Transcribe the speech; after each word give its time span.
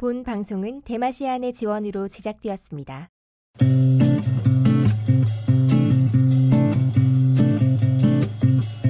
본 0.00 0.22
방송은 0.22 0.82
대마시안의 0.82 1.54
지원으로 1.54 2.06
제작되었습니다. 2.06 3.10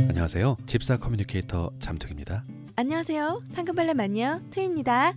안녕하세요. 0.06 0.58
집사 0.66 0.98
커뮤니케이터 0.98 1.70
잠툭입니다. 1.80 2.44
안녕하세요. 2.76 3.40
상금발레 3.48 3.94
마니아 3.94 4.40
투입니다. 4.50 5.14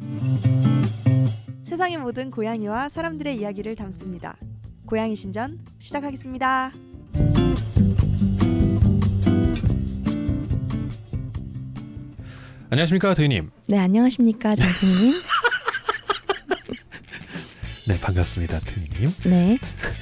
세상의 1.66 1.98
모든 1.98 2.32
고양이와 2.32 2.88
사람들의 2.88 3.36
이야기를 3.36 3.76
담습니다. 3.76 4.38
고양이 4.86 5.14
신전 5.14 5.60
시작하겠습니다. 5.78 6.72
안녕하십니까, 12.70 13.14
도희님. 13.14 13.50
네, 13.68 13.78
안녕하십니까, 13.78 14.56
장수님. 14.56 15.16
네, 17.92 18.00
반갑습니다, 18.00 18.62
도희님. 18.62 19.14
네, 19.26 19.58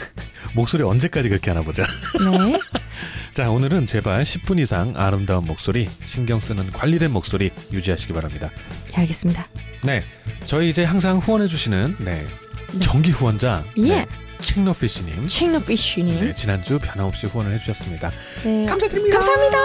목소리 0.53 0.84
언제까지 0.84 1.27
그렇게 1.27 1.49
하나 1.49 1.63
보자. 1.63 1.81
네, 2.20 2.59
자, 3.34 3.49
오늘은 3.49 3.88
제발 3.88 4.23
10분 4.23 4.59
이상 4.59 4.93
아름다운 4.95 5.48
목소리, 5.48 5.89
신경 6.05 6.39
쓰는 6.39 6.71
관리된 6.71 7.12
목소리 7.12 7.49
유지하시기 7.73 8.13
바랍니다. 8.13 8.52
예, 8.91 8.98
알겠습니다. 8.98 9.48
네, 9.84 10.03
저희 10.45 10.70
이제 10.70 10.84
항상 10.84 11.17
후원해주시는 11.17 11.95
네, 11.98 12.27
네. 12.73 12.79
정기 12.79 13.09
후원자 13.09 13.65
예. 13.77 13.81
네, 13.81 14.05
칭노피시님. 14.40 15.26
칭노피쉬님. 15.26 16.26
네, 16.27 16.35
지난주 16.35 16.77
변함없이 16.77 17.26
후원을 17.26 17.53
해주셨습니다. 17.55 18.12
네, 18.43 18.67
감사드립니다. 18.67 19.20
감사합니다. 19.20 19.57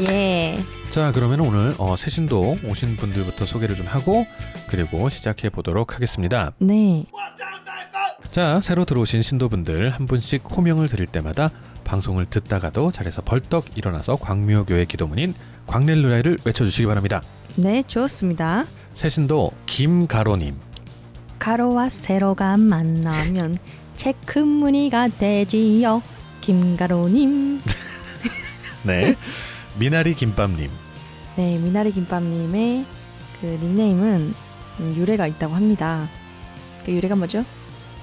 예, 0.10 0.58
자, 0.90 1.12
그러면 1.12 1.40
오늘 1.40 1.72
어, 1.78 1.96
새신도 1.96 2.58
오신 2.64 2.96
분들부터 2.96 3.44
소개를 3.44 3.76
좀 3.76 3.86
하고 3.86 4.26
그리고 4.68 5.08
시작해 5.08 5.48
보도록 5.48 5.94
하겠습니다. 5.94 6.52
네, 6.58 7.04
자, 8.32 8.60
새로 8.60 8.84
들어오신 8.84 9.22
신도분들 9.22 9.90
한 9.90 10.06
분씩 10.06 10.42
호명을 10.50 10.88
드릴 10.88 11.06
때마다 11.06 11.50
방송을 11.84 12.26
듣다가도 12.26 12.90
자리에서 12.90 13.22
벌떡 13.22 13.76
일어나서 13.78 14.16
광묘교회 14.16 14.86
기도문인 14.86 15.34
광렐루야를 15.68 16.38
외쳐주시기 16.44 16.86
바랍니다. 16.86 17.22
네, 17.56 17.84
좋습니다. 17.86 18.64
새신도 18.94 19.52
김가로님, 19.66 20.56
가로와 21.38 21.88
세로가 21.88 22.56
만나면 22.56 23.58
체크무늬가 23.94 25.06
되지요. 25.08 26.02
김가로님. 26.40 27.60
네, 28.84 29.14
미나리 29.76 30.14
김밥님, 30.14 30.70
네, 31.36 31.58
미나리 31.58 31.92
김밥님의 31.92 32.84
그 33.40 33.46
닉네임은 33.46 34.34
음, 34.80 34.94
유래가 34.96 35.26
있다고 35.26 35.54
합니다. 35.54 36.08
그 36.84 36.92
유래가 36.92 37.16
뭐죠? 37.16 37.44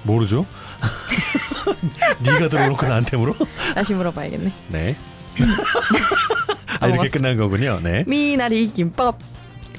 모르죠? 0.02 0.46
네가 2.20 2.48
들어놓고 2.48 2.86
나한테 2.86 3.16
물어? 3.16 3.34
다시 3.74 3.94
물어봐야겠네. 3.94 4.52
네. 4.68 4.96
아 6.80 6.86
이렇게. 6.88 7.08
끝난 7.10 7.36
거군요. 7.36 7.80
네, 7.82 8.04
미나리 8.06 8.72
김밥. 8.72 9.18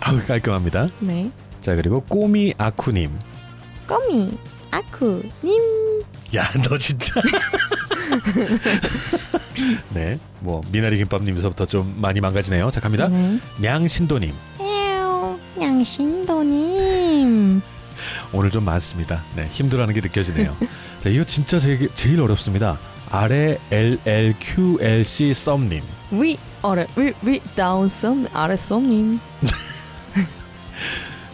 아우 0.02 0.22
깔끔합니다. 0.26 0.90
네. 1.00 1.32
자 1.62 1.76
그리고 1.76 2.02
꼬미 2.02 2.54
아쿠님, 2.58 3.18
꼬미 3.88 4.38
아쿠님. 4.72 6.04
야 6.36 6.50
너 6.64 6.78
진짜. 6.78 7.20
네, 9.94 10.18
뭐 10.40 10.62
미나리 10.72 10.98
김밥님에서부터 10.98 11.66
좀 11.66 11.96
많이 11.98 12.22
망가지네요. 12.22 12.72
자 12.72 12.80
갑니다. 12.80 13.08
네. 13.08 13.38
냥신도님 13.60 14.34
에오, 14.60 15.38
양신도님. 15.62 17.62
오늘 18.32 18.50
좀 18.50 18.64
많습니다. 18.66 19.22
네, 19.36 19.48
힘들어하는 19.52 19.94
게 19.94 20.02
느껴지네요. 20.02 20.56
자 21.04 21.10
이거 21.10 21.24
진짜 21.26 21.60
제일, 21.60 21.90
제일 21.96 22.22
어렵습니다. 22.22 22.80
아래 23.12 23.58
LLQLC 23.72 25.34
썸님, 25.34 25.82
위 26.12 26.38
아래 26.62 26.86
위위 26.96 27.40
다운 27.56 27.90
썸 27.90 28.28
아래 28.34 28.56
썸님. 28.56 29.20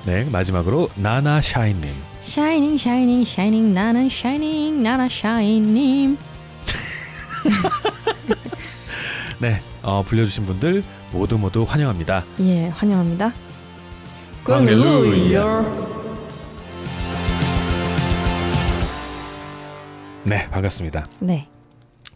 네 0.06 0.24
마지막으로 0.32 0.90
나나 0.96 1.42
샤이님. 1.42 1.94
shining 2.24 2.78
shining 2.78 3.26
shining 3.26 3.74
나는 3.74 4.10
shining 4.10 4.82
나나 4.82 5.08
샤이님. 5.08 6.18
네, 9.40 9.60
어, 9.84 10.04
불려주신 10.04 10.46
분들 10.46 10.84
모두 11.12 11.38
모두 11.38 11.64
환영합니다. 11.64 12.24
예, 12.42 12.68
환영합니다. 12.70 13.32
할렐루야. 14.46 15.66
네, 20.24 20.50
반갑습니다. 20.50 21.04
네. 21.20 21.48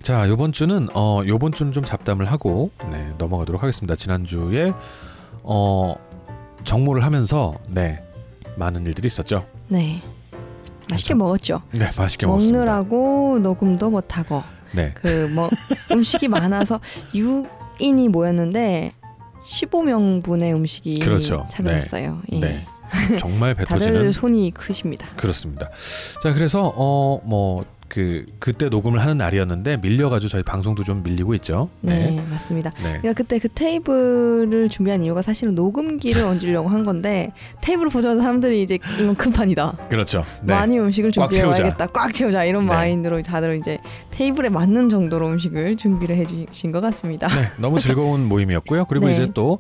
자, 0.02 0.28
요번 0.28 0.52
주는 0.52 0.88
어 0.96 1.22
요번 1.28 1.52
주는 1.52 1.72
좀 1.72 1.84
잡담을 1.84 2.32
하고 2.32 2.72
네, 2.90 3.14
넘어가도록 3.18 3.62
하겠습니다. 3.62 3.96
지난주에 3.96 4.74
어 5.44 5.96
정모를 6.64 7.04
하면서 7.04 7.56
네, 7.68 8.02
많은 8.56 8.86
일들이 8.86 9.08
있었죠. 9.08 9.46
네. 9.68 10.02
맛있게 10.90 11.14
그렇죠. 11.14 11.18
먹었죠. 11.18 11.62
네, 11.72 11.92
맛있게 11.96 12.26
먹었습니다. 12.26 12.58
먹느라고 12.58 13.40
녹음도 13.44 13.90
못 13.92 14.18
하고 14.18 14.44
네. 14.72 14.94
그뭐 14.96 15.50
음식이 15.92 16.28
많아서 16.28 16.80
6인이 17.14 18.10
모였는데 18.10 18.92
15명 19.44 20.24
분의 20.24 20.54
음식이 20.54 21.00
그렇죠. 21.00 21.48
차려졌어요. 21.50 22.22
예. 22.34 22.40
네. 22.40 22.66
정말 23.18 23.56
배 23.56 23.64
다들 23.66 23.88
터지는 23.88 24.12
손이 24.12 24.52
크십니다. 24.52 25.08
그렇습니다. 25.16 25.70
자, 26.22 26.34
그래서 26.34 26.74
어뭐 26.76 27.66
그 27.90 28.26
그때 28.38 28.70
녹음을 28.70 29.00
하는 29.00 29.18
날이었는데 29.18 29.78
밀려 29.82 30.10
가지고 30.10 30.30
저희 30.30 30.44
방송도 30.44 30.84
좀 30.84 31.02
밀리고 31.04 31.34
있죠. 31.36 31.70
네, 31.82 32.24
맞습니다. 32.30 32.70
네. 32.78 33.00
그러니까 33.02 33.14
그때 33.14 33.40
그 33.40 33.50
테이블을 33.50 34.70
준비한 34.70 35.04
이유가 35.04 35.22
사실은 35.24 35.56
녹음기를 35.56 36.24
얹으려고 36.24 36.70
한 36.70 36.86
건데 36.86 37.32
테이블을 37.62 37.90
보자마자 37.90 38.22
사람들이 38.22 38.62
이제 38.62 38.78
이건 39.00 39.16
큰 39.16 39.34
판이다. 39.34 39.72
그렇죠. 39.90 40.24
네. 40.44 40.54
많이 40.54 40.78
음식을 40.80 41.12
꽉 41.18 41.32
준비해 41.32 41.42
채우자. 41.44 41.64
와야겠다. 41.64 41.88
꽉 41.88 42.14
채우자 42.14 42.46
이런 42.46 42.66
네. 42.66 42.70
마인드로 42.74 43.22
다들 43.24 43.58
이제 43.58 43.80
테이블에 44.12 44.50
맞는 44.50 44.90
정도로 44.90 45.28
음식을 45.28 45.76
준비를 45.78 46.16
해주신 46.18 46.72
것 46.72 46.82
같습니다. 46.82 47.28
네, 47.28 47.50
너무 47.58 47.80
즐거운 47.80 48.24
모임이었고요. 48.30 48.86
그리고 48.86 49.08
네. 49.08 49.14
이제 49.14 49.32
또 49.34 49.60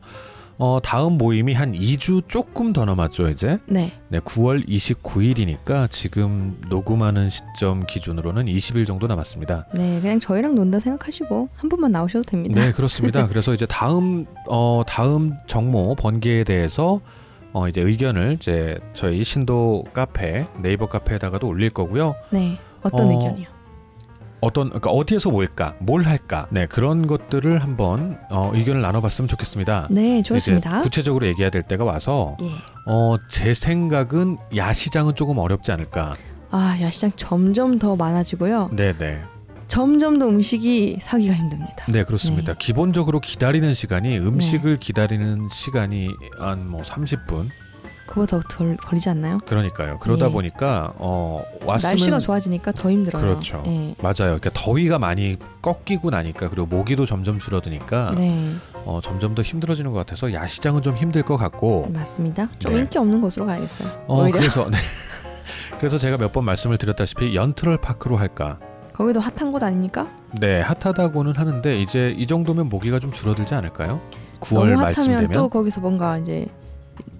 어, 0.61 0.77
다음 0.83 1.13
모임이 1.17 1.53
한 1.53 1.71
2주 1.71 2.27
조금 2.27 2.73
더 2.73 2.83
남았죠, 2.83 3.27
이제. 3.27 3.59
네, 3.65 3.93
네, 4.09 4.19
9월 4.19 4.67
29일이니까 4.67 5.89
지금 5.89 6.59
녹음하는 6.67 7.29
시점 7.29 7.85
기준으로는 7.87 8.45
20일 8.45 8.85
정도 8.85 9.07
남았습니다. 9.07 9.67
네, 9.73 10.01
그냥 10.01 10.19
저희랑 10.19 10.55
논다 10.55 10.81
생각하시고 10.81 11.47
한 11.55 11.69
분만 11.69 11.93
나오셔도 11.93 12.23
됩니다. 12.29 12.59
네, 12.59 12.73
그렇습니다. 12.73 13.25
그래서 13.27 13.53
이제 13.53 13.65
다음 13.65 14.25
어 14.49 14.83
다음 14.85 15.33
정모 15.47 15.95
번개에 15.95 16.43
대해서 16.43 16.99
어 17.53 17.69
이제 17.69 17.79
의견을 17.79 18.33
이제 18.33 18.77
저희 18.93 19.23
신도 19.23 19.85
카페 19.93 20.45
네이버 20.61 20.87
카페에다가도 20.87 21.47
올릴 21.47 21.69
거고요. 21.69 22.15
네, 22.31 22.59
어떤 22.83 23.07
어, 23.07 23.11
의견이요? 23.13 23.47
어떤 24.41 24.69
그러니까 24.69 24.91
어디에서 24.91 25.29
모일까, 25.31 25.75
뭘 25.79 26.03
할까, 26.05 26.47
네 26.49 26.65
그런 26.65 27.07
것들을 27.07 27.61
한번 27.61 28.17
어, 28.29 28.51
의견을 28.53 28.81
나눠봤으면 28.81 29.27
좋겠습니다. 29.27 29.87
네, 29.91 30.21
좋습니다. 30.21 30.81
구체적으로 30.81 31.25
얘기해야 31.27 31.49
될 31.49 31.63
때가 31.63 31.83
와서 31.83 32.37
예. 32.41 32.49
어 32.85 33.17
제 33.29 33.53
생각은 33.53 34.37
야시장은 34.55 35.15
조금 35.15 35.37
어렵지 35.37 35.71
않을까. 35.71 36.13
아, 36.51 36.77
야시장 36.81 37.11
점점 37.15 37.77
더 37.79 37.95
많아지고요. 37.95 38.69
네, 38.73 38.93
네, 38.97 39.21
점점 39.67 40.17
더 40.19 40.27
음식이 40.27 40.97
사기가 41.01 41.33
힘듭니다. 41.35 41.85
네 41.89 42.03
그렇습니다. 42.03 42.53
네. 42.53 42.57
기본적으로 42.59 43.19
기다리는 43.19 43.73
시간이 43.73 44.17
음식을 44.19 44.77
기다리는 44.77 45.47
시간이 45.51 46.09
한 46.39 46.67
뭐 46.69 46.81
30분. 46.81 47.49
그거보다 48.09 48.39
더덜 48.39 48.75
걸리지 48.77 49.07
않나요? 49.09 49.37
그러니까요. 49.45 49.99
그러다 49.99 50.27
예. 50.27 50.31
보니까 50.31 50.93
어 50.97 51.43
왔으면 51.63 51.91
날씨가 51.91 52.19
좋아지니까 52.19 52.71
더 52.71 52.89
힘들어요. 52.89 53.21
그렇죠. 53.21 53.63
예. 53.67 53.93
맞아요. 54.01 54.39
그러니까 54.39 54.49
더위가 54.53 54.97
많이 54.97 55.37
꺾이고 55.61 56.09
나니까 56.09 56.49
그리고 56.49 56.65
모기도 56.65 57.05
점점 57.05 57.37
줄어드니까 57.37 58.13
네, 58.15 58.55
어, 58.85 58.99
점점 59.03 59.35
더 59.35 59.43
힘들어지는 59.43 59.91
것 59.91 59.97
같아서 59.99 60.33
야시장은 60.33 60.81
좀 60.81 60.95
힘들 60.95 61.21
것 61.21 61.37
같고 61.37 61.87
맞습니다. 61.93 62.47
좀 62.57 62.73
네. 62.73 62.79
인기 62.81 62.97
없는 62.97 63.21
곳으로 63.21 63.45
가야겠어요. 63.45 63.89
어, 64.07 64.23
오히려 64.23 64.39
그래서 64.39 64.69
네. 64.69 64.77
그래서 65.79 65.97
제가 65.97 66.17
몇 66.17 66.31
번 66.31 66.45
말씀을 66.45 66.77
드렸다시피 66.77 67.35
연트럴 67.35 67.77
파크로 67.77 68.17
할까. 68.17 68.57
거기도 68.93 69.19
핫한 69.19 69.51
곳 69.53 69.63
아닙니까? 69.63 70.09
네, 70.41 70.61
핫하다고는 70.61 71.35
하는데 71.37 71.79
이제 71.81 72.13
이 72.17 72.27
정도면 72.27 72.67
모기가 72.69 72.99
좀 72.99 73.11
줄어들지 73.11 73.53
않을까요? 73.55 74.01
9월 74.41 74.69
너무 74.71 74.81
말쯤 74.81 75.03
핫하면 75.03 75.19
되면. 75.21 75.31
또 75.31 75.47
거기서 75.47 75.79
뭔가 75.79 76.17
이제 76.17 76.47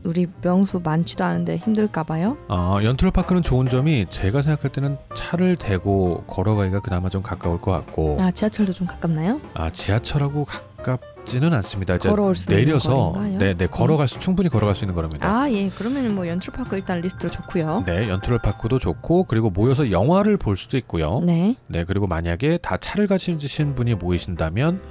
우리 0.04 0.28
명수 0.42 0.82
많지도 0.84 1.24
않은데 1.24 1.58
힘들까 1.58 2.04
봐요. 2.04 2.38
어, 2.48 2.80
연트럴 2.84 3.12
파크는 3.12 3.42
좋은 3.42 3.68
점이 3.68 4.08
제가 4.10 4.42
생각할 4.42 4.72
때는 4.72 4.98
차를 5.16 5.56
대고 5.56 6.24
걸어가기가 6.26 6.80
그나마 6.80 7.10
좀 7.10 7.22
가까울 7.22 7.60
것 7.60 7.72
같고 7.72 8.18
아 8.20 8.32
지하철도 8.32 8.74
좀 8.74 8.88
가깝나요? 8.88 9.40
아 9.54 9.70
지하철하고 9.72 10.46
가깝 10.46 11.02
같지는 11.30 11.54
않습니다. 11.54 11.98
걸어올 11.98 12.36
수 12.36 12.50
내려서? 12.50 13.14
네, 13.38 13.54
네 13.54 13.68
걸어갈 13.68 14.08
수 14.08 14.20
충분히 14.20 14.50
걸어갈 14.50 14.76
수 14.76 14.84
있는 14.84 14.96
거랍니다. 14.96 15.30
아, 15.30 15.52
예. 15.52 15.70
그러면 15.70 16.16
뭐 16.16 16.28
연출파크 16.28 16.76
일단 16.76 17.02
리스트로 17.02 17.30
좋고요. 17.30 17.84
네, 17.86 18.10
연트럴 18.10 18.40
파크도 18.40 18.80
좋고 18.80 19.26
그리고 19.26 19.50
모여서 19.50 19.92
영화를 19.92 20.38
볼 20.38 20.58
수도 20.58 20.78
있고요. 20.78 21.22
네. 21.24 21.56
네, 21.68 21.86
그리고 21.86 22.08
만약에 22.08 22.58
다 22.58 22.78
차를 22.78 23.08
가지신 23.08 23.76
분이 23.76 23.96
모이신다면 23.96 24.82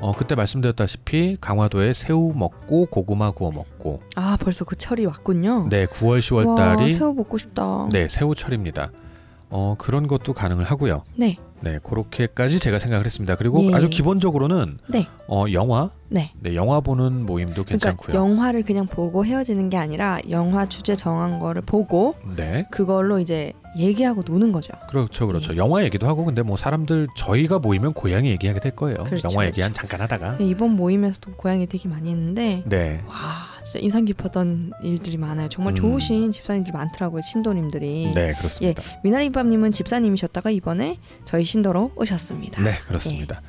어, 0.00 0.12
그때 0.16 0.34
말씀드렸다시피 0.34 1.36
강화도에 1.40 1.92
새우 1.92 2.32
먹고 2.34 2.86
고구마 2.86 3.32
구워 3.32 3.52
먹고 3.52 4.00
아, 4.16 4.36
벌써 4.40 4.64
그 4.64 4.76
철이 4.76 5.04
왔군요. 5.06 5.68
네, 5.68 5.86
9월 5.86 6.18
10월 6.18 6.48
와, 6.48 6.54
달이 6.54 6.92
새우 6.92 7.12
먹고 7.12 7.38
싶다. 7.38 7.88
네, 7.92 8.08
새우 8.08 8.34
철입니다. 8.34 8.90
어, 9.50 9.74
그런 9.78 10.06
것도 10.06 10.32
가능을 10.32 10.64
하고요. 10.64 11.02
네. 11.16 11.36
네, 11.60 11.78
그렇게까지 11.82 12.58
제가 12.58 12.78
생각을 12.78 13.04
했습니다. 13.04 13.36
그리고 13.36 13.62
예. 13.64 13.74
아주 13.74 13.90
기본적으로는 13.90 14.78
네. 14.88 15.06
어, 15.28 15.44
영화, 15.52 15.90
네. 16.08 16.32
네, 16.40 16.54
영화 16.54 16.80
보는 16.80 17.26
모임도 17.26 17.64
괜찮고요. 17.64 18.06
그러니까 18.06 18.30
영화를 18.30 18.62
그냥 18.62 18.86
보고 18.86 19.26
헤어지는 19.26 19.68
게 19.68 19.76
아니라 19.76 20.18
영화 20.30 20.64
주제 20.64 20.96
정한 20.96 21.38
거를 21.38 21.60
보고 21.60 22.14
네, 22.36 22.66
그걸로 22.70 23.20
이제 23.20 23.52
얘기하고 23.76 24.22
노는 24.26 24.52
거죠. 24.52 24.72
그렇죠, 24.88 25.26
그렇죠. 25.26 25.52
네. 25.52 25.58
영화 25.58 25.84
얘기도 25.84 26.06
하고 26.06 26.24
근데 26.24 26.42
뭐 26.42 26.56
사람들 26.56 27.08
저희가 27.16 27.58
모이면 27.58 27.92
고양이 27.94 28.30
얘기하게 28.30 28.60
될 28.60 28.76
거예요. 28.76 29.04
그렇죠, 29.04 29.28
영화 29.30 29.46
얘기 29.46 29.60
한 29.60 29.72
그렇죠. 29.72 29.88
잠깐 29.88 30.00
하다가. 30.02 30.36
이번 30.40 30.70
모임에서도 30.72 31.32
고양이 31.36 31.66
되게 31.66 31.88
많이 31.88 32.10
했는데 32.10 32.62
네, 32.66 33.02
와 33.06 33.14
진짜 33.62 33.78
인상 33.80 34.04
깊었던 34.04 34.72
일들이 34.82 35.16
많아요. 35.16 35.48
정말 35.48 35.72
음. 35.72 35.76
좋으신 35.76 36.32
집사님들 36.32 36.72
많더라고요. 36.72 37.22
신도님들이. 37.22 38.12
네, 38.14 38.32
그렇습니다. 38.34 38.82
미나리밥님은 39.04 39.72
집사님이셨다가 39.72 40.50
이번에 40.50 40.98
저희 41.24 41.44
신도로 41.44 41.92
오셨습니다. 41.96 42.62
네, 42.62 42.72
그렇습니다. 42.86 43.42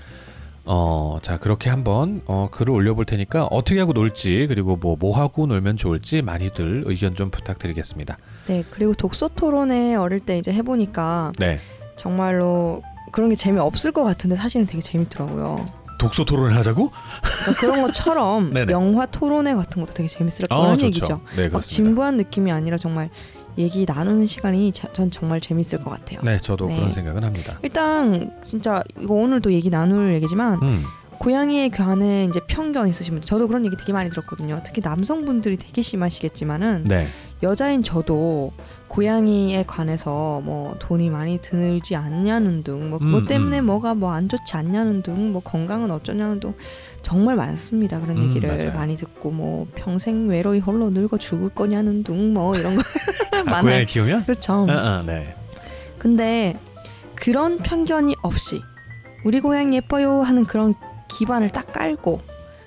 어, 0.74 1.20
자 1.22 1.38
그렇게 1.38 1.70
한번 1.70 2.22
어, 2.28 2.48
글을 2.50 2.72
올려볼 2.72 3.04
테니까 3.06 3.46
어떻게 3.48 3.78
하고 3.82 3.92
놀지 3.92 4.46
그리고 4.48 4.78
뭐 4.78 4.96
뭐 5.02 5.18
하고 5.18 5.46
놀면 5.48 5.76
좋을지 5.78 6.22
많이들 6.22 6.84
의견 6.86 7.14
좀 7.16 7.30
부탁드리겠습니다. 7.32 8.18
네, 8.48 8.64
그리고 8.70 8.94
독서 8.94 9.28
토론회 9.28 9.96
어릴 9.96 10.20
때 10.22 10.38
이제 10.38 10.54
해보니까 10.54 11.34
네, 11.40 11.58
정말로 11.98 12.84
그런 13.12 13.30
게 13.30 13.36
재미 13.36 13.60
없을 13.60 13.92
것 13.92 14.04
같은데 14.04 14.36
사실은 14.38 14.66
되게 14.66 14.80
재밌더라고요. 14.80 15.66
독서 16.00 16.24
토론을 16.24 16.56
하자고? 16.56 16.92
그러니까 17.22 17.60
그런 17.60 17.82
것처럼. 17.82 18.54
영화 18.72 19.06
토론회 19.06 19.54
같은 19.56 19.82
것도 19.82 19.94
되게 19.94 20.08
재밌을 20.08 20.46
아, 20.50 20.56
거라는 20.56 20.78
좋죠. 20.78 20.88
얘기죠. 20.88 21.22
네, 21.36 21.50
막. 21.50 21.62
진부한 21.64 22.18
느낌이 22.18 22.52
아니라 22.52 22.78
정말 22.78 23.10
얘기 23.58 23.86
나누는 23.86 24.28
시간이 24.28 24.72
자- 24.72 24.92
전 24.94 25.12
정말 25.12 25.42
재밌을 25.42 25.84
것 25.84 25.90
같아요. 25.92 26.20
네, 26.24 26.40
저도 26.42 26.68
네. 26.68 26.76
그런 26.78 26.92
생각은 26.92 27.24
합니다. 27.24 27.58
일단 27.64 28.32
진짜 28.42 28.84
이거 29.00 29.14
오늘도 29.16 29.52
얘기 29.54 29.70
나눌 29.70 30.14
얘기지만 30.16 30.60
음, 30.62 30.84
고양이에 31.20 31.70
관해 31.70 32.26
이제 32.26 32.40
편견 32.48 32.88
있으신 32.88 33.14
분들 33.16 33.28
저도 33.28 33.48
그런 33.48 33.66
얘기 33.66 33.76
되게 33.78 33.94
많이 33.94 34.10
들었거든요. 34.10 34.62
특히 34.66 34.82
남성분들이 34.84 35.58
되게 35.58 35.82
심하시겠지만은 35.82 36.86
네, 36.86 37.08
여자인 37.44 37.84
저도 37.84 38.52
고양이에 38.96 39.64
관해서 39.68 40.42
뭐 40.44 40.76
돈이 40.80 41.10
많이 41.10 41.38
들지 41.40 41.96
않냐는 41.96 42.62
등 42.62 42.90
뭐 42.90 43.00
그것 43.00 43.22
음, 43.22 43.26
때문에 43.26 43.60
음. 43.60 43.66
뭐가 43.68 43.96
뭐 43.96 44.12
안 44.12 44.28
좋지 44.28 44.58
않냐는 44.58 45.02
등 45.02 45.32
뭐 45.32 45.42
건강은 45.42 45.90
어쩌냐는 45.92 46.42
등 46.42 46.54
정말 47.02 47.38
많습니다. 47.38 48.02
그런 48.02 48.18
음, 48.18 48.24
얘기를 48.26 48.50
맞아요. 48.50 48.74
많이 48.74 48.98
듣고 48.98 49.32
뭐 49.32 49.66
평생 49.76 50.28
외로이 50.28 50.60
홀로 50.60 50.90
늙어 50.90 51.18
죽을 51.18 51.48
거냐는 51.50 52.04
등 52.04 52.34
뭐 52.34 52.54
이런 52.54 52.76
거 52.76 52.82
아, 53.40 53.44
많아요. 53.46 53.62
고양이 53.64 53.86
키우면? 53.86 54.26
그렇죠. 54.26 54.68
아, 54.70 54.74
아, 54.74 55.04
네, 55.06 55.36
근데 55.98 56.58
그런 57.16 57.60
편견이 57.60 58.18
없이 58.24 58.62
우리 59.24 59.40
고양이 59.40 59.78
예뻐요 59.78 60.22
하는 60.22 60.44
그런 60.44 60.74
기반을 61.08 61.50
딱 61.52 61.72
깔고 61.72 62.20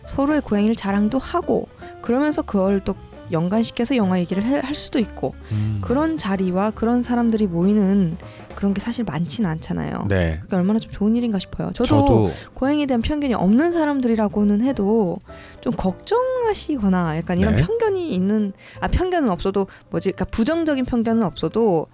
서로의 0.07 0.41
고양이를 0.41 0.75
자랑도 0.75 1.19
하고 1.19 1.69
그러면서 2.01 2.41
그걸 2.41 2.81
또 2.81 2.95
연관시켜서 3.33 3.97
영화 3.97 4.19
얘기를 4.19 4.43
해- 4.43 4.61
할 4.61 4.75
수도 4.75 4.99
있고 4.99 5.35
음, 5.53 5.81
그런 5.83 6.19
자리와 6.19 6.71
그런 6.73 7.03
사람들이 7.03 7.47
모이는 7.47 8.17
그런 8.55 8.73
게 8.75 8.81
사실 8.81 9.05
많지는 9.05 9.49
않잖아요. 9.51 10.07
네, 10.09 10.39
그게 10.43 10.57
얼마나 10.57 10.79
좀 10.79 10.93
좋은 10.93 11.17
일인가 11.17 11.39
싶어요. 11.39 11.73
저도, 11.73 11.85
저도 11.87 12.31
고양이에 12.55 12.87
대한 12.87 13.03
편견이 13.03 13.35
없는 13.35 13.73
사람들이라고는 13.73 14.63
해도 14.63 15.17
좀 15.61 15.73
걱정하시거나 15.77 17.17
약간 17.19 17.39
이런 17.39 17.57
네. 17.57 17.63
편견이 17.63 18.13
있는 18.15 18.53
아 18.81 18.89
편견은 18.89 19.29
없어도 19.29 19.67
뭐지 19.91 20.13
그러니까 20.13 20.25
부정적인 20.27 20.85
편견은 20.85 21.23
없어도 21.25 21.87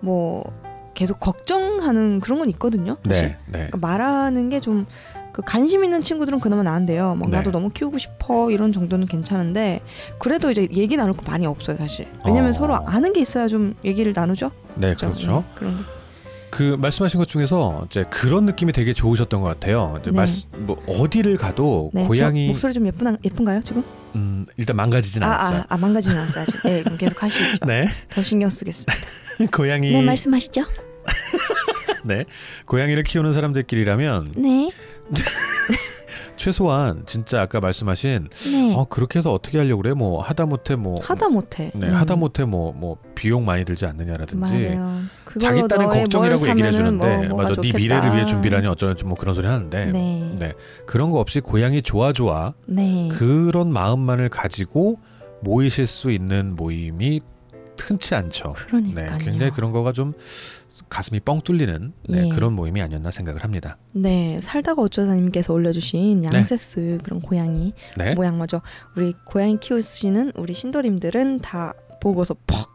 뭐 0.00 0.44
계속 0.94 1.20
걱정하는 1.20 2.20
그런 2.20 2.38
건 2.38 2.50
있거든요. 2.50 2.96
사실. 3.06 3.28
네, 3.28 3.36
네, 3.46 3.52
그러니까 3.70 3.78
말하는 3.78 4.48
게 4.50 4.60
좀 4.60 4.86
그 5.32 5.42
관심 5.42 5.82
있는 5.84 6.02
친구들은 6.02 6.40
그나마 6.40 6.62
나은데요. 6.62 7.14
막 7.14 7.30
네. 7.30 7.38
나도 7.38 7.50
너무 7.50 7.70
키우고 7.70 7.98
싶어 7.98 8.50
이런 8.50 8.72
정도는 8.72 9.06
괜찮은데 9.06 9.80
그래도 10.18 10.50
이제 10.50 10.68
얘기 10.74 10.96
나눌 10.96 11.14
거 11.14 11.22
많이 11.30 11.46
없어요 11.46 11.76
사실. 11.76 12.06
왜냐면 12.24 12.50
어. 12.50 12.52
서로 12.52 12.74
아는 12.86 13.12
게 13.12 13.20
있어야 13.20 13.48
좀 13.48 13.74
얘기를 13.84 14.12
나누죠. 14.14 14.50
네, 14.74 14.94
그렇죠. 14.94 15.44
네, 15.48 15.54
그런 15.58 15.78
게. 15.78 15.84
그 16.50 16.76
말씀하신 16.78 17.18
것 17.18 17.26
중에서 17.28 17.86
이제 17.90 18.04
그런 18.10 18.44
느낌이 18.44 18.72
되게 18.72 18.92
좋으셨던 18.92 19.40
것 19.40 19.48
같아요. 19.48 19.96
이제 20.02 20.10
네. 20.10 20.16
말씀- 20.18 20.48
뭐 20.66 20.76
어디를 20.86 21.38
가도 21.38 21.90
네, 21.94 22.06
고양이 22.06 22.46
저 22.48 22.52
목소리 22.52 22.74
좀 22.74 22.86
예쁜 22.86 23.16
예쁜가요 23.24 23.62
지금? 23.62 23.82
음, 24.16 24.44
일단 24.58 24.76
망가지진 24.76 25.22
아, 25.22 25.28
않았어요. 25.28 25.60
아, 25.60 25.64
아 25.70 25.76
망가지는 25.78 26.14
않았어요 26.18 26.42
아직. 26.42 26.62
네, 26.64 26.82
그럼 26.82 26.98
계속 26.98 27.22
하시죠. 27.22 27.64
네, 27.66 27.84
더 28.10 28.22
신경 28.22 28.50
쓰겠습니다. 28.50 28.92
고양이 29.50 29.92
네, 29.92 30.02
말씀하시죠. 30.02 30.64
네 32.04 32.24
고양이를 32.66 33.02
키우는 33.04 33.32
사람들끼리라면 33.32 34.34
네, 34.36 34.70
최소한 36.36 37.04
진짜 37.06 37.42
아까 37.42 37.60
말씀하신 37.60 38.28
네. 38.50 38.74
어 38.74 38.86
그렇게 38.88 39.18
해서 39.18 39.32
어떻게 39.32 39.58
하려고 39.58 39.82
그래 39.82 39.92
뭐 39.94 40.20
하다 40.22 40.46
못해 40.46 40.74
뭐 40.74 40.96
하다 41.00 41.28
못해. 41.28 41.70
네 41.74 41.88
음, 41.88 41.94
하다 41.94 42.16
못해 42.16 42.44
뭐 42.44 42.72
뭐 42.72 42.96
비용 43.14 43.44
많이 43.44 43.64
들지 43.64 43.86
않느냐라든지. 43.86 44.78
자기 45.40 45.62
너의 45.62 45.86
걱정이라고 45.88 46.40
뭘 46.40 46.50
얘기를 46.50 46.72
해주는데 46.72 47.28
뭐, 47.28 47.38
맞아 47.38 47.50
네 47.50 47.54
좋겠다. 47.54 47.78
미래를 47.78 48.14
위해 48.14 48.24
준비라니 48.24 48.66
어쩌지 48.66 49.04
뭐 49.04 49.16
그런 49.16 49.34
소리 49.34 49.46
하는데 49.46 49.84
네, 49.86 50.34
네 50.38 50.52
그런 50.86 51.10
거 51.10 51.20
없이 51.20 51.40
고양이 51.40 51.80
좋아 51.82 52.12
좋아 52.12 52.54
네. 52.66 53.08
그런 53.12 53.72
마음만을 53.72 54.28
가지고 54.28 54.98
모이실 55.42 55.86
수 55.86 56.10
있는 56.10 56.56
모임이 56.56 57.20
흔치 57.78 58.14
않죠. 58.14 58.54
네, 58.56 58.66
그러니까요. 58.66 59.18
굉장히 59.18 59.52
그런 59.52 59.72
거가 59.72 59.92
좀 59.92 60.12
가슴이 60.92 61.20
뻥 61.20 61.40
뚫리는 61.40 61.94
네, 62.10 62.26
예. 62.26 62.28
그런 62.28 62.52
모임이 62.52 62.82
아니었나 62.82 63.10
생각을 63.10 63.42
합니다. 63.42 63.78
네, 63.92 64.38
살다가 64.42 64.82
어쩌다님께서 64.82 65.54
올려주신 65.54 66.22
양세스 66.24 66.98
그런 67.02 67.22
고양이 67.22 67.72
네, 67.96 68.14
모양 68.14 68.36
먼저 68.36 68.60
우리 68.94 69.14
고양이 69.24 69.58
키우시는 69.58 70.32
우리 70.36 70.52
신도림들은 70.52 71.40
다 71.40 71.72
보고서 72.02 72.34
퍽 72.46 72.68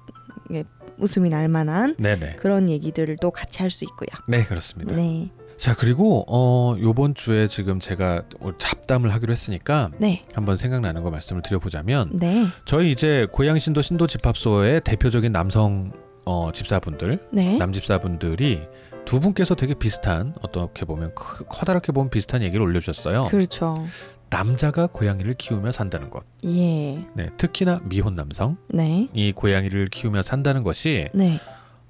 예, 0.54 0.64
웃음이 0.98 1.30
날 1.30 1.48
만한 1.48 1.96
네, 2.00 2.18
네, 2.20 2.36
그런 2.38 2.70
얘기들도 2.70 3.30
같이 3.30 3.62
할 3.62 3.70
수 3.70 3.86
있고요. 3.86 4.08
네 4.28 4.44
그렇습니다. 4.44 4.96
네, 4.96 5.30
자 5.60 5.76
그리고 5.76 6.26
어 6.28 6.76
요번 6.82 7.14
주에 7.14 7.48
지금 7.48 7.80
제가 7.80 8.24
잡담을 8.58 9.14
하기로 9.14 9.32
했으니까 9.32 9.92
네, 10.00 10.26
한번 10.34 10.58
생각나는 10.58 11.04
거 11.04 11.12
말씀을 11.12 11.44
드려보자면 11.44 12.10
네, 12.14 12.48
저희 12.66 12.90
이제 12.90 13.28
고양 13.32 13.60
신도 13.60 13.84
신도 13.84 14.08
집합소의 14.08 14.82
대표적인 14.82 15.32
남성 15.32 15.92
어 16.30 16.52
집사분들 16.52 17.20
네, 17.32 17.58
남집사분들이 17.58 18.62
두 19.06 19.22
분께서 19.22 19.56
되게 19.56 19.74
비슷한 19.74 20.34
어떻게 20.42 20.84
보면 20.84 21.16
크- 21.16 21.46
커다랗게 21.46 21.94
보면 21.94 22.10
비슷한 22.10 22.44
얘기를 22.44 22.62
올려주셨어요. 22.66 23.26
그렇죠. 23.26 23.86
남자가 24.30 24.88
고양이를 24.88 25.36
키우며 25.36 25.72
산다는 25.72 26.10
것. 26.10 26.26
예, 26.44 26.96
네, 27.16 27.30
특히나 27.38 27.80
미혼 27.86 28.16
남성이 28.16 28.58
네, 28.74 29.32
고양이를 29.34 29.88
키우며 29.88 30.22
산다는 30.22 30.64
것이 30.64 31.08
네, 31.14 31.40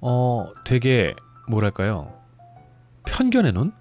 어 0.00 0.44
되게 0.64 1.14
뭐랄까요 1.48 2.12
편견의 3.06 3.52
눈, 3.54 3.72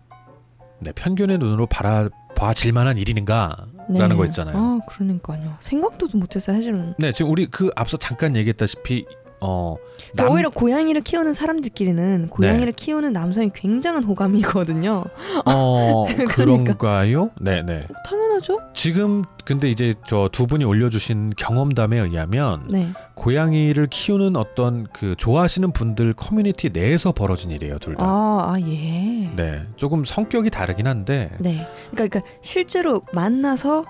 네 0.80 0.92
편견의 0.92 1.38
눈으로 1.38 1.68
바라 1.68 2.10
봐질 2.36 2.74
만한 2.74 2.98
일인가라는 2.98 3.68
네. 3.90 4.16
거 4.16 4.26
있잖아요. 4.26 4.58
아, 4.58 4.80
그러니까요. 4.88 5.56
생각도 5.60 6.08
못했어요, 6.18 6.56
사실은. 6.58 6.96
네, 6.98 7.12
지금 7.12 7.30
우리 7.32 7.46
그 7.46 7.70
앞서 7.76 7.98
잠깐 7.98 8.36
얘기했다시피 8.36 9.06
어 9.40 9.76
남- 10.16 10.30
오히려 10.32 10.50
고양이를 10.50 11.02
키우는 11.02 11.34
사람들끼리는 11.34 12.30
고양이를 12.30 12.74
키우는 12.74 13.14
남성이 13.14 13.52
굉장한 13.54 14.04
호감이거든요. 14.04 15.04
어 15.46 16.04
그러니까. 16.30 16.34
그런가요? 16.74 17.30
네, 17.40 17.62
네. 17.62 17.88
당연하죠. 18.06 18.60
지금 18.74 19.24
근데 19.46 19.70
이제 19.70 19.94
저 20.08 20.30
두 20.32 20.48
분이 20.48 20.66
올려주신 20.66 21.34
경험담에 21.38 21.98
의하면 22.00 22.68
네. 22.70 22.90
고양이를 23.16 23.88
키우는 23.88 24.36
어떤 24.36 24.88
그 24.94 25.16
좋아하시는 25.18 25.72
분들 25.72 26.14
커뮤니티 26.14 26.70
내에서 26.70 27.12
벌어진 27.12 27.52
일이에요, 27.52 27.80
둘 27.80 27.96
다. 27.96 28.06
아, 28.06 28.54
아 28.54 28.60
예. 28.62 29.30
네, 29.36 29.62
조금 29.76 30.04
성격이 30.06 30.50
다르긴 30.50 30.86
한데, 30.88 31.32
네. 31.40 31.68
그러니까, 31.92 32.18
그러니까 32.18 32.22
실제로 32.42 33.02
만나서 33.14 33.86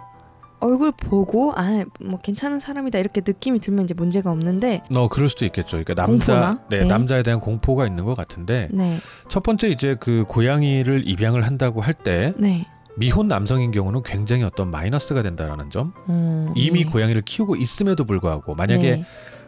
얼굴 0.59 0.91
보고 0.91 1.53
아 1.55 1.85
뭐 1.99 2.19
괜찮은 2.19 2.59
사람이다 2.59 2.99
이렇게 2.99 3.21
느낌이 3.25 3.59
들면 3.59 3.85
이제 3.85 3.93
문제가 3.93 4.31
없는데 4.31 4.81
어 4.95 5.07
그럴 5.09 5.29
수도 5.29 5.45
있겠죠. 5.45 5.77
그러니까 5.83 5.93
남자? 5.93 6.59
네, 6.69 6.79
네. 6.79 6.85
남자에 6.85 7.23
대한 7.23 7.39
공포가 7.39 7.85
있는 7.85 8.05
것 8.05 8.15
같은데, 8.15 8.69
네, 8.71 8.99
첫 9.29 9.43
번째 9.43 9.69
이제 9.69 9.95
그 9.99 10.25
고양이를 10.27 11.07
입양을 11.07 11.45
한다고 11.45 11.81
할 11.81 11.93
때, 11.93 12.33
네, 12.37 12.67
미혼 12.95 13.27
남성인 13.27 13.71
경우는 13.71 14.03
굉장히 14.03 14.43
어떤 14.43 14.71
마이너스가 14.71 15.21
된다라는 15.21 15.69
점. 15.69 15.93
음, 16.09 16.51
이미 16.55 16.79
예. 16.81 16.83
고양이를 16.85 17.21
키우고 17.23 17.55
있음에도 17.55 18.05
불구하고 18.05 18.55
만약에 18.55 18.91
네. 18.97 19.05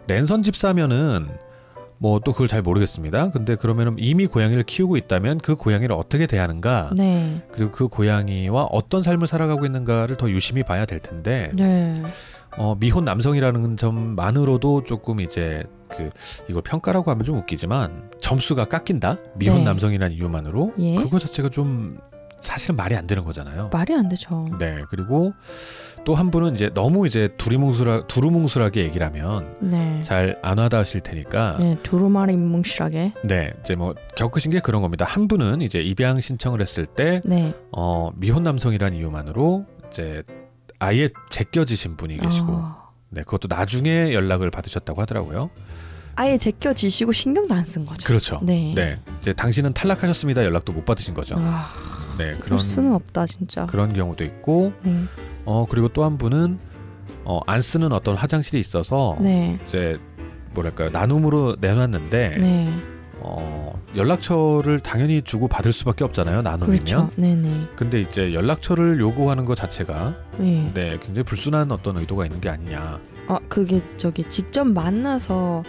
랜선 0.08 0.44
집사면은 0.44 1.30
뭐 2.00 2.20
또 2.20 2.32
그걸 2.32 2.48
잘 2.48 2.62
모르겠습니다. 2.62 3.32
근데 3.32 3.56
그러면은 3.56 3.96
이미 3.98 4.26
고양이를 4.26 4.64
키우고 4.64 4.98
있다면 4.98 5.38
그 5.40 5.56
고양이를 5.56 5.96
어떻게 5.96 6.28
대하는가 6.28 6.92
네. 6.96 7.42
그리고 7.52 7.72
그 7.72 7.88
고양이와 7.88 8.64
어떤 8.72 9.04
삶을 9.04 9.28
살아가고 9.28 9.66
있는가를 9.66 10.16
더 10.16 10.30
유심히 10.30 10.64
봐야 10.64 10.86
될 10.86 11.00
텐데 11.00 11.52
네. 11.56 12.02
어, 12.58 12.76
미혼 12.80 13.06
남성이라는 13.06 13.78
점만으로도 13.78 14.84
조금 14.84 15.20
이제 15.20 15.64
그 15.90 16.10
이걸 16.50 16.62
평가라고 16.62 17.12
하면 17.12 17.26
좀 17.26 17.38
웃기지만 17.38 18.12
점수가 18.20 18.66
깎인다 18.66 19.16
미혼 19.36 19.60
네. 19.60 19.64
남성이라는 19.66 20.16
이유만으로 20.16 20.74
예. 20.80 20.96
그거 20.96 21.20
자체가 21.20 21.50
좀 21.50 22.00
사실은 22.40 22.76
말이 22.76 22.96
안 22.96 23.06
되는 23.08 23.24
거잖아요. 23.24 23.70
말이 23.72 23.94
안 23.94 24.10
되죠. 24.10 24.46
네 24.60 24.84
그리고 24.90 25.34
또 26.06 26.16
한 26.16 26.32
분은 26.32 26.56
이제 26.56 26.70
너무 26.74 27.06
이제 27.08 27.30
두리뭉술하 27.38 28.08
두루뭉술하게 28.08 28.84
얘기를 28.84 29.06
하면 29.08 29.54
네. 29.60 30.02
잘안 30.02 30.58
와닿으실 30.58 31.02
테니까 31.02 31.58
네, 31.60 31.78
두루마리 31.84 32.36
뭉실하게. 32.38 33.14
네 33.26 33.50
이제 33.62 33.76
뭐 33.76 33.94
겪으신 34.16 34.52
게 34.52 34.60
그런 34.62 34.82
겁니다. 34.82 35.06
한 35.06 35.28
분은 35.28 35.62
이제 35.62 35.80
입양 35.82 36.22
신청을 36.22 36.62
했을 36.62 36.86
때 36.86 37.20
네. 37.26 37.54
어, 37.72 38.12
미혼 38.16 38.44
남성이라는 38.44 38.98
이유만으로 38.98 39.66
이제 39.92 40.24
아예 40.80 41.10
제껴지신 41.30 41.98
분이 41.98 42.18
계시고 42.18 42.48
아, 42.54 42.90
네 43.10 43.22
그것도 43.24 43.48
나중에 43.54 44.14
연락을 44.14 44.50
받으셨다고 44.52 45.02
하더라고요. 45.02 45.50
아예 46.16 46.38
제껴지시고 46.38 47.12
신경도 47.12 47.54
안 47.54 47.64
쓴 47.66 47.86
거죠. 47.86 48.08
그렇죠. 48.08 48.40
네. 48.42 48.74
네 48.76 49.00
이제 49.22 49.34
당신은 49.34 49.74
탈락하셨습니다 49.74 50.44
연락도 50.46 50.72
못 50.72 50.86
받으신 50.86 51.14
거죠. 51.14 51.36
아, 51.40 51.70
네 52.20 52.36
그럴 52.40 52.60
수는 52.60 52.94
없다 52.94 53.26
진짜. 53.26 53.66
그런 53.66 53.94
경우도 53.94 54.24
있고 54.26 54.74
네. 54.84 54.96
어 55.46 55.66
그리고 55.70 55.88
또 55.90 56.04
한 56.04 56.18
분은 56.18 56.60
어, 57.26 57.40
안 57.48 57.62
쓰는 57.62 57.92
어떤 57.92 58.16
화장실이 58.16 58.60
있어서 58.60 59.16
네. 59.22 59.60
이제 59.66 59.98
뭐랄까요 60.54 60.90
나눔으로 60.90 61.56
내놨는데 61.60 62.38
네. 62.40 62.76
어, 63.22 63.80
연락처를 63.96 64.80
당연히 64.80 65.22
주고 65.22 65.48
받을 65.48 65.72
수밖에 65.74 66.04
없잖아요 66.04 66.42
나눔이면. 66.42 66.78
그렇죠. 66.86 67.10
네네. 67.18 67.68
근데 67.76 68.02
이제 68.02 68.34
연락처를 68.34 69.00
요구하는 69.00 69.46
것 69.46 69.56
자체가 69.56 70.16
네. 70.38 70.72
네 70.74 70.98
굉장히 71.02 71.24
불순한 71.24 71.72
어떤 71.72 71.98
의도가 71.98 72.26
있는 72.26 72.40
게 72.42 72.50
아니냐. 72.50 73.00
아 73.28 73.40
그게 73.48 73.82
저기 73.98 74.24
직접 74.28 74.64
만나서 74.66 75.64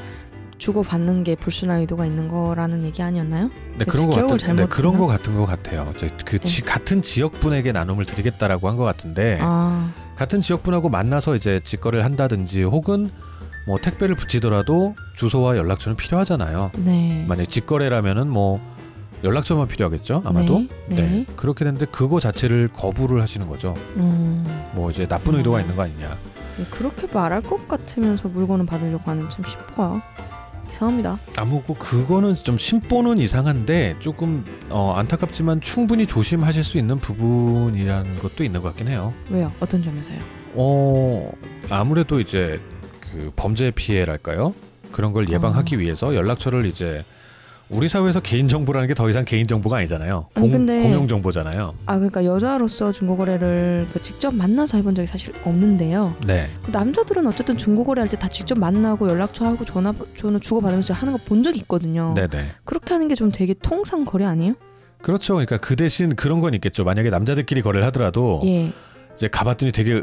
주고 0.61 0.83
받는 0.83 1.25
게 1.25 1.35
불순한 1.35 1.81
의도가 1.81 2.05
있는 2.07 2.29
거라는 2.29 2.85
얘기 2.85 3.02
아니었나요? 3.02 3.50
네 3.79 3.85
제가 3.87 3.90
그런 3.93 4.11
거 4.11 4.26
같은 4.37 4.57
네, 4.57 4.67
그런? 4.67 4.99
거 4.99 5.07
같은 5.07 5.35
거 5.35 5.47
같아요. 5.47 5.93
그 6.26 6.38
지, 6.38 6.61
같은 6.62 7.00
지역분에게 7.02 7.73
나눔을 7.73 8.05
드리겠다라고 8.05 8.69
한 8.69 8.76
것 8.76 8.85
같은데 8.85 9.38
아, 9.40 9.90
같은 10.17 10.40
지역분하고 10.43 10.88
만나서 10.90 11.35
이제 11.35 11.61
직거래를 11.64 12.05
한다든지 12.05 12.62
혹은 12.62 13.11
뭐 13.67 13.79
택배를 13.79 14.14
붙이더라도 14.17 14.95
주소와 15.17 15.57
연락처는 15.57 15.97
필요하잖아요. 15.97 16.73
네. 16.85 17.25
만약 17.26 17.49
직거래라면은 17.49 18.29
뭐 18.29 18.61
연락처만 19.25 19.67
필요하겠죠 19.67 20.23
아마도. 20.26 20.61
네. 20.88 20.97
네. 20.97 21.26
그렇게 21.37 21.64
됐는데 21.64 21.87
그거 21.87 22.21
자체를 22.21 22.69
거부를 22.69 23.21
하시는 23.23 23.49
거죠. 23.49 23.75
음, 23.97 24.45
뭐 24.75 24.90
이제 24.90 25.07
나쁜 25.09 25.35
의도가 25.37 25.61
있는 25.62 25.75
거 25.75 25.83
아니냐. 25.83 26.17
그렇게 26.71 27.07
말할 27.11 27.40
것 27.43 27.67
같으면서 27.67 28.29
물건을 28.29 28.67
받으려고 28.67 29.11
하는 29.11 29.29
참 29.31 29.43
싶어요. 29.47 30.02
이상합니다. 30.80 31.18
아무고 31.37 31.75
그거는 31.75 32.34
좀 32.34 32.56
심보는 32.56 33.18
이상한데 33.18 33.96
조금 34.00 34.44
어, 34.70 34.94
안타깝지만 34.96 35.60
충분히 35.60 36.06
조심하실 36.06 36.64
수 36.64 36.78
있는 36.78 36.99
부분이라는 36.99 38.18
것도 38.18 38.42
있는 38.42 38.62
것 38.62 38.68
같긴 38.68 38.88
해요. 38.88 39.12
왜요? 39.28 39.52
어떤 39.60 39.82
점에서요? 39.82 40.18
어 40.54 41.30
아무래도 41.68 42.18
이제 42.18 42.60
그 43.00 43.30
범죄 43.37 43.70
피해랄까요? 43.70 44.54
그런 44.90 45.12
걸 45.12 45.28
예방하기 45.28 45.76
아. 45.76 45.78
위해서 45.78 46.14
연락처를 46.14 46.66
이제 46.66 47.04
우리 47.71 47.89
사회에서 47.89 48.21
개인 48.21 48.49
정보라는 48.49 48.89
게 48.89 48.95
더 48.95 49.09
이상 49.09 49.25
개인 49.25 49.47
정보가 49.47 49.77
아니잖아요. 49.79 50.27
아니, 50.35 50.50
공, 50.50 50.67
공용 50.67 51.07
정보잖아요. 51.09 51.75
아 51.87 51.95
그러니까 51.97 52.25
여자로서 52.25 52.91
중고 52.93 53.17
거래를 53.17 53.87
그 53.93 54.03
직접 54.03 54.35
만나서 54.35 54.77
해본 54.79 54.95
적이 54.97 55.07
사실 55.07 55.33
없는데요. 55.45 56.17
네. 56.27 56.49
그 56.65 56.71
남자들은 56.71 57.27
어쨌든 57.27 57.57
중고 57.57 57.85
거래할 57.85 58.09
때 58.09 58.17
다 58.21 58.29
직접 58.29 58.59
만나고 58.59 59.09
연락처 59.09 59.47
하고 59.47 59.65
전화번호 59.65 60.39
주고 60.41 60.61
받으면서 60.61 60.93
하는 60.93 61.12
거 61.15 61.21
본 61.25 61.43
적이 61.43 61.61
있거든요. 61.61 62.12
네네. 62.17 62.50
그렇게 62.65 62.93
하는 62.95 63.09
게 63.09 63.15
좀 63.15 63.31
되게 63.31 63.55
통상 63.55 64.05
거래 64.05 64.25
아니에요? 64.25 64.55
그렇죠. 65.00 65.35
그러니까 65.35 65.57
그 65.59 65.77
대신 65.77 66.15
그런 66.17 66.41
건 66.41 66.53
있겠죠. 66.55 66.85
만약에 66.85 67.09
남자들끼리 67.11 67.62
거래를 67.62 67.87
하더라도 67.87 68.41
예. 68.45 68.73
이제 69.15 69.29
가봤더니 69.29 69.73
되게 69.73 70.03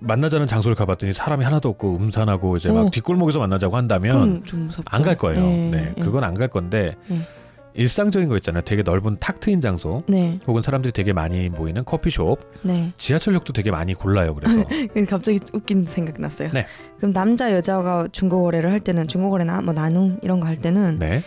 만나자는 0.00 0.46
장소를 0.46 0.74
가봤더니 0.74 1.12
사람이 1.12 1.44
하나도 1.44 1.68
없고 1.70 1.96
음산하고 1.96 2.56
이제 2.56 2.70
막 2.70 2.86
어. 2.86 2.90
뒷골목에서 2.90 3.38
만나자고 3.38 3.76
한다면. 3.76 4.42
안 4.86 5.02
갈 5.02 5.16
거예요. 5.16 5.40
예, 5.44 5.70
네, 5.70 5.94
예. 5.96 6.00
그건 6.00 6.24
안 6.24 6.34
갈 6.34 6.48
건데 6.48 6.94
예. 7.10 7.20
일상적인 7.74 8.28
거 8.28 8.36
있잖아요. 8.38 8.62
되게 8.62 8.82
넓은 8.82 9.18
탁 9.20 9.38
트인 9.38 9.60
장소, 9.60 10.02
네, 10.08 10.34
혹은 10.48 10.62
사람들이 10.62 10.90
되게 10.92 11.12
많이 11.12 11.48
모이는 11.48 11.84
커피숍, 11.84 12.38
네. 12.62 12.92
지하철역도 12.96 13.52
되게 13.52 13.70
많이 13.70 13.94
골라요. 13.94 14.34
그래서 14.34 14.64
갑자기 15.08 15.38
웃긴 15.52 15.84
생각 15.84 16.20
났어요. 16.20 16.50
네. 16.52 16.66
그럼 16.96 17.12
남자 17.12 17.52
여자가 17.52 18.08
중고 18.10 18.42
거래를 18.42 18.72
할 18.72 18.80
때는 18.80 19.06
중고 19.06 19.30
거래나 19.30 19.60
뭐 19.62 19.74
나눔 19.74 20.18
이런 20.22 20.40
거 20.40 20.46
할 20.48 20.56
때는 20.56 20.98
네, 20.98 21.22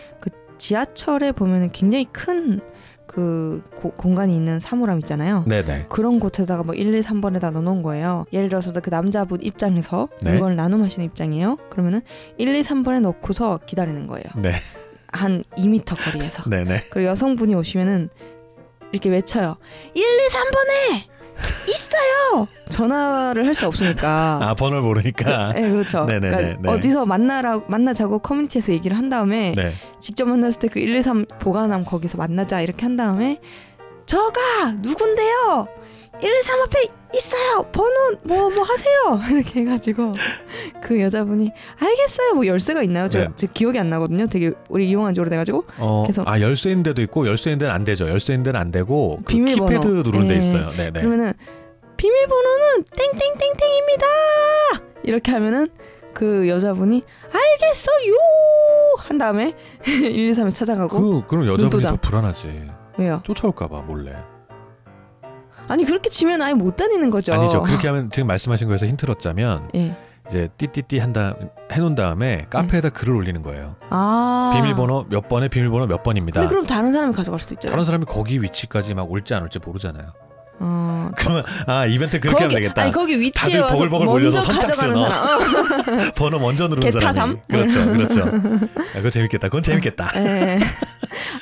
지하철에 0.58 1.32
보면은 1.32 1.70
굉장히 1.72 2.04
큰 2.12 2.60
그 3.06 3.62
공간이 3.96 4.34
있는 4.34 4.60
사물함 4.60 4.98
있잖아요. 5.00 5.44
네, 5.46 5.64
네, 5.64 5.86
그런 5.88 6.20
곳에다가 6.20 6.62
뭐 6.62 6.74
1, 6.74 6.94
2, 6.94 7.02
3번에다 7.02 7.50
넣어놓은 7.52 7.82
거예요. 7.82 8.24
예를 8.32 8.48
들어서 8.48 8.72
그 8.72 8.90
남자분 8.90 9.42
입장에서 9.42 10.08
네. 10.22 10.30
물건을 10.30 10.56
나눔하시는 10.56 11.04
입장이에요. 11.06 11.56
그러면은 11.68 12.00
1, 12.38 12.54
2, 12.54 12.62
3번에 12.62 13.00
넣고서 13.00 13.60
기다리는 13.66 14.06
거예요. 14.06 14.24
네, 14.36 14.52
한 15.12 15.44
2m 15.56 15.96
거리에서. 15.96 16.48
네, 16.50 16.64
네. 16.64 16.78
그리고 16.90 17.08
여성분이 17.10 17.54
오시면은 17.54 18.08
이렇게 18.92 19.10
외쳐요. 19.10 19.56
1, 19.94 20.02
2, 20.02 20.28
3번에 20.28 21.11
있어요. 21.68 22.46
전화를 22.70 23.44
할 23.46 23.54
수 23.54 23.66
없으니까. 23.66 24.38
아 24.42 24.54
번호를 24.54 24.82
모르니까. 24.82 25.52
네, 25.52 25.70
그렇죠. 25.70 26.04
네네네, 26.04 26.36
그러니까 26.36 26.58
네. 26.62 26.68
어디서 26.70 27.04
만나라 27.06 27.60
만나자고 27.66 28.20
커뮤니티에서 28.20 28.72
얘기를 28.72 28.96
한 28.96 29.08
다음에 29.10 29.52
네, 29.56 29.72
직접 30.00 30.26
만났을 30.26 30.60
때 30.60 30.68
그 30.68 30.78
1, 30.78 30.94
2, 30.96 31.02
3 31.02 31.24
보관함 31.38 31.84
거기서 31.84 32.16
만나자 32.18 32.60
이렇게 32.60 32.82
한 32.82 32.96
다음에 32.96 33.40
저가 34.06 34.72
누군데요? 34.80 35.66
1, 36.22 36.30
2, 36.34 36.42
3 36.42 36.60
앞에 36.62 36.80
있어요. 37.14 37.62
번호 37.72 38.16
뭐뭐 38.22 38.62
하세요. 38.62 39.20
이렇게 39.36 39.60
해가지고 39.60 40.14
그 40.82 41.00
여자분이 41.00 41.50
알겠어요. 41.78 42.34
뭐 42.34 42.46
열쇠가 42.46 42.82
있나요? 42.82 43.08
저, 43.08 43.20
네. 43.20 43.28
제 43.36 43.46
기억이 43.52 43.78
안 43.78 43.90
나거든요. 43.90 44.26
되게 44.28 44.52
우리 44.68 44.88
이용한 44.88 45.14
지 45.14 45.20
오래돼가지고 45.20 45.64
어, 45.78 46.02
그래서- 46.06 46.24
아 46.26 46.40
열쇠인 46.40 46.82
데도 46.82 47.02
있고 47.02 47.26
열쇠인 47.26 47.58
데는 47.58 47.72
안 47.74 47.84
되죠. 47.84 48.08
열쇠인 48.08 48.42
데는 48.42 48.58
안 48.60 48.70
되고 48.70 49.18
그 49.24 49.32
비밀번호. 49.34 49.66
키패드 49.68 49.86
누르는 50.08 50.28
데 50.28 50.38
네. 50.38 50.48
있어요. 50.48 50.70
네, 50.70 50.90
네. 50.90 51.00
그러면은 51.00 51.32
비밀번호는 51.96 52.84
땡땡땡땡입니다. 52.96 54.06
이렇게 55.04 55.30
하면은 55.32 55.68
그 56.14 56.46
여자분이 56.48 57.02
알겠어요 57.32 58.14
한 58.98 59.18
다음에 59.18 59.54
1, 59.86 60.30
2, 60.30 60.32
3에 60.32 60.52
찾아가고 60.54 61.22
그 61.22 61.26
그럼 61.26 61.46
여자분이. 61.46 61.82
더 61.82 61.96
불안하지. 61.96 62.66
왜요? 62.98 63.20
쫓아올까봐 63.24 63.80
몰래. 63.82 64.12
아니 65.68 65.84
그렇게 65.84 66.10
치면 66.10 66.42
아예 66.42 66.54
못 66.54 66.76
다니는 66.76 67.10
거죠. 67.10 67.32
아니죠. 67.34 67.62
그렇게 67.62 67.88
하면 67.88 68.10
지금 68.10 68.26
말씀하신 68.26 68.68
거에서 68.68 68.86
힌트를 68.86 69.12
얻자면 69.14 69.70
예. 69.74 69.96
이제 70.28 70.48
띠띠띠 70.56 70.98
한다 70.98 71.34
해놓은 71.72 71.94
다음에 71.94 72.46
카페에다 72.50 72.90
글을 72.90 73.14
올리는 73.14 73.40
거예요. 73.42 73.76
아. 73.90 74.52
비밀번호 74.54 75.06
몇 75.08 75.28
번에 75.28 75.48
비밀번호 75.48 75.86
몇 75.86 76.02
번입니다. 76.02 76.40
근데 76.40 76.48
그럼 76.48 76.66
다른 76.66 76.92
사람이 76.92 77.12
가져갈 77.14 77.40
수도 77.40 77.54
있잖아요. 77.54 77.72
다른 77.74 77.84
사람이 77.84 78.04
거기 78.06 78.40
위치까지 78.42 78.94
막 78.94 79.10
올지 79.10 79.34
안 79.34 79.42
올지 79.42 79.58
모르잖아요. 79.58 80.12
어. 80.64 81.10
그러면 81.16 81.44
아 81.66 81.86
이벤트 81.86 82.20
그렇게 82.20 82.44
하면 82.44 82.54
되겠다. 82.56 82.82
아니 82.82 82.92
거기 82.92 83.18
위치에 83.18 83.58
다들 83.58 83.60
와서 83.62 83.74
버글버글 83.74 84.06
몰려서 84.06 84.40
선착순, 84.42 84.96
어. 84.96 85.08
사람. 85.08 86.08
어. 86.08 86.12
번호 86.14 86.38
먼저 86.38 86.68
누르는? 86.68 86.92
사람이. 86.92 87.36
그렇죠, 87.48 87.84
그렇죠. 87.90 88.20
야, 88.20 88.30
그거 88.94 89.10
재밌겠다. 89.10 89.48
그건 89.48 89.62
재밌겠다. 89.62 90.10
예. 90.16 90.60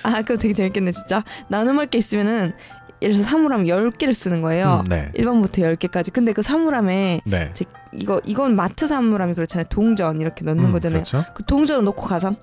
아 0.02 0.22
그거 0.22 0.36
되게 0.36 0.54
재밌겠네 0.54 0.92
진짜. 0.92 1.22
나눔할 1.48 1.88
게 1.88 1.98
있으면은 1.98 2.54
예를 3.02 3.14
들어서 3.14 3.28
사물함 3.30 3.64
10개를 3.64 4.12
쓰는 4.12 4.42
거예요. 4.42 4.82
음, 4.84 4.88
네, 4.90 5.10
1번부터 5.16 5.76
10개까지. 5.76 6.12
근데 6.12 6.32
그 6.32 6.42
사물함에 6.42 7.20
네. 7.24 7.50
제- 7.54 7.64
이거 7.92 8.20
이건 8.24 8.54
마트 8.56 8.86
사물함이 8.86 9.34
그렇잖아요. 9.34 9.66
동전 9.70 10.20
이렇게 10.20 10.44
넣는 10.44 10.66
음, 10.66 10.72
거잖아요. 10.72 11.02
그렇죠. 11.02 11.24
그 11.34 11.44
동전을 11.44 11.84
놓고 11.84 12.06
가삼. 12.06 12.36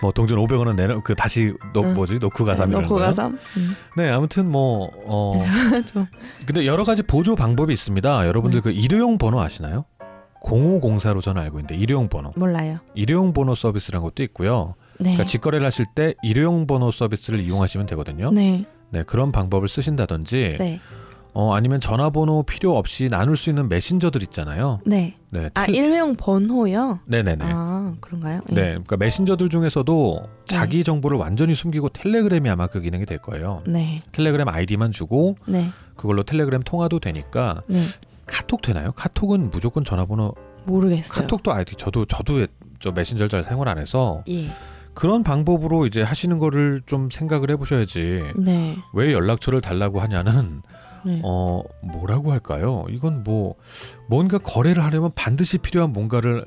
뭐 0.00 0.12
동전 0.12 0.38
500원은 0.38 0.76
내려 0.76 1.02
그 1.02 1.14
다시 1.14 1.52
놓 1.72 1.84
응. 1.84 1.92
뭐지 1.94 2.18
놓고 2.18 2.44
가삼 2.44 2.70
이런 2.70 2.82
놓고 2.82 2.94
거요. 2.96 3.06
가삼. 3.06 3.38
음. 3.56 3.76
네, 3.96 4.10
아무튼 4.10 4.50
뭐 4.50 4.90
어. 5.06 5.38
좀 5.86 6.06
근데 6.46 6.66
여러 6.66 6.84
가지 6.84 7.02
보조 7.02 7.34
방법이 7.36 7.72
있습니다. 7.72 8.26
여러분들 8.26 8.60
음. 8.60 8.62
그 8.62 8.70
일회용 8.70 9.18
번호 9.18 9.40
아시나요? 9.40 9.84
0504로 10.42 11.22
저는 11.22 11.40
알고 11.42 11.58
있는데 11.60 11.74
일회용 11.76 12.08
번호. 12.08 12.32
몰라요. 12.36 12.78
일회용 12.94 13.32
번호 13.32 13.54
서비스라는 13.54 14.04
것도 14.04 14.22
있고요. 14.24 14.74
네. 14.98 15.04
그러니까 15.12 15.24
직거래를 15.24 15.66
하실 15.66 15.86
때 15.94 16.14
일회용 16.22 16.66
번호 16.66 16.90
서비스를 16.90 17.40
이용하시면 17.40 17.86
되거든요. 17.88 18.30
네. 18.30 18.64
네 18.90 19.02
그런 19.02 19.32
방법을 19.32 19.68
쓰신다든지 19.68 20.56
네. 20.58 20.80
어 21.36 21.52
아니면 21.52 21.80
전화번호 21.80 22.44
필요 22.44 22.76
없이 22.76 23.08
나눌 23.08 23.36
수 23.36 23.50
있는 23.50 23.68
메신저들 23.68 24.22
있잖아요. 24.22 24.78
네. 24.86 25.16
네, 25.30 25.50
아 25.54 25.66
텔- 25.66 25.74
일회용 25.74 26.14
번호요. 26.14 27.00
네네네. 27.06 27.44
아 27.48 27.92
그런가요? 28.00 28.40
예. 28.50 28.54
네, 28.54 28.62
그러니까 28.68 28.96
메신저들 28.98 29.48
중에서도 29.48 30.22
자기 30.44 30.84
정보를 30.84 31.18
완전히 31.18 31.56
숨기고 31.56 31.88
텔레그램이 31.88 32.48
아마 32.48 32.68
그 32.68 32.80
기능이 32.80 33.04
될 33.04 33.18
거예요. 33.18 33.62
네. 33.66 33.96
텔레그램 34.12 34.46
아이디만 34.48 34.92
주고 34.92 35.36
네. 35.46 35.70
그걸로 35.96 36.22
텔레그램 36.22 36.62
통화도 36.62 37.00
되니까 37.00 37.62
네. 37.66 37.80
카톡 38.26 38.62
되나요? 38.62 38.92
카톡은 38.92 39.50
무조건 39.50 39.84
전화번호 39.84 40.34
모르겠어요. 40.66 41.08
카톡도 41.22 41.52
아이디 41.52 41.74
저도 41.76 42.04
저도 42.06 42.46
저 42.78 42.92
메신저를 42.92 43.28
잘 43.28 43.42
사용을 43.42 43.68
안 43.68 43.78
해서 43.78 44.22
예. 44.28 44.50
그런 44.94 45.22
방법으로 45.22 45.86
이제 45.86 46.02
하시는 46.02 46.38
거를 46.38 46.80
좀 46.86 47.10
생각을 47.10 47.50
해보셔야지 47.50 48.22
네. 48.36 48.76
왜 48.92 49.12
연락처를 49.12 49.60
달라고 49.60 50.00
하냐는 50.00 50.62
네. 51.04 51.20
어 51.22 51.62
뭐라고 51.82 52.32
할까요? 52.32 52.86
이건 52.88 53.22
뭐 53.24 53.56
뭔가 54.08 54.38
거래를 54.38 54.82
하려면 54.82 55.10
반드시 55.14 55.58
필요한 55.58 55.92
뭔가를 55.92 56.44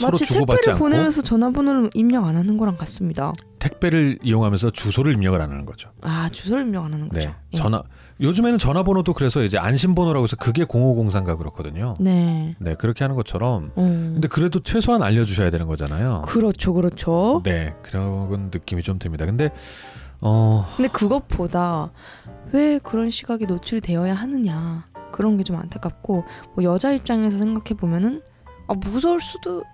서로 0.00 0.12
마치 0.12 0.26
주고받지 0.26 0.70
않고 0.70 0.78
보내면서 0.84 1.22
전화번호를 1.22 1.90
입력 1.94 2.24
안 2.24 2.36
하는 2.36 2.56
거랑 2.56 2.76
같습니다. 2.76 3.32
택배를 3.58 4.18
이용하면서 4.22 4.70
주소를 4.70 5.12
입력을 5.14 5.40
안 5.40 5.50
하는 5.50 5.66
거죠. 5.66 5.90
아 6.02 6.28
주소를 6.30 6.62
입력 6.64 6.84
안 6.84 6.92
하는 6.94 7.08
거죠. 7.08 7.28
네, 7.28 7.34
예. 7.54 7.56
전화 7.58 7.82
요즘에는 8.20 8.58
전화번호도 8.58 9.12
그래서 9.14 9.42
이제 9.42 9.56
안심번호라고 9.58 10.24
해서 10.24 10.36
그게 10.36 10.64
0503가 10.64 11.38
그렇거든요. 11.38 11.94
네. 12.00 12.54
네 12.58 12.74
그렇게 12.74 13.04
하는 13.04 13.16
것처럼 13.16 13.72
어. 13.76 13.82
근데 14.14 14.28
그래도 14.28 14.60
최소한 14.60 15.02
알려주셔야 15.02 15.50
되는 15.50 15.66
거잖아요. 15.66 16.22
그렇죠, 16.26 16.72
그렇죠. 16.74 17.42
네 17.44 17.74
그런 17.82 18.50
느낌이 18.52 18.82
좀 18.82 18.98
듭니다. 18.98 19.26
근데 19.26 19.50
어 20.20 20.66
근데 20.76 20.88
그것보다 20.90 21.90
왜 22.52 22.78
그런 22.82 23.10
시각이 23.10 23.46
노출이 23.46 23.80
되어야 23.80 24.14
하느냐 24.14 24.86
그런 25.12 25.36
게 25.36 25.44
좀 25.44 25.56
안타깝고 25.56 26.24
뭐 26.54 26.64
여자 26.64 26.92
입장에서 26.92 27.36
생각해 27.38 27.76
보면은 27.78 28.22
아 28.68 28.74
무서울 28.74 29.20
수도 29.20 29.64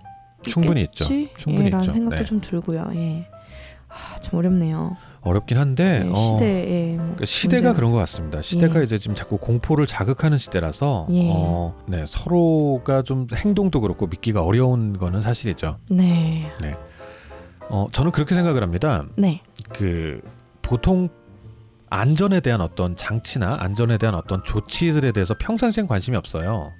충분히 0.47 0.81
있죠. 0.83 1.03
있겠지? 1.05 1.33
충분히 1.37 1.67
예, 1.67 1.69
라는 1.71 1.83
있죠. 1.83 1.91
생각도 1.91 2.17
네. 2.17 2.25
좀 2.25 2.41
들고요. 2.41 2.89
예. 2.95 3.27
아, 3.89 4.19
참 4.19 4.37
어렵네요. 4.39 4.97
어렵긴 5.21 5.57
한데 5.57 6.03
예, 6.05 6.09
어, 6.09 6.15
시대에 6.15 6.89
뭐 6.95 6.97
그러니까 6.97 7.25
시대가 7.25 7.73
그런 7.73 7.91
것 7.91 7.97
같습니다. 7.99 8.41
시대가 8.41 8.79
예. 8.79 8.83
이제 8.83 8.97
지금 8.97 9.15
자꾸 9.15 9.37
공포를 9.37 9.87
자극하는 9.87 10.37
시대라서 10.37 11.07
예. 11.11 11.29
어, 11.31 11.75
네, 11.87 12.05
서로가 12.07 13.01
좀 13.03 13.27
행동도 13.33 13.81
그렇고 13.81 14.07
믿기가 14.07 14.43
어려운 14.43 14.97
거는 14.97 15.21
사실이죠. 15.21 15.79
네, 15.89 16.51
어, 17.69 17.87
저는 17.91 18.11
그렇게 18.11 18.35
생각을 18.35 18.61
합니다. 18.61 19.05
네, 19.15 19.41
그 19.73 20.21
보통 20.61 21.09
안전에 21.89 22.41
대한 22.41 22.59
어떤 22.61 22.95
장치나 22.95 23.57
안전에 23.59 23.97
대한 23.97 24.15
어떤 24.15 24.43
조치들에 24.43 25.13
대해서 25.13 25.33
평상시엔 25.39 25.87
관심이 25.87 26.17
없어요. 26.17 26.71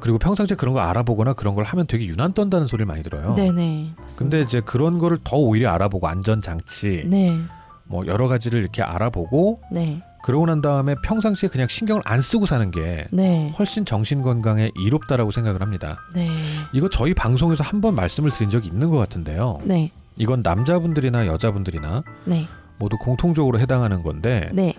그리고 0.00 0.18
평상시에 0.18 0.56
그런 0.56 0.74
거 0.74 0.80
알아보거나 0.80 1.32
그런 1.32 1.54
걸 1.54 1.64
하면 1.64 1.86
되게 1.86 2.06
유난 2.06 2.32
떤다는 2.32 2.66
소리를 2.66 2.86
많이 2.86 3.02
들어요. 3.02 3.34
네, 3.34 3.50
네. 3.50 3.90
맞습니다. 3.98 4.18
근데 4.18 4.40
이제 4.42 4.60
그런 4.60 4.98
거를 4.98 5.18
더 5.24 5.36
오히려 5.36 5.70
알아보고 5.70 6.06
안전 6.06 6.40
장치 6.40 7.02
네, 7.06 7.36
뭐 7.84 8.06
여러 8.06 8.28
가지를 8.28 8.60
이렇게 8.60 8.82
알아보고 8.82 9.60
네, 9.72 10.02
그러고 10.22 10.46
난 10.46 10.60
다음에 10.60 10.94
평상시에 11.04 11.48
그냥 11.48 11.66
신경을 11.68 12.02
안 12.04 12.20
쓰고 12.20 12.46
사는 12.46 12.70
게 12.70 13.06
네, 13.10 13.52
훨씬 13.58 13.84
정신 13.84 14.22
건강에 14.22 14.70
이롭다라고 14.76 15.30
생각을 15.30 15.62
합니다. 15.62 15.98
네, 16.14 16.28
이거 16.72 16.88
저희 16.88 17.14
방송에서 17.14 17.64
한 17.64 17.80
번 17.80 17.94
말씀을 17.94 18.30
드린 18.30 18.50
적이 18.50 18.68
있는 18.68 18.90
것 18.90 18.98
같은데요. 18.98 19.60
네, 19.64 19.90
이건 20.16 20.42
남자분들이나 20.44 21.26
여자분들이나 21.26 22.02
네, 22.24 22.46
모두 22.78 22.96
공통적으로 22.98 23.58
해당하는 23.58 24.02
건데 24.02 24.50
네, 24.52 24.74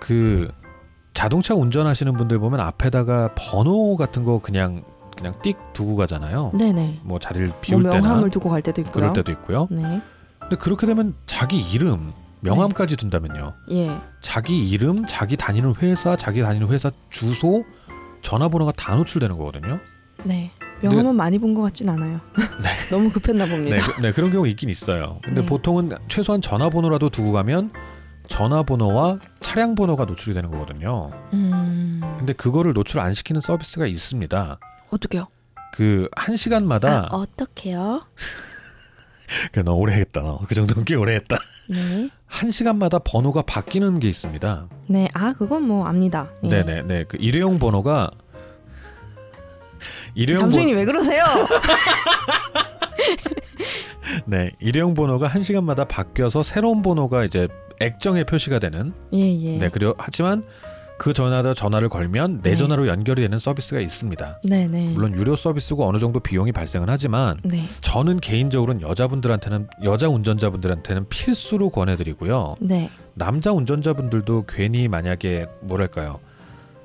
그 0.00 0.48
자동차 1.16 1.54
운전하시는 1.54 2.12
분들 2.12 2.38
보면 2.38 2.60
앞에다가 2.60 3.30
번호 3.34 3.96
같은 3.96 4.22
거 4.22 4.38
그냥 4.38 4.84
그냥 5.16 5.32
띡 5.40 5.56
두고 5.72 5.96
가잖아요. 5.96 6.52
네, 6.52 6.74
네. 6.74 7.00
뭐 7.02 7.18
자리를 7.18 7.48
뭐 7.48 7.56
비울 7.62 7.82
때나 7.84 8.00
명함을 8.06 8.30
두고 8.30 8.50
갈 8.50 8.60
때도 8.60 8.82
있고요. 8.82 8.92
그럴 8.92 9.12
때도 9.14 9.32
있고요. 9.32 9.66
네, 9.70 10.02
근데 10.38 10.56
그렇게 10.56 10.86
되면 10.86 11.14
자기 11.24 11.58
이름, 11.58 12.12
명함까지 12.40 12.96
둔다면요. 12.98 13.54
예, 13.70 13.98
자기 14.20 14.68
이름, 14.68 15.06
자기 15.06 15.38
다니는 15.38 15.76
회사, 15.80 16.16
자기 16.16 16.42
다니는 16.42 16.68
회사 16.68 16.90
주소, 17.08 17.64
전화번호가 18.20 18.72
다 18.72 18.94
노출되는 18.94 19.38
거거든요. 19.38 19.80
네. 20.24 20.50
명함은 20.82 21.16
많이 21.16 21.38
본 21.38 21.54
것 21.54 21.62
같진 21.62 21.88
않아요. 21.88 22.20
너무 22.92 23.10
급했나 23.10 23.46
봅니다. 23.46 23.76
네, 23.76 23.82
그, 23.82 24.00
네 24.02 24.12
그런 24.12 24.30
경우 24.30 24.46
있긴 24.46 24.68
있어요. 24.68 25.18
근데 25.24 25.40
네. 25.40 25.46
보통은 25.46 25.92
최소한 26.08 26.42
전화번호라도 26.42 27.08
두고 27.08 27.32
가면 27.32 27.70
전화번호와 28.28 29.18
차량 29.40 29.74
번호가 29.74 30.04
노출이 30.04 30.34
되는 30.34 30.50
거거든요. 30.50 31.10
음, 31.32 32.00
근데 32.18 32.32
그거를 32.32 32.72
노출 32.72 33.00
안 33.00 33.14
시키는 33.14 33.40
서비스가 33.40 33.86
있습니다. 33.86 34.58
어떻게요? 34.90 35.26
그 35.72 36.08
한 36.16 36.36
시간마다 36.36 37.08
아, 37.10 37.16
어떻게요? 37.16 38.06
그래 39.52 39.62
너 39.64 39.74
오래 39.74 39.94
했다. 39.94 40.20
너. 40.22 40.38
그 40.48 40.54
정도면 40.54 40.84
꽤 40.84 40.94
오래 40.94 41.14
했다. 41.16 41.36
네, 41.68 42.08
한 42.26 42.50
시간마다 42.50 43.00
번호가 43.00 43.42
바뀌는 43.42 43.98
게 43.98 44.08
있습니다. 44.08 44.68
네. 44.88 45.08
아, 45.14 45.34
그건 45.36 45.62
뭐 45.64 45.86
압니다. 45.86 46.28
예. 46.44 46.48
네 46.48 46.62
네 46.62 46.82
네. 46.82 47.04
그 47.04 47.16
일회용 47.18 47.58
번호가 47.58 48.10
일회용 50.14 50.42
번 50.42 50.50
잠수인이 50.50 50.72
왜 50.74 50.84
그러세요? 50.84 51.24
네 54.26 54.50
일회용 54.60 54.94
번호가 54.94 55.26
한 55.26 55.42
시간마다 55.42 55.84
바뀌어서 55.84 56.42
새로운 56.42 56.82
번호가 56.82 57.24
이제 57.24 57.48
액정에 57.80 58.24
표시가 58.24 58.58
되는 58.58 58.92
예, 59.12 59.18
예. 59.18 59.56
네 59.58 59.68
그리고 59.70 59.94
하지만 59.98 60.44
그 60.98 61.12
전화다 61.12 61.54
전화를 61.54 61.88
걸면 61.88 62.40
내 62.42 62.50
네. 62.52 62.56
전화로 62.56 62.88
연결이 62.88 63.20
되는 63.20 63.38
서비스가 63.38 63.80
있습니다. 63.80 64.40
네, 64.44 64.66
네. 64.66 64.88
물론 64.88 65.14
유료 65.14 65.36
서비스고 65.36 65.86
어느 65.86 65.98
정도 65.98 66.20
비용이 66.20 66.52
발생은 66.52 66.88
하지만 66.88 67.36
네, 67.42 67.64
저는 67.82 68.20
개인적으로는 68.20 68.80
여자분들한테는 68.80 69.68
여자 69.84 70.08
운전자분들한테는 70.08 71.08
필수로 71.08 71.70
권해드리고요. 71.70 72.54
네, 72.60 72.90
남자 73.14 73.52
운전자분들도 73.52 74.46
괜히 74.48 74.88
만약에 74.88 75.46
뭐랄까요 75.60 76.18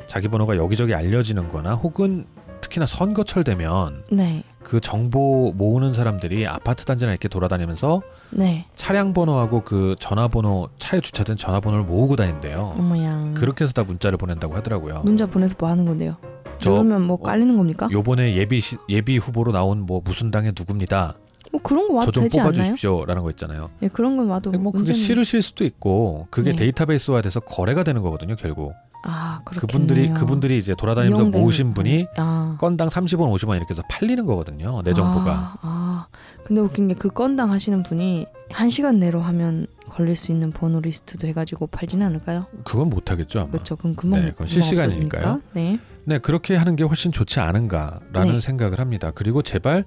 자기 0.08 0.28
번호가 0.28 0.58
여기저기 0.58 0.94
알려지는거나 0.94 1.76
혹은 1.76 2.26
특히나 2.62 2.86
선거철 2.86 3.44
되면 3.44 4.04
네, 4.12 4.44
그 4.64 4.80
정보 4.80 5.52
모으는 5.56 5.94
사람들이 5.94 6.48
아파트 6.48 6.86
단지나 6.86 7.12
이렇게 7.12 7.28
돌아다니면서 7.28 8.02
네. 8.32 8.66
차량 8.76 9.14
번호하고 9.14 9.64
그 9.64 9.96
전화번호 10.00 10.70
차에 10.80 11.02
주차된 11.02 11.38
전화번호를 11.38 11.86
모으고 11.86 12.16
다닌대요. 12.16 12.76
어머야. 12.78 13.34
그렇게 13.36 13.64
해서 13.64 13.74
다 13.74 13.84
문자를 13.84 14.18
보낸다고 14.18 14.56
하더라고요. 14.56 15.02
문자 15.04 15.26
보내서 15.26 15.56
뭐 15.60 15.70
하는 15.70 15.86
건데요? 15.86 16.16
저 16.60 16.70
누르면 16.72 17.08
뭐 17.08 17.16
어, 17.16 17.22
깔리는 17.22 17.58
겁니까? 17.58 17.90
요번에 17.92 18.36
예비 18.36 18.60
시, 18.60 18.78
예비 18.88 19.18
후보로 19.18 19.52
나온 19.52 19.82
뭐 19.82 20.02
무슨 20.04 20.30
당의 20.32 20.54
누굽니다. 20.58 21.16
뭐 21.52 21.62
그런 21.62 21.88
거저 21.88 21.96
와도 21.98 22.12
좀 22.12 22.24
되지 22.24 22.40
않나요? 22.40 22.52
뽑아주십시오라는 22.54 23.24
거 23.24 23.30
있잖아요. 23.32 23.70
예, 23.82 23.88
그런 23.90 24.16
건 24.16 24.28
와도 24.30 24.52
뭐 24.52 24.72
그게 24.72 24.94
문제는- 24.94 24.96
싫으실 24.96 25.42
수도 25.42 25.66
있고 25.66 26.28
그게 26.30 26.52
네. 26.52 26.56
데이터베이스화 26.58 27.22
돼서 27.22 27.40
거래가 27.42 27.84
되는 27.84 28.02
거거든요. 28.02 28.36
결국 28.38 28.74
아. 29.04 29.42
그분들이 29.46 30.14
그분들이 30.14 30.58
이제 30.58 30.76
돌아다니면서 30.76 31.26
모으신 31.26 31.74
분이 31.74 32.08
아. 32.18 32.56
건당 32.60 32.88
30원, 32.90 33.34
50원 33.34 33.56
이렇게 33.58 33.74
해서 33.74 33.84
팔리는 33.90 34.26
거거든요. 34.26 34.82
내 34.84 34.94
정보가. 34.94 35.32
아, 35.32 35.58
아. 35.62 36.08
근데 36.44 36.62
웃긴 36.62 36.88
게 36.88 36.96
그 36.96 37.10
건당 37.10 37.52
하시는 37.52 37.82
분이 37.84 38.26
한 38.52 38.70
시간 38.70 39.00
내로 39.00 39.22
하면 39.22 39.66
걸릴 39.90 40.16
수 40.16 40.32
있는 40.32 40.52
번호 40.52 40.80
리스트도 40.82 41.28
해가지고 41.28 41.68
팔지는 41.68 42.06
않을까요? 42.06 42.46
그건 42.64 42.90
못 42.90 43.10
하겠죠. 43.12 43.40
아마. 43.40 43.50
그렇죠. 43.52 43.76
그럼 43.76 43.96
금방 43.96 44.22
네, 44.22 44.32
그건 44.32 44.48
실시간이니까요. 44.48 45.42
네. 45.54 45.80
네, 46.04 46.20
그렇게 46.20 46.56
하는 46.56 46.76
게 46.76 46.84
훨씬 46.84 47.12
좋지 47.12 47.40
않은가라는 47.40 48.34
네. 48.34 48.40
생각을 48.40 48.80
합니다. 48.80 49.12
그리고 49.14 49.42
제발 49.42 49.86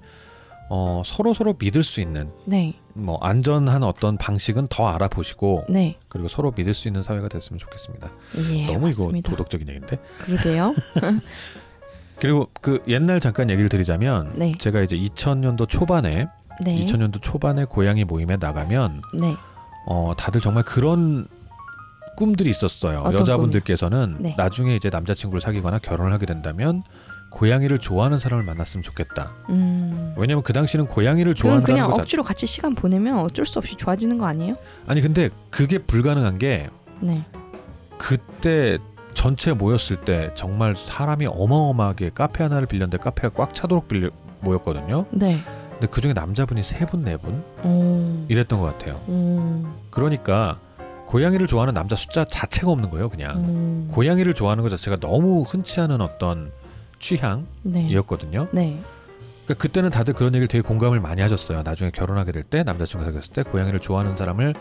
어, 0.69 1.03
서로 1.05 1.33
서로 1.33 1.55
믿을 1.57 1.83
수 1.83 2.01
있는 2.01 2.29
네. 2.45 2.75
뭐 2.97 3.17
안전한 3.21 3.83
어떤 3.83 4.17
방식은 4.17 4.67
더 4.69 4.87
알아보시고 4.87 5.65
네. 5.69 5.97
그리고 6.07 6.29
서로 6.29 6.53
믿을 6.55 6.73
수 6.73 6.87
있는 6.87 7.03
사회가 7.03 7.27
됐으면 7.27 7.59
좋겠습니다. 7.59 8.09
예. 8.53 8.65
너무 8.67 8.87
맞습니다. 8.87 9.17
이거 9.17 9.29
도덕적인 9.31 9.67
얘기인데. 9.67 9.99
그러게요. 10.19 10.73
그리고 12.19 12.47
그 12.61 12.81
옛날 12.87 13.19
잠깐 13.19 13.49
얘기를 13.49 13.67
드리자면 13.67 14.31
네. 14.35 14.53
제가 14.57 14.81
이제 14.81 14.95
2000년도 14.95 15.67
초반에 15.67 16.27
네. 16.63 16.85
2000년도 16.85 17.21
초반에 17.21 17.65
고양이 17.65 18.05
모임에 18.05 18.37
나가면 18.37 19.01
네. 19.19 19.35
어 19.87 20.13
다들 20.17 20.39
정말 20.39 20.63
그런 20.63 21.27
꿈들이 22.15 22.49
있었어요. 22.49 23.03
여자분들께서는 23.11 24.15
네. 24.19 24.35
나중에 24.37 24.73
이제 24.77 24.89
남자친구를 24.89 25.41
사귀거나 25.41 25.79
결혼을 25.79 26.13
하게 26.13 26.25
된다면 26.25 26.83
고양이를 27.35 27.79
좋아하는 27.79 28.17
사람을 28.17 28.45
만났으면 28.45 28.81
좋겠다. 28.81 29.33
음. 29.49 30.13
왜냐면 30.17 30.41
그 30.41 30.53
당시는 30.53 30.87
고양이를 30.87 31.35
좋아한다는 31.35 31.65
그냥 31.65 31.91
거 31.91 31.97
자... 31.97 32.01
억지로 32.01 32.23
같이 32.23 32.47
시간 32.47 32.73
보내면 32.73 33.19
어쩔 33.19 33.45
수 33.45 33.59
없이 33.59 33.75
좋아지는 33.75 34.17
거 34.17 34.25
아니에요? 34.25 34.55
아니 34.87 35.01
근데 35.01 35.29
그게 35.49 35.79
불가능한 35.79 36.37
게 36.37 36.69
네. 37.01 37.25
그때 37.97 38.77
전체 39.13 39.51
모였을 39.51 39.97
때 39.97 40.31
정말 40.33 40.77
사람이 40.77 41.25
어마어마하게 41.25 42.11
카페 42.15 42.41
하나를 42.43 42.67
빌렸는데 42.67 43.03
카페가 43.03 43.33
꽉 43.35 43.53
차도록 43.53 43.89
빌려 43.89 44.11
모였거든요. 44.39 45.05
네. 45.11 45.41
근데 45.71 45.87
그 45.87 45.99
중에 45.99 46.13
남자분이 46.13 46.63
세 46.63 46.85
분, 46.85 47.03
네분 47.03 47.43
오. 47.65 48.25
이랬던 48.29 48.61
것 48.61 48.65
같아요. 48.65 49.01
오. 49.07 49.65
그러니까 49.89 50.57
고양이를 51.05 51.47
좋아하는 51.47 51.73
남자 51.73 51.97
숫자 51.97 52.23
자체가 52.23 52.71
없는 52.71 52.91
거예요. 52.91 53.09
그냥 53.09 53.37
음. 53.39 53.89
고양이를 53.91 54.33
좋아하는 54.33 54.63
것 54.63 54.69
자체가 54.69 54.97
너무 55.01 55.41
흔치 55.41 55.81
않은 55.81 55.99
어떤 55.99 56.51
취향이었거든요. 56.99 58.47
네. 58.51 58.61
네. 58.61 58.81
그러니까 59.45 59.61
그때는 59.61 59.89
다들 59.91 60.13
그런 60.15 60.33
얘기를 60.33 60.47
되게 60.47 60.61
공감을 60.61 60.99
많이 60.99 61.21
하셨어요. 61.21 61.61
나중에 61.63 61.91
결혼하게 61.91 62.31
될 62.31 62.43
때 62.43 62.63
남자친구 62.63 63.05
사귀었을 63.05 63.33
때 63.33 63.43
고양이를 63.43 63.79
좋아하는 63.79 64.15
사람을 64.15 64.53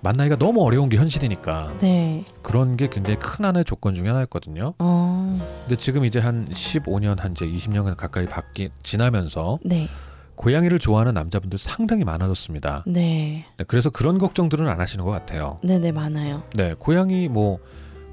만나기가 0.00 0.36
너무 0.36 0.62
어려운 0.64 0.88
게 0.88 0.96
현실이니까 0.96 1.74
네. 1.80 2.24
그런 2.42 2.76
게 2.76 2.88
굉장히 2.88 3.18
큰 3.18 3.44
하나의 3.44 3.64
조건 3.64 3.94
중에 3.94 4.06
하나였거든요. 4.08 4.74
어. 4.78 5.38
근데 5.66 5.76
지금 5.76 6.04
이제 6.04 6.18
한 6.20 6.48
15년 6.50 7.18
한 7.18 7.32
이제 7.32 7.46
20년 7.46 7.96
가까이 7.96 8.26
바뀌 8.26 8.70
지나면서 8.82 9.58
네. 9.64 9.88
고양이를 10.36 10.78
좋아하는 10.78 11.14
남자분들 11.14 11.58
상당히 11.58 12.04
많아졌습니다. 12.04 12.84
네. 12.86 13.44
네, 13.56 13.64
그래서 13.66 13.90
그런 13.90 14.18
걱정들은 14.18 14.68
안 14.68 14.78
하시는 14.78 15.04
것 15.04 15.10
같아요. 15.10 15.58
네, 15.64 15.78
네, 15.80 15.90
많아요. 15.90 16.44
네, 16.54 16.74
고양이 16.78 17.26
뭐 17.28 17.58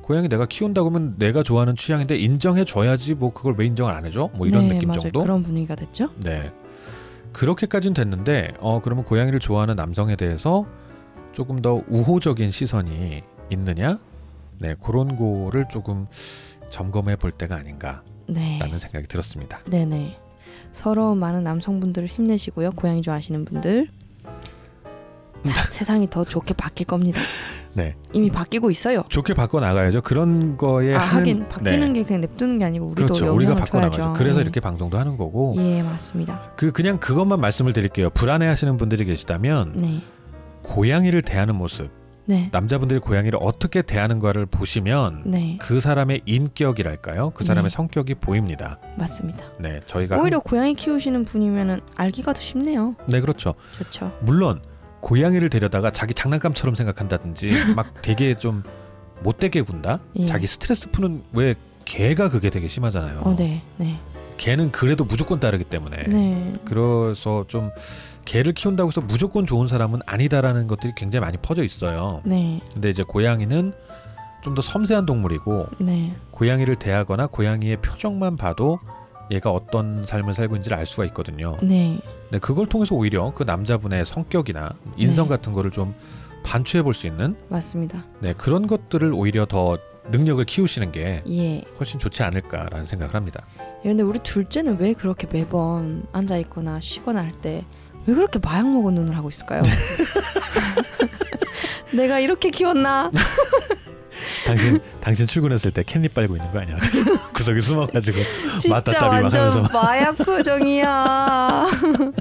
고양이 0.05 0.29
내가 0.29 0.45
키운다고 0.45 0.89
하면 0.89 1.15
내가 1.17 1.41
좋아하는 1.41 1.75
취향인데 1.75 2.15
인정해 2.17 2.63
줘야지 2.63 3.15
뭐 3.15 3.33
그걸 3.33 3.55
왜 3.57 3.65
인정을 3.65 3.91
안 3.91 4.05
해줘? 4.05 4.29
뭐 4.35 4.45
이런 4.45 4.67
네, 4.67 4.75
느낌 4.75 4.89
맞아요. 4.89 4.99
정도. 4.99 5.21
그런 5.21 5.41
분위기가 5.41 5.73
됐죠? 5.73 6.11
네. 6.21 6.51
그렇게까지는 7.33 7.95
됐는데 7.95 8.53
어 8.59 8.81
그러면 8.83 9.03
고양이를 9.03 9.39
좋아하는 9.39 9.75
남성에 9.75 10.15
대해서 10.15 10.67
조금 11.33 11.59
더 11.63 11.81
우호적인 11.89 12.51
시선이 12.51 13.23
있느냐? 13.49 13.97
네, 14.59 14.75
그런 14.83 15.15
거를 15.15 15.65
조금 15.71 16.05
점검해 16.69 17.15
볼 17.15 17.31
때가 17.31 17.55
아닌가라는 17.55 18.03
네. 18.27 18.59
생각이 18.59 19.07
들었습니다. 19.07 19.59
네, 19.65 19.85
네. 19.85 20.19
서로 20.71 21.15
많은 21.15 21.43
남성분들 21.43 22.05
힘내시고요. 22.05 22.71
고양이 22.73 23.01
좋아하시는 23.01 23.43
분들. 23.43 23.87
자, 24.23 24.31
세상이 25.71 26.11
더 26.11 26.23
좋게 26.23 26.53
바뀔 26.53 26.85
겁니다. 26.85 27.21
네. 27.75 27.95
이미 28.13 28.29
바뀌고 28.31 28.71
있어요. 28.71 29.03
좋게 29.09 29.33
바꿔 29.33 29.59
나가야죠. 29.59 30.01
그런 30.01 30.55
거에 30.57 30.95
아, 30.95 30.99
하는 30.99 31.19
하긴 31.19 31.49
바뀌는 31.49 31.93
네. 31.93 31.99
게 31.99 32.03
그냥 32.05 32.21
냅두는 32.21 32.59
게 32.59 32.65
아니고 32.65 32.87
우리도 32.87 33.05
그렇죠. 33.13 33.33
우리가 33.35 33.55
바꿔. 33.55 33.79
나가죠. 33.81 34.13
그래서 34.15 34.37
네. 34.37 34.43
이렇게 34.43 34.59
방송도 34.61 34.97
하는 34.97 35.17
거고 35.17 35.55
예, 35.57 35.83
맞습니다. 35.83 36.53
그 36.55 36.71
그냥 36.71 36.97
그것만 36.99 37.39
말씀을 37.41 37.73
드릴게요. 37.73 38.09
불안해하시는 38.11 38.77
분들이 38.77 39.03
계시다면 39.05 39.73
네. 39.75 40.01
고양이를 40.63 41.21
대하는 41.21 41.55
모습, 41.55 41.91
네. 42.25 42.49
남자분들이 42.51 42.99
고양이를 43.01 43.37
어떻게 43.41 43.81
대하는가를 43.81 44.45
보시면 44.47 45.23
네. 45.25 45.57
그 45.61 45.79
사람의 45.79 46.21
인격이랄까요? 46.25 47.31
그 47.31 47.43
사람의 47.43 47.69
네. 47.69 47.75
성격이 47.75 48.15
보입니다. 48.15 48.79
맞습니다. 48.97 49.45
네, 49.59 49.81
저희가 49.85 50.17
오히려 50.19 50.39
고양이 50.39 50.73
키우시는 50.73 51.25
분이면은 51.25 51.81
알기가 51.97 52.33
더 52.33 52.39
쉽네요. 52.41 52.95
한- 52.97 53.07
네 53.07 53.19
그렇죠. 53.19 53.53
좋죠. 53.77 54.11
물론 54.21 54.61
고양이를 55.05 55.49
데려다가 55.51 55.91
자기 55.91 56.15
장난감처럼 56.15 56.73
생각한다든지 56.73 57.51
막 57.77 58.01
되게 58.01 58.33
좀 58.39 58.63
못되게 59.21 59.61
군다. 59.61 59.99
예. 60.15 60.25
자기 60.25 60.47
스트레스 60.47 60.89
푸는 60.89 61.21
왜 61.31 61.53
개가 61.85 62.29
그게 62.29 62.49
되게 62.49 62.67
심하잖아요. 62.67 63.19
어, 63.19 63.35
네. 63.35 63.61
네. 63.77 63.99
개는 64.37 64.71
그래도 64.71 65.05
무조건 65.05 65.39
따르기 65.39 65.63
때문에. 65.65 66.05
네. 66.07 66.53
그래서 66.65 67.45
좀 67.47 67.69
개를 68.25 68.53
키운다고 68.53 68.89
해서 68.89 68.99
무조건 68.99 69.45
좋은 69.45 69.67
사람은 69.67 69.99
아니다라는 70.07 70.65
것들이 70.65 70.93
굉장히 70.97 71.21
많이 71.21 71.37
퍼져 71.37 71.63
있어요. 71.63 72.21
네. 72.25 72.59
근데 72.73 72.89
이제 72.89 73.03
고양이는 73.03 73.73
좀 74.41 74.55
더 74.55 74.61
섬세한 74.63 75.05
동물이고 75.05 75.67
네. 75.79 76.15
고양이를 76.31 76.75
대하거나 76.77 77.27
고양이의 77.27 77.77
표정만 77.77 78.37
봐도 78.37 78.79
얘가 79.31 79.51
어떤 79.51 80.05
삶을 80.05 80.33
살고 80.33 80.55
있는지를 80.55 80.77
알 80.77 80.85
수가 80.85 81.05
있거든요. 81.05 81.57
네. 81.61 81.99
네, 82.35 82.39
그걸 82.39 82.67
통해서 82.67 82.93
오히려 82.95 83.31
그 83.33 83.43
남자분의 83.43 84.05
성격이나 84.05 84.71
인성 84.97 85.27
네. 85.27 85.29
같은 85.29 85.53
거를 85.53 85.71
좀 85.71 85.95
반추해 86.43 86.83
볼 86.83 86.93
수 86.93 87.07
있는 87.07 87.37
맞습니다. 87.49 88.03
네, 88.19 88.33
그런 88.33 88.67
것들을 88.67 89.13
오히려 89.13 89.45
더 89.45 89.77
능력을 90.11 90.43
키우시는 90.43 90.91
게 90.91 91.23
예. 91.29 91.63
훨씬 91.79 91.97
좋지 91.97 92.23
않을까라는 92.23 92.85
생각을 92.87 93.15
합니다. 93.15 93.45
예, 93.85 93.87
근데 93.89 94.03
우리 94.03 94.19
둘째는 94.19 94.79
왜 94.79 94.91
그렇게 94.91 95.27
매번 95.31 96.05
앉아 96.11 96.35
있거나 96.39 96.81
쉬거나 96.81 97.21
할 97.21 97.31
때 97.41 97.63
왜 98.07 98.13
그렇게 98.13 98.37
마약 98.37 98.67
먹은 98.71 98.93
눈을 98.95 99.15
하고 99.17 99.29
있을까요? 99.29 99.63
내가 101.95 102.19
이렇게 102.19 102.49
키웠나? 102.51 103.09
당신 104.45 104.79
당신 105.01 105.27
출근했을 105.27 105.71
때 105.71 105.83
캔디 105.85 106.09
빨고 106.09 106.35
있는 106.35 106.51
거 106.51 106.59
아니야? 106.59 106.77
구석에 107.33 107.59
숨어가지고 107.59 108.17
맞다따비 108.69 109.21
막 109.23 109.33
하면서. 109.33 109.61
마약 109.73 110.17
표정이야. 110.17 110.85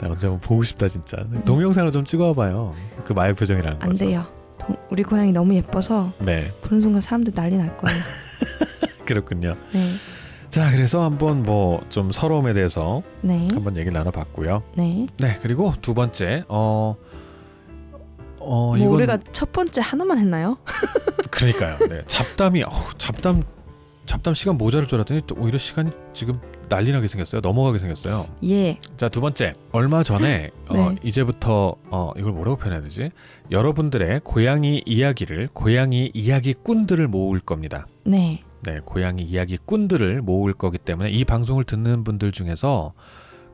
나 0.00 0.08
언제 0.08 0.26
한번 0.28 0.40
보고 0.40 0.62
싶다 0.62 0.88
진짜. 0.88 1.16
동영상을 1.44 1.90
좀 1.92 2.04
찍어봐요. 2.04 2.74
그 3.04 3.12
마약 3.12 3.34
표정이라는 3.36 3.78
안 3.82 3.88
거죠. 3.88 4.06
돼요. 4.06 4.26
동- 4.58 4.76
우리 4.90 5.02
고양이 5.02 5.32
너무 5.32 5.54
예뻐서 5.54 6.12
네, 6.18 6.52
보는 6.62 6.80
순간 6.80 7.00
사람들 7.00 7.34
난리 7.34 7.56
날 7.56 7.76
거예요. 7.76 7.98
그렇군요. 9.06 9.56
네, 9.72 9.94
자, 10.50 10.70
그래서 10.70 11.02
한번 11.02 11.42
뭐 11.42 11.80
좀 11.88 12.12
서러움에 12.12 12.52
대해서 12.52 13.02
네, 13.22 13.48
한번 13.52 13.76
얘기를 13.76 13.92
나눠봤고요. 13.92 14.62
네. 14.76 15.06
네, 15.18 15.38
그리고 15.42 15.72
두 15.80 15.94
번째, 15.94 16.44
어, 16.48 16.96
어 18.48 18.68
뭐 18.68 18.76
이건 18.76 18.88
우리가 18.94 19.18
첫 19.32 19.52
번째 19.52 19.80
하나만 19.82 20.18
했나요? 20.18 20.58
그러니까요. 21.30 21.78
네, 21.88 22.02
잡담이 22.06 22.62
어우, 22.62 22.72
잡담 22.98 23.42
잡담 24.06 24.34
시간 24.34 24.56
모자랄 24.56 24.88
줄 24.88 24.96
알았더니 24.96 25.20
또 25.26 25.34
오히려 25.38 25.58
시간이 25.58 25.90
지금 26.14 26.40
난리나게 26.70 27.08
생겼어요. 27.08 27.42
넘어가게 27.42 27.78
생겼어요. 27.78 28.26
예, 28.44 28.78
자, 28.96 29.08
두 29.10 29.20
번째. 29.20 29.54
얼마 29.72 30.02
전에 30.02 30.50
어, 30.68 30.74
네. 30.90 30.96
이제부터 31.02 31.74
어, 31.90 32.12
이걸 32.16 32.32
뭐라고 32.32 32.56
표현해야 32.56 32.80
되지? 32.82 33.10
여러분들의 33.50 34.22
고양이 34.24 34.82
이야기를 34.86 35.48
고양이 35.52 36.10
이야기꾼들을 36.14 37.06
모을 37.08 37.38
겁니다. 37.40 37.86
네, 38.04 38.42
네, 38.62 38.80
고양이 38.84 39.22
이야기꾼들을 39.24 40.22
모을 40.22 40.54
거기 40.54 40.78
때문에 40.78 41.10
이 41.10 41.24
방송을 41.26 41.64
듣는 41.64 42.02
분들 42.04 42.32
중에서 42.32 42.94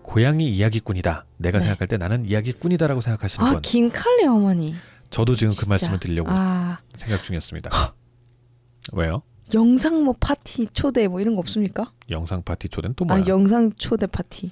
고양이 0.04 0.48
이야기꾼이다. 0.50 1.24
내가 1.38 1.58
네. 1.58 1.64
생각할 1.64 1.88
때 1.88 1.96
나는 1.96 2.24
이야기꾼이다라고 2.26 3.00
생각하시는 3.00 3.46
아 3.46 3.52
분. 3.54 3.62
김칼리 3.62 4.26
어머니. 4.26 4.74
저도 5.10 5.34
지금 5.34 5.50
그 5.50 5.56
진짜. 5.56 5.68
말씀을 5.70 5.98
드리려고 5.98 6.28
아 6.30 6.78
생각 6.94 7.22
중이었습니다. 7.22 7.70
왜요? 8.92 9.22
영상 9.54 10.04
뭐 10.04 10.14
파티 10.20 10.66
초대 10.72 11.08
뭐 11.08 11.20
이런 11.20 11.34
거 11.34 11.40
없습니까? 11.40 11.90
영상 12.10 12.42
파티 12.42 12.68
초대는 12.68 12.94
또 12.96 13.04
뭐야? 13.06 13.22
아 13.22 13.26
영상 13.26 13.72
초대 13.76 14.06
파티. 14.06 14.50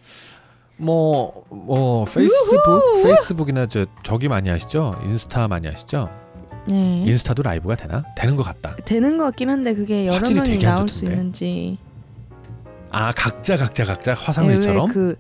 뭐, 0.78 1.44
뭐 1.50 2.04
페이스북, 2.06 3.02
페이스북이나 3.04 3.66
저 3.66 3.86
저기 4.02 4.26
많이 4.28 4.48
하시죠? 4.48 5.00
인스타 5.04 5.46
많이 5.48 5.68
하시죠? 5.68 6.10
네. 6.68 7.04
인스타도 7.06 7.42
라이브가 7.42 7.76
되나? 7.76 8.04
되는 8.16 8.36
것 8.36 8.42
같다. 8.42 8.74
되는 8.84 9.16
것 9.18 9.24
같긴 9.24 9.50
한데 9.50 9.74
그게 9.74 10.06
여러 10.06 10.28
명이 10.30 10.58
나올 10.60 10.88
수. 10.88 11.04
있는지. 11.04 11.78
아 12.90 13.10
각자 13.12 13.56
각자 13.56 13.84
각자 13.84 14.14
네, 14.14 14.22
화상회의처럼? 14.24 14.88
왜그 14.88 15.16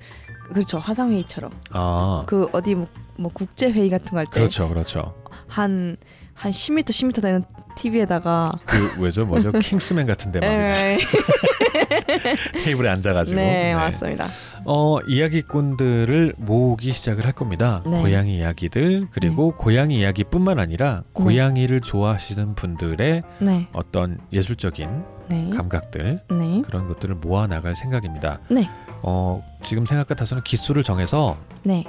그렇죠 0.50 0.78
화상회의처럼. 0.78 1.50
아 1.72 2.24
그 2.26 2.48
어디 2.52 2.74
뭐, 2.74 2.86
뭐 3.16 3.30
국제 3.32 3.70
회의 3.70 3.88
같은 3.90 4.10
거 4.12 4.18
할 4.18 4.26
때 4.26 4.30
그렇죠, 4.32 4.68
그렇죠. 4.68 5.14
한한 5.48 5.96
10m 6.36 6.84
10m 6.84 7.22
되는 7.22 7.44
TV에다가 7.76 8.52
그 8.66 9.00
왜죠, 9.00 9.24
뭐죠? 9.24 9.50
킹스맨 9.58 10.06
같은데 10.06 10.40
막 10.40 10.46
네, 10.48 10.98
테이블에 12.64 12.88
앉아가지고. 12.90 13.36
네, 13.40 13.74
맞습니다. 13.74 14.28
어 14.64 14.98
이야기꾼들을 15.06 16.34
모으기 16.38 16.92
시작을 16.92 17.24
할 17.24 17.32
겁니다. 17.32 17.82
네. 17.86 18.00
고양이 18.00 18.38
이야기들 18.38 19.08
그리고 19.10 19.52
고양이 19.56 20.00
이야기뿐만 20.00 20.58
아니라 20.58 21.02
고양이를 21.14 21.80
좋아하시는 21.80 22.54
분들의 22.54 23.22
네, 23.40 23.68
어떤 23.72 24.18
예술적인 24.32 25.04
네, 25.28 25.50
감각들 25.54 26.20
네, 26.30 26.62
그런 26.64 26.86
것들을 26.88 27.14
모아 27.16 27.46
나갈 27.46 27.74
생각입니다. 27.74 28.40
네. 28.50 28.68
어 29.02 29.42
지금 29.62 29.86
생각 29.86 30.06
같아서는 30.06 30.42
기수를 30.44 30.82
정해서 30.82 31.36
네, 31.62 31.84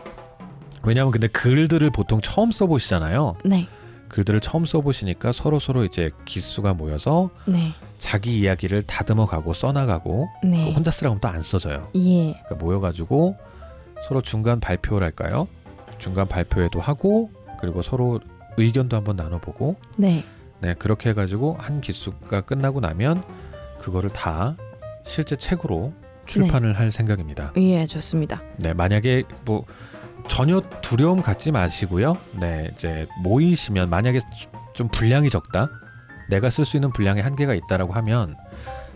왜냐하면 0.83 1.11
근데 1.11 1.27
글들을 1.27 1.89
보통 1.91 2.21
처음 2.21 2.51
써보시잖아요. 2.51 3.35
네, 3.45 3.67
글들을 4.09 4.41
처음 4.41 4.65
써보시니까 4.65 5.31
서로 5.31 5.59
서로 5.59 5.83
이제 5.85 6.11
기수가 6.25 6.73
모여서 6.73 7.29
네, 7.45 7.73
자기 7.97 8.39
이야기를 8.39 8.83
다듬어가고 8.83 9.53
써나가고 9.53 10.27
네. 10.43 10.65
그 10.65 10.71
혼자 10.71 10.91
쓰라고 10.91 11.13
하면 11.13 11.21
또 11.21 11.27
안 11.29 11.41
써져요. 11.43 11.89
예, 11.95 12.33
그러니까 12.43 12.55
모여가지고 12.55 13.37
서로 14.07 14.21
중간 14.21 14.59
발표를 14.59 15.05
할까요? 15.05 15.47
중간 15.97 16.27
발표회도 16.27 16.79
하고 16.81 17.29
그리고 17.59 17.81
서로 17.81 18.19
의견도 18.57 18.97
한번 18.97 19.15
나눠보고 19.15 19.77
네, 19.97 20.25
네 20.59 20.73
그렇게 20.73 21.09
해가지고 21.09 21.55
한 21.59 21.79
기수가 21.79 22.41
끝나고 22.41 22.81
나면 22.81 23.23
그거를 23.79 24.09
다 24.11 24.55
실제 25.05 25.35
책으로 25.35 25.93
출판을 26.25 26.77
할 26.77 26.91
생각입니다. 26.91 27.51
예, 27.57 27.85
좋습니다. 27.85 28.41
네 28.57 28.73
만약에 28.73 29.23
뭐 29.45 29.65
전혀 30.27 30.61
두려움 30.81 31.21
갖지 31.21 31.51
마시고요. 31.51 32.17
네 32.39 32.71
이제 32.73 33.07
모이시면 33.23 33.89
만약에 33.89 34.19
좀 34.73 34.87
분량이 34.87 35.29
적다, 35.29 35.69
내가 36.29 36.49
쓸 36.49 36.65
수 36.65 36.77
있는 36.77 36.91
분량의 36.91 37.23
한계가 37.23 37.53
있다라고 37.53 37.93
하면 37.93 38.35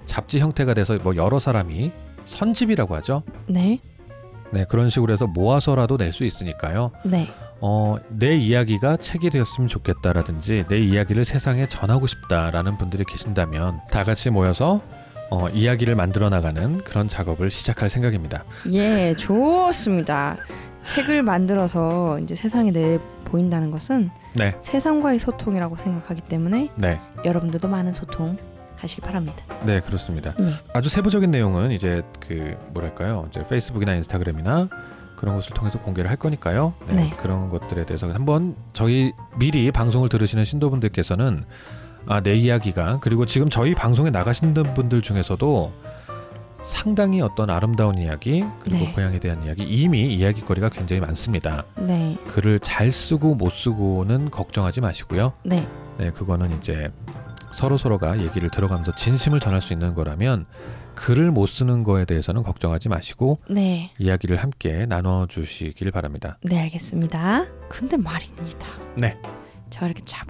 잡지 0.05 0.39
형태가 0.39 0.73
돼서 0.73 0.97
뭐 1.03 1.15
여러 1.15 1.39
사람이 1.39 1.91
선집이라고 2.25 2.95
하죠. 2.97 3.23
네, 3.47 3.79
네 4.51 4.65
그런 4.65 4.89
식으로 4.89 5.11
해서 5.11 5.27
모아서라도 5.27 5.97
낼 5.97 6.13
수 6.13 6.23
있으니까요. 6.23 6.91
네, 7.03 7.29
어, 7.59 7.97
내 8.09 8.35
이야기가 8.37 8.97
책이 8.97 9.29
되었으면 9.29 9.67
좋겠다라든지 9.67 10.65
내 10.69 10.79
이야기를 10.79 11.25
세상에 11.25 11.67
전하고 11.67 12.07
싶다라는 12.07 12.77
분들이 12.77 13.03
계신다면 13.03 13.81
다 13.91 14.03
같이 14.03 14.29
모여서 14.29 14.81
어, 15.29 15.49
이야기를 15.49 15.95
만들어 15.95 16.29
나가는 16.29 16.77
그런 16.79 17.07
작업을 17.07 17.49
시작할 17.49 17.89
생각입니다. 17.89 18.43
예, 18.71 19.13
좋습니다. 19.13 20.37
책을 20.83 21.21
만들어서 21.21 22.17
이제 22.19 22.33
세상에 22.35 22.71
내 22.71 22.97
보인다는 23.25 23.71
것은 23.71 24.09
네, 24.35 24.55
세상과의 24.61 25.19
소통이라고 25.19 25.75
생각하기 25.75 26.21
때문에 26.21 26.69
네, 26.77 26.99
여러분들도 27.25 27.67
많은 27.67 27.91
소통 27.91 28.37
하시기 28.77 29.01
바랍니다. 29.01 29.43
네 29.65 29.81
그렇습니다. 29.81 30.33
네. 30.39 30.53
아주 30.71 30.87
세부적인 30.87 31.29
내용은 31.31 31.71
이제 31.71 32.03
그 32.19 32.55
뭐랄까요, 32.69 33.27
이제 33.29 33.45
페이스북이나 33.47 33.95
인스타그램이나 33.95 34.69
그런 35.17 35.35
것을 35.35 35.53
통해서 35.53 35.79
공개를 35.79 36.09
할 36.09 36.15
거니까요. 36.15 36.73
네, 36.87 36.93
네. 36.93 37.13
그런 37.17 37.49
것들에 37.49 37.85
대해서 37.85 38.07
한번 38.07 38.55
저희 38.71 39.11
미리 39.37 39.71
방송을 39.71 40.07
들으시는 40.09 40.45
신도분들께서는 40.45 41.43
아, 42.07 42.21
내 42.21 42.35
이야기가 42.35 42.99
그리고 43.01 43.25
지금 43.25 43.49
저희 43.49 43.75
방송에 43.75 44.09
나가시는 44.09 44.53
분들 44.73 45.01
중에서도 45.01 45.73
상당히 46.63 47.21
어떤 47.21 47.49
아름다운 47.49 47.97
이야기 47.97 48.43
그리고 48.59 48.85
네. 48.85 48.91
고향에 48.93 49.19
대한 49.19 49.43
이야기 49.43 49.63
이미 49.63 50.13
이야기거리가 50.13 50.69
굉장히 50.69 50.99
많습니다. 50.99 51.63
네, 51.77 52.17
글을 52.27 52.59
잘 52.59 52.91
쓰고 52.91 53.35
못 53.35 53.51
쓰고는 53.51 54.31
걱정하지 54.31 54.81
마시고요. 54.81 55.33
네, 55.43 55.65
네, 55.97 56.11
그거는 56.11 56.57
이제 56.57 56.91
서로 57.53 57.77
서로가 57.77 58.21
얘기를 58.21 58.49
들어가면서 58.49 58.93
진심을 58.95 59.39
전할 59.39 59.61
수 59.61 59.73
있는 59.73 59.93
거라면 59.95 60.45
글을 60.95 61.31
못 61.31 61.47
쓰는 61.47 61.83
거에 61.83 62.05
대해서는 62.05 62.43
걱정하지 62.43 62.89
마시고 62.89 63.39
네, 63.49 63.91
이야기를 63.97 64.37
함께 64.37 64.85
나눠 64.87 65.25
주시길 65.27 65.91
바랍니다. 65.91 66.37
네 66.41 66.59
알겠습니다. 66.59 67.45
근데 67.69 67.95
말입니다. 67.97 68.67
네. 68.97 69.17
제가 69.69 69.85
이렇게 69.85 70.01
차 70.05 70.25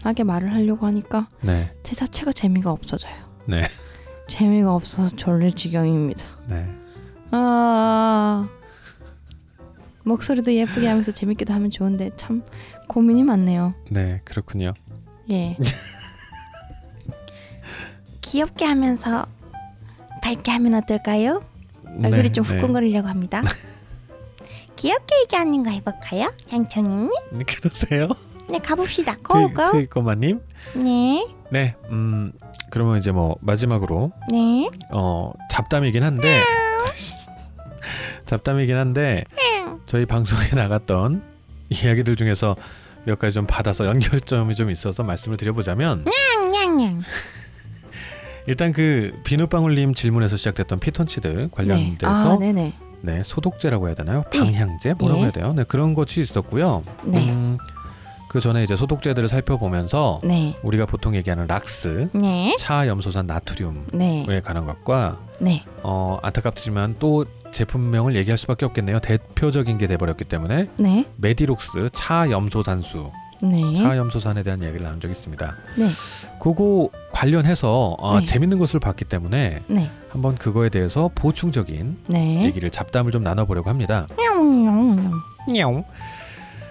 분하게 0.00 0.24
말을 0.24 0.52
하려고 0.52 0.86
하니까 0.86 1.28
네. 1.40 1.70
제 1.82 1.94
자체가 1.94 2.32
재미가 2.32 2.70
없어져요. 2.70 3.14
네. 3.46 3.68
재미가 4.28 4.74
없어서 4.74 5.14
졸릴 5.16 5.54
지경입니다. 5.54 6.24
네. 6.48 6.68
아 7.30 8.48
목소리도 10.04 10.54
예쁘게 10.54 10.86
하면서 10.86 11.12
재밌기도 11.12 11.52
하면 11.52 11.70
좋은데 11.70 12.10
참 12.16 12.42
고민이 12.88 13.22
많네요. 13.22 13.74
네, 13.90 14.20
그렇군요. 14.24 14.72
예. 15.30 15.56
귀엽게 18.22 18.64
하면서 18.64 19.26
밝게 20.22 20.50
하면 20.52 20.74
어떨까요? 20.74 21.42
얼굴이 21.86 22.22
네, 22.22 22.28
좀 22.32 22.44
네. 22.44 22.54
후끈거리려고 22.54 23.08
합니다. 23.08 23.42
귀엽게 24.76 25.22
얘기 25.22 25.34
하는 25.36 25.62
거 25.62 25.70
해볼까요? 25.70 26.32
장청님? 26.46 27.10
네, 27.32 27.44
그러세요? 27.44 28.08
네 28.50 28.58
가봅시다. 28.58 29.16
그, 29.22 29.32
고고. 29.34 29.72
트위커마님. 29.72 30.40
네, 30.74 31.26
네. 31.50 31.70
음. 31.90 32.32
그러면 32.70 32.98
이제 32.98 33.12
뭐 33.12 33.36
마지막으로 33.40 34.12
네. 34.30 34.68
어 34.92 35.32
잡담이긴 35.50 36.02
한데 36.02 36.42
잡담이긴 38.26 38.76
한데 38.76 39.24
저희 39.86 40.04
방송에 40.04 40.48
나갔던 40.54 41.22
이야기들 41.70 42.16
중에서 42.16 42.56
몇 43.04 43.18
가지 43.18 43.34
좀 43.34 43.46
받아서 43.46 43.86
연결점이 43.86 44.54
좀 44.54 44.70
있어서 44.70 45.02
말씀을 45.02 45.38
드려보자면 45.38 46.04
냥냥냥. 46.52 47.00
일단 48.46 48.72
그 48.72 49.18
비누방울님 49.24 49.94
질문에서 49.94 50.36
시작됐던 50.36 50.80
피톤치드 50.80 51.26
네. 51.28 51.48
관련돼서 51.50 52.34
아, 52.34 52.38
네네. 52.38 52.74
네 53.00 53.22
소독제라고 53.24 53.88
해야 53.88 53.94
되나요? 53.94 54.24
네. 54.32 54.38
방향제 54.40 54.94
뭐라고 54.94 55.20
예. 55.20 55.24
해야 55.24 55.32
돼요? 55.32 55.52
네 55.54 55.64
그런 55.64 55.94
것이 55.94 56.20
있었고요. 56.20 56.82
네. 57.04 57.28
음, 57.30 57.58
그 58.28 58.40
전에 58.40 58.62
이제 58.62 58.76
소독제들을 58.76 59.28
살펴보면서 59.28 60.18
네. 60.22 60.54
우리가 60.62 60.84
보통 60.86 61.14
얘기하는 61.16 61.46
락스, 61.46 62.10
네. 62.12 62.54
차아염소산 62.58 63.26
나트륨에 63.26 63.84
네. 63.94 64.40
관한 64.44 64.66
것과 64.66 65.18
네. 65.40 65.64
어, 65.82 66.18
안타깝지만 66.22 66.96
또 66.98 67.24
제품명을 67.52 68.14
얘기할 68.16 68.36
수밖에 68.36 68.66
없겠네요. 68.66 69.00
대표적인 69.00 69.78
게 69.78 69.86
돼버렸기 69.86 70.24
때문에 70.24 70.68
네. 70.78 71.06
메디록스 71.16 71.88
차아염소산수, 71.94 73.10
네. 73.42 73.74
차아염소산에 73.74 74.42
대한 74.42 74.62
얘기를 74.62 74.84
나눈 74.84 75.00
적이 75.00 75.12
있습니다. 75.12 75.56
네. 75.78 75.88
그거 76.38 76.90
관련해서 77.10 77.96
어, 77.98 78.18
네. 78.18 78.24
재밌는 78.24 78.58
것을 78.58 78.78
봤기 78.78 79.06
때문에 79.06 79.62
네. 79.66 79.90
한번 80.10 80.34
그거에 80.34 80.68
대해서 80.68 81.10
보충적인 81.14 81.96
네. 82.08 82.44
얘기를 82.44 82.70
잡담을 82.70 83.10
좀 83.10 83.22
나눠보려고 83.22 83.70
합니다. 83.70 84.06
냥. 85.50 85.84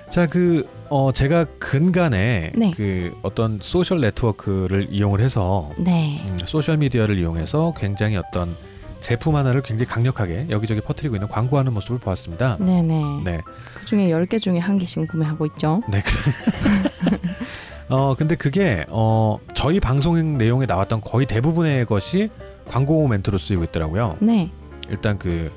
자, 0.10 0.28
그 0.28 0.68
어, 0.90 1.12
제가 1.12 1.46
근간에 1.60 2.52
네. 2.56 2.72
그 2.76 3.18
어떤 3.22 3.60
소셜 3.62 4.02
네트워크를 4.02 4.88
이용을 4.92 5.22
해서 5.22 5.70
네. 5.78 6.24
음, 6.26 6.38
소셜 6.46 6.78
미디어를 6.78 7.18
이용해서 7.18 7.74
굉장히 7.78 8.18
어떤 8.18 8.56
제품 9.00 9.36
하나를 9.36 9.62
굉장히 9.62 9.88
강력하게 9.88 10.48
여기저기 10.50 10.82
퍼뜨리고 10.82 11.16
있는 11.16 11.28
광고하는 11.28 11.74
모습을 11.74 12.00
보았습니다. 12.00 12.56
네네. 12.60 13.22
네, 13.24 13.42
그 13.76 13.86
중에 13.86 14.10
10개 14.10 14.40
중에 14.40 14.60
한 14.60 14.78
개씩 14.78 15.08
구매하고 15.08 15.46
있죠. 15.48 15.82
네. 15.90 16.02
어 17.90 18.16
근데 18.16 18.36
그게 18.36 18.86
어 18.90 19.38
저희 19.54 19.80
방송 19.80 20.38
내용에 20.38 20.66
나왔던 20.66 21.02
거의 21.02 21.26
대부분의 21.26 21.86
것이 21.86 22.30
광고 22.68 23.08
멘트로 23.08 23.38
쓰이고 23.38 23.64
있더라고요. 23.66 24.18
네. 24.20 24.52
일단 24.90 25.18
그 25.18 25.52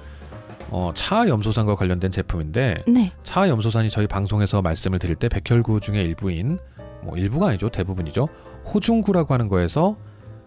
어, 0.71 0.93
차아염소산과 0.95 1.75
관련된 1.75 2.11
제품인데 2.11 2.77
네. 2.87 3.13
차아염소산이 3.25 3.91
저희 3.91 4.07
방송에서 4.07 4.63
말씀을 4.63 4.99
드릴 4.99 5.17
때 5.17 5.29
백혈구 5.29 5.81
중에 5.81 6.03
일부인 6.03 6.59
뭐 7.03 7.17
일부가 7.17 7.49
아니죠 7.49 7.69
대부분이죠 7.71 8.29
호중구라고 8.73 9.35
하는 9.35 9.49
거에서 9.49 9.97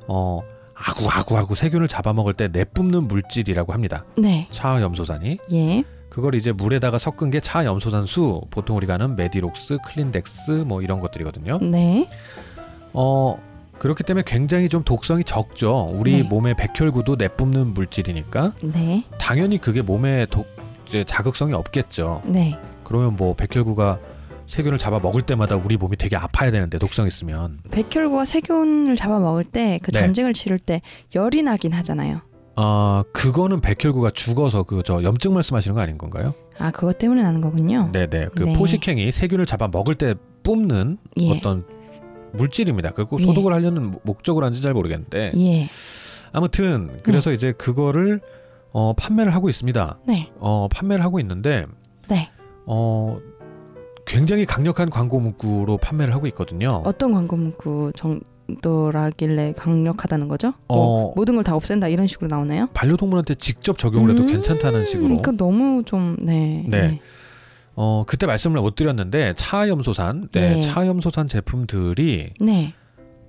어 0.07 0.41
아구 0.75 1.07
아구 1.09 1.37
아구 1.37 1.55
세균을 1.55 1.87
잡아먹을 1.87 2.33
때 2.33 2.47
내뿜는 2.47 3.07
물질이라고 3.07 3.73
합니다. 3.73 4.05
네. 4.17 4.47
차아염소산이 4.49 5.37
예. 5.53 5.83
그걸 6.09 6.35
이제 6.35 6.51
물에다가 6.51 6.97
섞은 6.97 7.31
게 7.31 7.39
차아염소산수 7.39 8.41
보통 8.49 8.77
우리가 8.77 8.95
아는 8.95 9.15
메디록스, 9.15 9.79
클린덱스 9.85 10.51
뭐 10.67 10.81
이런 10.81 10.99
것들이거든요. 10.99 11.59
네. 11.59 12.07
어 12.93 13.37
그렇기 13.83 14.03
때문에 14.03 14.23
굉장히 14.25 14.69
좀 14.69 14.81
독성이 14.85 15.25
적죠. 15.25 15.89
우리 15.91 16.11
네. 16.13 16.23
몸에 16.23 16.53
백혈구도 16.53 17.17
내뿜는 17.17 17.73
물질이니까 17.73 18.53
네. 18.63 19.03
당연히 19.19 19.57
그게 19.57 19.81
몸에 19.81 20.25
독 20.29 20.47
이제 20.87 21.03
자극성이 21.03 21.51
없겠죠. 21.51 22.21
네. 22.25 22.57
그러면 22.85 23.17
뭐 23.17 23.35
백혈구가 23.35 23.99
세균을 24.47 24.77
잡아 24.77 24.99
먹을 24.99 25.21
때마다 25.21 25.57
우리 25.57 25.75
몸이 25.75 25.97
되게 25.97 26.15
아파야 26.15 26.49
되는데 26.49 26.77
독성 26.79 27.07
있으면 27.07 27.59
백혈구가 27.71 28.23
세균을 28.23 28.95
잡아 28.95 29.19
먹을 29.19 29.43
때그 29.43 29.91
네. 29.91 29.99
전쟁을 29.99 30.31
치를 30.31 30.59
때 30.59 30.81
열이 31.13 31.43
나긴 31.43 31.73
하잖아요. 31.73 32.21
아 32.55 33.03
그거는 33.11 33.59
백혈구가 33.59 34.11
죽어서 34.11 34.63
그 34.63 34.81
저 34.85 35.03
염증 35.03 35.33
말씀하시는 35.33 35.75
거 35.75 35.81
아닌 35.81 35.97
건가요? 35.97 36.33
아 36.57 36.71
그것 36.71 36.97
때문에 36.99 37.21
나는 37.21 37.41
거군요. 37.41 37.89
네네 37.91 38.29
그 38.33 38.43
네. 38.43 38.53
포식행위 38.53 39.11
세균을 39.11 39.45
잡아 39.45 39.67
먹을 39.67 39.95
때 39.95 40.15
뿜는 40.43 40.99
예. 41.19 41.31
어떤 41.31 41.65
물질입니다. 42.33 42.91
그리고 42.91 43.17
예. 43.19 43.25
소독을 43.25 43.53
하려는 43.53 43.91
목- 43.91 44.01
목적으로 44.03 44.45
하는지 44.45 44.61
잘 44.61 44.73
모르겠는데 44.73 45.31
예. 45.37 45.69
아무튼 46.31 46.97
그래서 47.03 47.31
이제 47.31 47.51
그거를 47.53 48.21
어, 48.71 48.93
판매를 48.93 49.33
하고 49.35 49.49
있습니다. 49.49 49.99
네. 50.07 50.31
어, 50.39 50.67
판매를 50.71 51.03
하고 51.03 51.19
있는데 51.19 51.65
네. 52.09 52.29
어, 52.65 53.17
굉장히 54.05 54.45
강력한 54.45 54.89
광고 54.89 55.19
문구로 55.19 55.77
판매를 55.77 56.13
하고 56.13 56.25
있거든요. 56.27 56.81
어떤 56.85 57.13
광고 57.13 57.35
문구 57.37 57.91
정도라길래 57.95 59.53
강력하다는 59.55 60.27
거죠? 60.27 60.53
어. 60.67 60.75
뭐 60.75 61.13
모든 61.15 61.35
걸 61.35 61.43
다 61.43 61.55
없앤다 61.55 61.87
이런 61.87 62.07
식으로 62.07 62.27
나오나요? 62.27 62.67
반려동물한테 62.73 63.35
직접 63.35 63.77
적용을 63.77 64.11
해도 64.11 64.23
음, 64.23 64.27
괜찮다는 64.27 64.85
식으로. 64.85 65.03
그러니까 65.07 65.31
너무 65.33 65.83
좀 65.85 66.17
네. 66.19 66.65
네. 66.67 66.99
어, 67.75 68.03
그때 68.05 68.25
말씀을 68.25 68.61
못 68.61 68.75
드렸는데 68.75 69.33
차아염소산, 69.35 70.29
네, 70.31 70.57
예. 70.57 70.61
차아염소산 70.61 71.27
제품들이 71.27 72.33
네. 72.39 72.73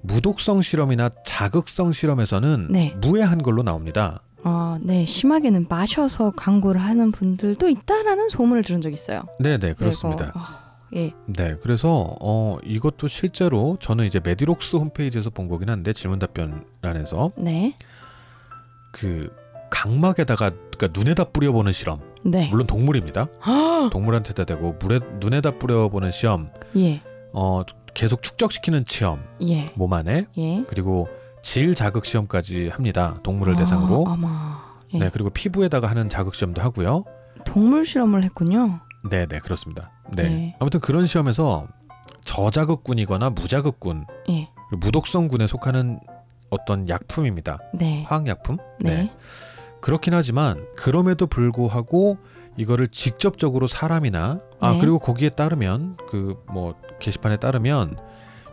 무독성 0.02 0.60
실험이나 0.60 1.10
자극성 1.24 1.92
실험에서는 1.92 2.68
네. 2.70 2.94
무해한 3.00 3.42
걸로 3.42 3.62
나옵니다. 3.62 4.20
아, 4.42 4.78
네. 4.82 5.06
심하게는 5.06 5.66
마셔서 5.70 6.32
광고를 6.36 6.80
하는 6.82 7.10
분들도 7.10 7.68
있다라는 7.68 8.28
소문을 8.28 8.62
들은 8.62 8.82
적이 8.82 8.94
있어요. 8.94 9.22
네, 9.40 9.56
네, 9.56 9.72
그렇습니다. 9.72 10.32
아, 10.34 10.76
예. 10.94 11.12
네, 11.26 11.56
그래서 11.62 12.14
어 12.20 12.58
이것도 12.62 13.08
실제로 13.08 13.78
저는 13.80 14.04
이제 14.04 14.20
메디록스 14.22 14.76
홈페이지에서 14.76 15.30
본 15.30 15.48
거긴 15.48 15.70
한데 15.70 15.94
질문 15.94 16.18
답변란에서 16.18 17.32
네. 17.36 17.74
그 18.92 19.34
각막에다가 19.74 20.50
그러니까 20.76 20.88
눈에다 20.98 21.24
뿌려보는 21.24 21.72
실험, 21.72 22.00
네. 22.24 22.48
물론 22.48 22.66
동물입니다. 22.66 23.26
동물한테다 23.90 24.44
대고 24.44 24.76
물에 24.80 25.00
눈에다 25.18 25.58
뿌려보는 25.58 26.12
시험, 26.12 26.50
예. 26.76 27.00
어 27.32 27.62
계속 27.92 28.22
축적시키는 28.22 28.84
시험, 28.86 29.24
예. 29.42 29.64
몸 29.74 29.92
안에 29.92 30.26
예. 30.38 30.64
그리고 30.68 31.08
질 31.42 31.74
자극 31.74 32.06
시험까지 32.06 32.68
합니다. 32.68 33.18
동물을 33.24 33.54
아, 33.54 33.56
대상으로. 33.56 34.06
아마 34.06 34.62
예. 34.94 34.98
네, 34.98 35.10
그리고 35.12 35.30
피부에다가 35.30 35.88
하는 35.88 36.08
자극 36.08 36.36
시험도 36.36 36.62
하고요. 36.62 37.04
동물 37.44 37.84
실험을 37.84 38.22
했군요. 38.22 38.80
네, 39.10 39.26
네, 39.26 39.40
그렇습니다. 39.40 39.90
네. 40.12 40.22
네. 40.22 40.56
아무튼 40.60 40.78
그런 40.80 41.06
시험에서 41.06 41.66
저자극군이거나 42.24 43.30
무자극군, 43.30 44.06
예. 44.30 44.48
무독성군에 44.70 45.48
속하는 45.48 45.98
어떤 46.48 46.88
약품입니다. 46.88 47.58
네. 47.74 48.04
화학약품. 48.04 48.58
네. 48.80 49.10
그렇긴 49.84 50.14
하지만 50.14 50.64
그럼에도 50.76 51.26
불구하고 51.26 52.16
이거를 52.56 52.88
직접적으로 52.88 53.66
사람이나 53.66 54.40
아 54.58 54.70
네. 54.72 54.78
그리고 54.78 54.98
거기에 54.98 55.28
따르면 55.28 55.98
그 56.08 56.36
뭐 56.50 56.74
게시판에 57.00 57.36
따르면 57.36 57.98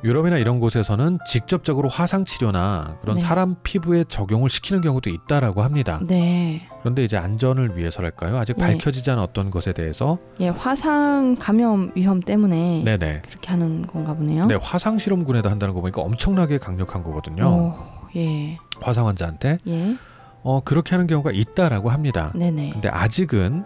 유럽이나 0.04 0.38
이런 0.40 0.60
곳에서는 0.60 1.20
직접적으로 1.26 1.88
화상 1.88 2.26
치료나 2.26 2.98
그런 3.00 3.16
네. 3.16 3.22
사람 3.22 3.56
피부에 3.64 4.04
적용을 4.10 4.50
시키는 4.50 4.82
경우도 4.82 5.10
있다라고 5.10 5.62
합니다. 5.62 6.02
네. 6.06 6.68
그런데 6.82 7.06
이제 7.06 7.16
안전을 7.16 7.78
위해서랄까요? 7.78 8.38
아직 8.38 8.58
네. 8.58 8.66
밝혀지지 8.66 9.10
않은 9.12 9.24
어떤 9.24 9.52
것에 9.52 9.72
대해서 9.72 10.18
예, 10.42 10.50
화상 10.50 11.38
감염 11.40 11.92
위험 11.96 12.20
때문에 12.20 12.82
네네. 12.84 13.22
그렇게 13.30 13.50
하는 13.50 13.88
건가 13.88 14.14
보네요. 14.16 14.48
네 14.48 14.58
화상 14.62 14.98
실험군에도 14.98 15.50
한다는 15.50 15.74
거 15.74 15.80
보니까 15.80 16.02
엄청나게 16.02 16.58
강력한 16.58 17.04
거거든요. 17.04 17.46
오, 17.48 17.74
예. 18.18 18.58
화상 18.82 19.08
환자한테 19.08 19.60
예. 19.68 19.96
어 20.44 20.62
그렇게 20.64 20.92
하는 20.92 21.08
경우가 21.08 21.32
있다라고 21.32 21.90
합니다. 21.90 22.32
네네. 22.36 22.72
근데 22.72 22.90
아직은 22.90 23.64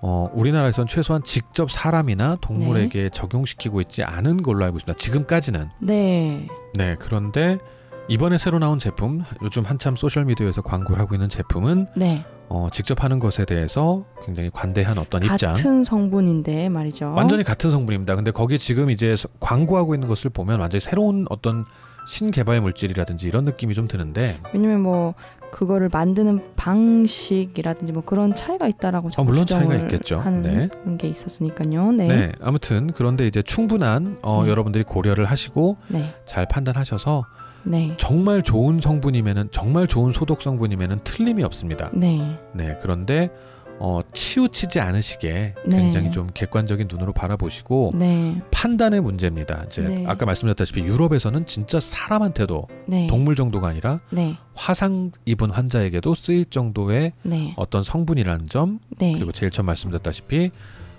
어, 0.00 0.30
우리나라에선 0.32 0.86
최소한 0.86 1.22
직접 1.24 1.70
사람이나 1.70 2.36
동물에게 2.40 3.10
적용시키고 3.10 3.80
있지 3.80 4.04
않은 4.04 4.42
걸로 4.44 4.64
알고 4.64 4.76
있습니다. 4.78 4.96
지금까지는. 4.96 5.70
네. 5.80 6.46
네, 6.74 6.96
그런데 7.00 7.58
이번에 8.06 8.38
새로 8.38 8.60
나온 8.60 8.78
제품, 8.78 9.24
요즘 9.42 9.64
한참 9.64 9.96
소셜 9.96 10.24
미디어에서 10.26 10.62
광고를 10.62 11.00
하고 11.02 11.16
있는 11.16 11.28
제품은 11.28 11.88
네. 11.96 12.24
어, 12.48 12.68
직접 12.72 13.02
하는 13.02 13.18
것에 13.18 13.44
대해서 13.44 14.04
굉장히 14.24 14.50
관대한 14.50 14.98
어떤 14.98 15.22
입장. 15.24 15.52
같은 15.52 15.82
성분인데 15.84 16.68
말이죠. 16.68 17.12
완전히 17.14 17.42
같은 17.42 17.68
성분입니다. 17.70 18.14
근데 18.14 18.30
거기 18.30 18.58
지금 18.58 18.90
이제 18.90 19.16
서- 19.16 19.28
광고하고 19.40 19.94
있는 19.94 20.06
것을 20.08 20.30
보면 20.30 20.60
완전히 20.60 20.80
새로운 20.80 21.26
어떤 21.28 21.66
신개발 22.08 22.62
물질이라든지 22.62 23.28
이런 23.28 23.44
느낌이 23.44 23.74
좀 23.74 23.86
드는데 23.86 24.40
왜냐면 24.54 24.80
뭐 24.80 25.14
그거를 25.50 25.90
만드는 25.92 26.54
방식이라든지 26.56 27.92
뭐 27.92 28.02
그런 28.02 28.34
차이가 28.34 28.66
있다라고 28.66 29.10
어, 29.16 29.24
물론 29.24 29.44
차이가 29.44 29.74
있겠죠. 29.74 30.18
하는 30.18 30.42
네. 30.42 30.68
그런 30.68 30.96
게 30.96 31.06
있었으니까요. 31.08 31.92
네. 31.92 32.08
네. 32.08 32.32
아무튼 32.40 32.90
그런데 32.94 33.26
이제 33.26 33.42
충분한 33.42 34.18
어, 34.22 34.42
네. 34.42 34.50
여러분들이 34.50 34.84
고려를 34.84 35.26
하시고 35.26 35.76
네. 35.88 36.14
잘 36.24 36.46
판단하셔서 36.46 37.26
네. 37.64 37.94
정말 37.98 38.42
좋은 38.42 38.80
성분이면은 38.80 39.48
정말 39.50 39.86
좋은 39.86 40.12
소독 40.12 40.40
성분이면은 40.40 41.00
틀림이 41.04 41.44
없습니다. 41.44 41.90
네. 41.92 42.38
네 42.54 42.78
그런데 42.80 43.30
어, 43.80 44.00
치우치지 44.12 44.80
않으시게 44.80 45.54
네. 45.66 45.76
굉장히 45.76 46.10
좀 46.10 46.26
객관적인 46.32 46.88
눈으로 46.90 47.12
바라보시고 47.12 47.92
네. 47.94 48.40
판단의 48.50 49.00
문제입니다. 49.00 49.64
이제 49.66 49.82
네. 49.82 50.04
아까 50.06 50.26
말씀드렸다시피 50.26 50.80
유럽에서는 50.80 51.46
진짜 51.46 51.78
사람한테도 51.78 52.66
네. 52.86 53.06
동물 53.06 53.36
정도가 53.36 53.68
아니라 53.68 54.00
네. 54.10 54.36
화상 54.54 55.12
입은 55.26 55.50
환자에게도 55.50 56.14
쓰일 56.14 56.46
정도의 56.46 57.12
네. 57.22 57.54
어떤 57.56 57.82
성분이라는 57.82 58.48
점 58.48 58.80
네. 58.98 59.12
그리고 59.12 59.30
제일 59.32 59.52
처음 59.52 59.66
말씀드렸다시피 59.66 60.50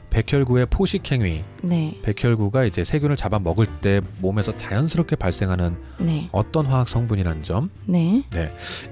백혈구의 0.09 0.67
포식 0.69 1.11
행위, 1.11 1.43
네. 1.61 1.99
백혈구가 2.03 2.65
이제 2.65 2.83
세균을 2.83 3.15
잡아 3.15 3.39
먹을 3.39 3.65
때 3.65 4.01
몸에서 4.19 4.55
자연스럽게 4.55 5.15
발생하는 5.15 5.75
네. 5.99 6.29
어떤 6.31 6.65
화학 6.65 6.89
성분이라는 6.89 7.43
점 7.43 7.69
네. 7.85 8.23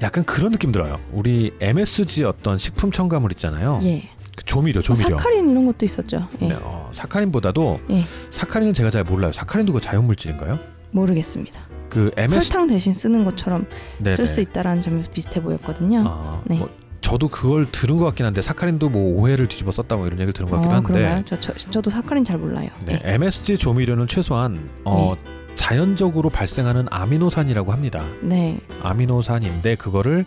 약간 0.01 0.23
그런 0.25 0.51
느낌 0.51 0.71
들어요. 0.71 0.99
우리 1.11 1.51
MSG 1.59 2.23
어떤 2.23 2.57
식품 2.57 2.91
첨가물 2.91 3.31
있잖아요. 3.31 3.79
예. 3.83 4.09
그 4.35 4.43
조미료, 4.45 4.81
뭐 4.87 4.95
조미료. 4.95 5.17
사카린 5.17 5.49
이런 5.49 5.65
것도 5.65 5.85
있었죠. 5.85 6.27
예. 6.41 6.47
네, 6.47 6.57
어, 6.61 6.89
사카린보다도 6.93 7.79
예. 7.89 8.03
사카린은 8.29 8.73
제가 8.73 8.91
잘 8.91 9.03
몰라요. 9.03 9.33
사카린도 9.33 9.73
그 9.73 9.81
자연 9.81 10.05
물질인가요? 10.05 10.59
모르겠습니다. 10.91 11.59
그 11.89 12.11
MS 12.15 12.41
설탕 12.41 12.67
대신 12.67 12.93
쓰는 12.93 13.23
것처럼 13.25 13.65
네네. 13.99 14.15
쓸수 14.15 14.41
있다라는 14.41 14.81
점에서 14.81 15.09
비슷해 15.11 15.41
보였거든요. 15.41 16.03
아, 16.05 16.41
네. 16.45 16.57
뭐 16.57 16.69
저도 17.01 17.27
그걸 17.29 17.65
들은 17.71 17.97
것 17.97 18.05
같긴 18.05 18.25
한데 18.25 18.41
사카린도 18.41 18.89
뭐 18.89 19.19
오해를 19.21 19.47
뒤집어 19.47 19.71
썼다 19.71 19.95
뭐 19.95 20.07
이런 20.07 20.19
얘기를 20.19 20.33
들은 20.33 20.49
것 20.49 20.55
같긴 20.57 20.71
어, 20.71 20.75
한데 20.75 20.87
그런가요? 20.93 21.21
저, 21.25 21.35
저 21.39 21.53
저 21.53 21.81
도 21.81 21.89
사카린 21.89 22.23
잘 22.23 22.37
몰라요. 22.37 22.69
네, 22.85 22.99
네. 23.03 23.13
MSG 23.13 23.57
조미료는 23.57 24.07
최소한 24.07 24.69
어, 24.83 25.15
자연적으로 25.55 26.29
발생하는 26.29 26.87
아미노산이라고 26.89 27.71
합니다. 27.71 28.03
네. 28.21 28.59
아미노산인데 28.81 29.75
그거를 29.75 30.25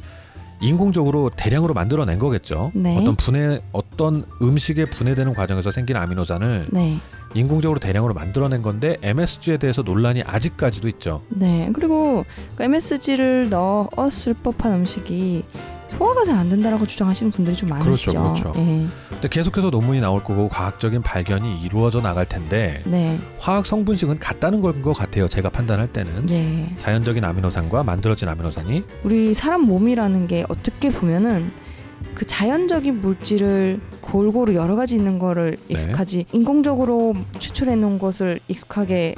인공적으로 0.62 1.30
대량으로 1.36 1.72
만들어낸 1.72 2.18
거겠죠. 2.18 2.70
네. 2.74 2.96
어떤 2.98 3.16
분해 3.16 3.60
어떤 3.72 4.24
음식에 4.42 4.84
분해되는 4.90 5.32
과정에서 5.34 5.70
생긴 5.70 5.96
아미노산을 5.96 6.66
네. 6.70 6.98
인공적으로 7.34 7.78
대량으로 7.80 8.12
만들어낸 8.12 8.60
건데 8.60 8.96
MSG에 9.02 9.56
대해서 9.56 9.80
논란이 9.82 10.22
아직까지도 10.26 10.88
있죠. 10.88 11.22
네. 11.30 11.70
그리고 11.72 12.24
그 12.56 12.64
MSG를 12.64 13.48
넣었을 13.48 14.34
법한 14.34 14.72
음식이 14.72 15.44
소화가 15.96 16.24
잘 16.24 16.36
안 16.36 16.48
된다라고 16.48 16.86
주장하시는 16.86 17.32
분들이 17.32 17.54
좀 17.56 17.68
많으시죠. 17.68 18.12
그렇죠, 18.12 18.42
그렇죠. 18.52 18.60
예. 18.60 18.86
근데 19.10 19.28
계속해서 19.28 19.70
논문이 19.70 20.00
나올 20.00 20.22
거고 20.24 20.48
과학적인 20.48 21.02
발견이 21.02 21.60
이루어져 21.60 22.00
나갈 22.00 22.26
텐데 22.26 22.82
네. 22.86 23.18
화학 23.38 23.66
성분식은 23.66 24.18
같다는 24.18 24.60
걸 24.62 24.80
것 24.80 24.92
같아요. 24.96 25.28
제가 25.28 25.50
판단할 25.50 25.92
때는 25.92 26.30
예. 26.30 26.72
자연적인 26.78 27.22
아미노산과 27.24 27.82
만들어진 27.82 28.28
아미노산이 28.28 28.84
우리 29.04 29.34
사람 29.34 29.62
몸이라는 29.62 30.26
게 30.28 30.44
어떻게 30.48 30.90
보면은 30.90 31.50
그 32.14 32.24
자연적인 32.26 33.00
물질을 33.02 33.80
골고루 34.00 34.54
여러 34.54 34.76
가지 34.76 34.94
있는 34.94 35.18
거를 35.18 35.58
네. 35.68 35.74
익숙하지 35.74 36.26
인공적으로 36.32 37.14
추출해 37.38 37.76
놓은 37.76 37.98
것을 37.98 38.40
익숙하게 38.48 39.14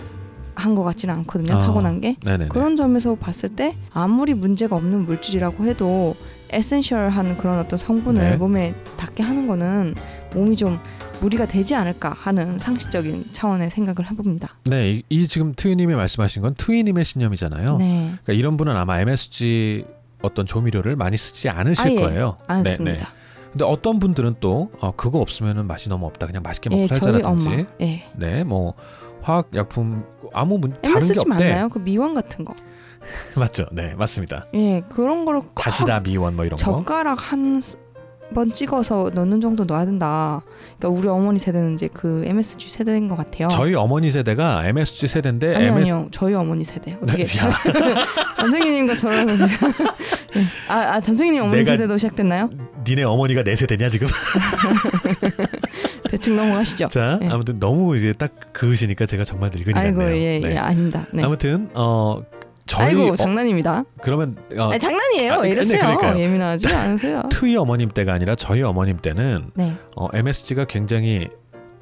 한 0.55 0.75
것 0.75 0.83
같지는 0.85 1.15
않거든요. 1.15 1.55
아, 1.55 1.61
타고난 1.61 2.01
게. 2.01 2.17
네네. 2.25 2.49
그런 2.49 2.77
점에서 2.77 3.15
봤을 3.15 3.49
때 3.51 3.75
아무리 3.93 4.35
문제가 4.35 4.77
없는 4.77 5.07
물질이라고 5.07 5.65
해도 5.65 6.15
에센셜한 6.53 7.39
그런 7.39 7.59
어떤 7.59 7.79
성분을 7.79 8.31
네. 8.31 8.37
몸에 8.37 8.75
닿게 8.97 9.23
하는 9.23 9.47
거는 9.47 9.95
몸이 10.35 10.57
좀 10.57 10.79
무리가 11.21 11.47
되지 11.47 11.75
않을까 11.75 12.15
하는 12.19 12.59
상식적인 12.59 13.27
차원의 13.33 13.71
생각을 13.71 14.11
해봅니다. 14.11 14.57
네, 14.65 14.91
이, 14.91 15.03
이 15.09 15.29
지금 15.29 15.53
트위님이 15.55 15.95
말씀하신 15.95 16.43
건 16.43 16.55
트위님의 16.57 17.05
신념이잖아요. 17.05 17.77
네, 17.79 18.01
그러니까 18.23 18.33
이런 18.33 18.57
분은 18.57 18.75
아마 18.77 19.01
MSG 19.01 19.85
어떤 20.21 20.47
조미료를 20.47 20.97
많이 20.97 21.17
쓰지 21.17 21.49
않으실 21.49 21.87
아 21.87 21.91
예 21.91 21.95
거예요. 21.97 22.39
안 22.49 22.63
네, 22.63 22.71
씁니다. 22.71 23.05
네. 23.05 23.23
근데 23.53 23.65
어떤 23.65 23.99
분들은 23.99 24.37
또 24.41 24.71
어, 24.81 24.93
그거 24.97 25.19
없으면은 25.21 25.67
맛이 25.67 25.89
너무 25.89 26.07
없다. 26.07 26.27
그냥 26.27 26.43
맛있게 26.43 26.71
먹고 26.71 26.83
예, 26.83 26.87
살자라든지. 26.87 27.67
예. 27.83 28.05
네, 28.17 28.45
뭐 28.45 28.75
화학 29.21 29.49
약품 29.55 30.05
아무 30.33 30.59
문, 30.59 30.71
다른 30.81 30.83
게 30.83 30.89
MSG 30.97 31.19
없대. 31.21 31.29
맞나요? 31.29 31.69
그 31.69 31.79
미원 31.79 32.15
같은 32.15 32.45
거. 32.45 32.55
맞죠? 33.37 33.67
네, 33.73 33.95
맞습니다. 33.97 34.47
예, 34.55 34.83
그런 34.89 35.25
거를 35.25 35.41
꼭 35.41 35.55
다시다 35.55 36.01
미원 36.01 36.37
뭐 36.37 36.45
이런 36.45 36.57
거. 36.57 36.63
젓가락 36.65 37.33
한 37.33 37.61
번 38.33 38.53
찍어서 38.53 39.11
넣는 39.15 39.41
정도 39.41 39.65
넣어야 39.65 39.85
된다. 39.85 40.41
그러니까 40.79 41.01
우리 41.01 41.09
어머니 41.09 41.39
세대는 41.39 41.75
이제 41.75 41.89
그 41.93 42.25
MSG 42.27 42.69
세대인 42.69 43.09
것 43.09 43.17
같아요. 43.17 43.49
저희 43.49 43.75
어머니 43.75 44.11
세대가 44.11 44.67
MSG 44.67 45.09
세대인데 45.09 45.55
아니 45.55 45.67
MS... 45.67 45.81
아니요, 45.81 46.09
저희 46.11 46.35
어머니 46.35 46.65
세대 46.65 46.97
어떻게? 47.01 47.23
야, 47.39 47.53
잠정이님과 48.41 48.97
저랑 48.97 49.29
예. 49.31 50.45
아, 50.69 50.75
아 50.95 51.01
잠정이님 51.01 51.43
어머니 51.43 51.65
세대도 51.65 51.97
시작됐나요? 51.99 52.51
니네 52.87 53.05
어머니가 53.05 53.45
내 53.45 53.55
세대냐 53.55 53.89
지금? 53.91 54.09
대충 56.11 56.37
넘어가시죠. 56.37 56.89
자, 56.89 57.19
네. 57.21 57.29
아무튼 57.31 57.59
너무 57.59 57.97
이제 57.97 58.13
딱 58.13 58.33
그으시니까 58.53 59.07
제가 59.07 59.25
정말 59.25 59.51
늙은이 59.55 59.79
아이고 59.79 59.99
같네요. 59.99 60.17
예, 60.17 60.39
네. 60.41 60.53
예 60.53 60.59
아닙니다. 60.59 61.07
네. 61.13 61.23
아무튼 61.23 61.71
어 61.75 62.23
저희 62.73 62.87
아이고 62.87 63.13
어, 63.13 63.17
장난입니다. 63.17 63.85
그러면 64.01 64.37
어, 64.57 64.71
아니, 64.71 64.79
장난이에요. 64.79 65.33
아, 65.35 65.47
이러세요? 65.47 65.79
그러니까요. 65.81 66.19
예민하지 66.19 66.69
않으세요? 66.73 67.23
트위 67.31 67.55
어머님 67.57 67.91
때가 67.91 68.15
아니라 68.15 68.35
저희 68.35 68.63
어머님 68.63 68.97
때는 68.97 69.51
네, 69.55 69.77
어, 69.95 70.09
MSG가 70.13 70.65
굉장히 70.65 71.29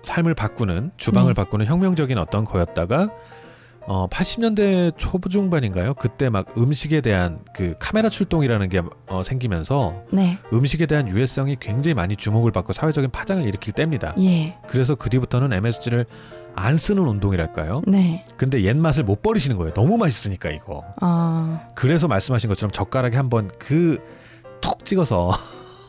삶을 0.02 0.34
바꾸는 0.34 0.90
주방을 0.96 1.34
네. 1.34 1.34
바꾸는 1.34 1.66
혁명적인 1.66 2.18
어떤 2.18 2.44
거였다가 2.44 3.10
어, 3.86 4.08
80년대 4.08 4.94
초중반인가요? 4.98 5.94
그때 5.94 6.28
막 6.28 6.46
음식에 6.58 7.00
대한 7.00 7.38
그 7.54 7.74
카메라 7.78 8.08
출동이라는 8.08 8.68
게 8.68 8.82
어, 9.08 9.22
생기면서 9.22 10.02
네, 10.10 10.38
음식에 10.52 10.86
대한 10.86 11.08
유해성이 11.08 11.56
굉장히 11.60 11.94
많이 11.94 12.16
주목을 12.16 12.50
받고 12.50 12.72
사회적인 12.72 13.10
파장을 13.10 13.46
일으킬 13.46 13.72
때입니다. 13.74 14.14
예, 14.18 14.56
그래서 14.66 14.96
그 14.96 15.08
뒤부터는 15.08 15.52
MSG를 15.52 16.06
안 16.60 16.76
쓰는 16.76 17.02
운동이랄까요? 17.06 17.82
네. 17.86 18.24
근데 18.36 18.62
옛 18.62 18.76
맛을 18.76 19.04
못 19.04 19.22
버리시는 19.22 19.56
거예요. 19.56 19.72
너무 19.74 19.96
맛있으니까 19.96 20.50
이거. 20.50 20.84
아, 21.00 21.68
그래서 21.74 22.06
말씀하신 22.08 22.48
것처럼 22.48 22.70
젓가락에 22.72 23.16
한번 23.16 23.48
그 23.58 23.98
톡 24.60 24.84
찍어서 24.84 25.30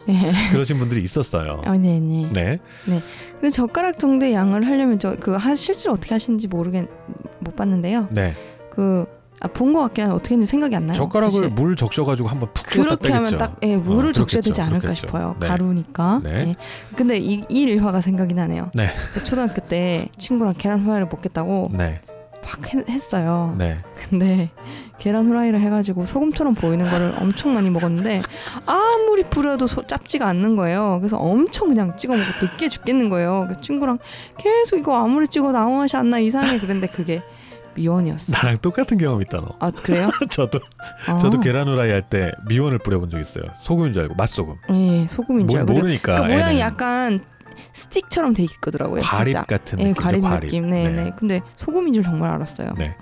예. 0.08 0.32
그러신 0.52 0.80
분들이 0.80 1.04
있었어요. 1.04 1.62
아, 1.66 1.78
네, 1.78 2.00
네. 2.00 2.30
네. 2.32 2.60
근데 3.34 3.50
젓가락 3.50 4.00
정도의 4.00 4.34
양을 4.34 4.66
하려면 4.66 4.98
저 4.98 5.16
그 5.20 5.38
실제로 5.56 5.94
어떻게 5.94 6.16
하시는지 6.16 6.48
모르겠 6.48 6.88
못 7.40 7.56
봤는데요. 7.58 8.08
네. 8.12 8.34
그 8.72 9.06
아, 9.44 9.48
본 9.48 9.74
것 9.74 9.80
같긴 9.82 10.04
한데 10.04 10.16
어떻게 10.16 10.36
했는지 10.36 10.50
생각이 10.52 10.76
안 10.76 10.86
나요. 10.86 10.96
젓가락을 10.96 11.32
사실. 11.32 11.50
물 11.50 11.76
적셔가지고 11.76 12.30
한번 12.30 12.50
푹 12.54 12.66
그렇게 12.68 13.12
하면. 13.12 13.38
딱 13.38 13.56
예, 13.64 13.76
물을 13.76 14.10
어, 14.10 14.12
적셔야. 14.14 14.42
되지 14.42 14.62
않을까 14.62 14.80
그렇겠죠. 14.82 15.08
싶어요. 15.08 15.36
네. 15.40 15.48
가루니까. 15.48 16.22
네. 16.24 16.32
예. 16.50 16.56
근데 16.96 17.18
이, 17.18 17.44
이 17.50 17.64
일화가 17.64 18.02
생각이 18.02 18.34
나네요. 18.36 18.70
네. 18.76 18.90
제가 19.14 19.24
초등학교 19.26 19.62
때 19.62 20.10
친구랑 20.18 20.54
계란 20.58 20.82
후라이를 20.84 21.08
먹겠다고 21.12 21.72
네, 21.74 22.02
막 22.44 22.74
했, 22.74 22.88
했어요. 22.90 23.56
네. 23.58 23.80
근데 24.10 24.50
계란 25.00 25.26
후라이를 25.28 25.60
해가지고 25.60 26.06
소금처럼 26.06 26.54
보이는 26.54 26.88
거를 26.88 27.12
엄청 27.20 27.56
많이 27.56 27.72
먹었는데 27.72 28.22
아무리 28.68 29.24
뿌려도 29.24 29.66
소, 29.66 29.88
짭지가 29.88 30.28
않는 30.28 30.56
거예요. 30.56 31.00
그래서 31.02 31.18
엄청 31.18 31.70
그냥 31.70 31.98
찍어 31.98 32.14
먹고 32.14 32.28
느끼해 32.46 32.70
죽겠는 32.70 33.10
거예요. 33.10 33.46
그래서 33.48 33.60
친구랑 33.62 33.98
계속 34.38 34.78
이거 34.78 34.96
아무리 35.04 35.28
찍어도 35.28 35.58
아무 35.58 35.78
맛이 35.78 35.98
안 35.98 36.12
나 36.12 36.20
이상해 36.20 36.60
그랬는데 36.60 36.88
그게 36.88 37.22
미원이었어. 37.76 38.34
나랑 38.36 38.58
똑같은 38.60 38.98
경험 38.98 39.22
있다 39.22 39.40
너. 39.42 39.56
아 39.60 39.72
그래요? 39.72 40.10
저도 40.30 40.60
아, 41.08 41.18
저도 41.18 41.40
계란 41.40 41.68
후라이 41.68 41.90
할 41.92 42.02
때 42.02 42.32
미원을 42.48 42.80
뿌려본 42.80 43.10
적 43.10 43.20
있어요. 43.20 43.44
소금인 43.60 43.94
줄 43.94 44.02
알고 44.04 44.16
맛소금. 44.16 44.56
예 44.72 45.08
소금인 45.08 45.48
줄 45.48 45.58
모, 45.58 45.60
알고. 45.62 45.68
근데 45.68 45.82
모르니까. 45.82 46.16
그 46.16 46.22
모양이 46.24 46.42
애는 46.42 46.60
약간 46.60 47.24
스틱처럼 47.74 48.34
돼 48.34 48.44
있거더라고요. 48.44 49.02
과립 49.02 49.34
진짜. 49.34 49.46
같은 49.46 49.80
예, 49.80 49.84
느낌이죠. 49.90 50.02
과립 50.04 50.22
과립. 50.22 50.42
느낌. 50.42 50.70
네, 50.70 50.90
네. 50.90 51.12
근데 51.18 51.42
소금인 51.56 51.94
줄 51.94 52.04
정말 52.04 52.32
알았어요. 52.32 52.74
네. 52.78 52.96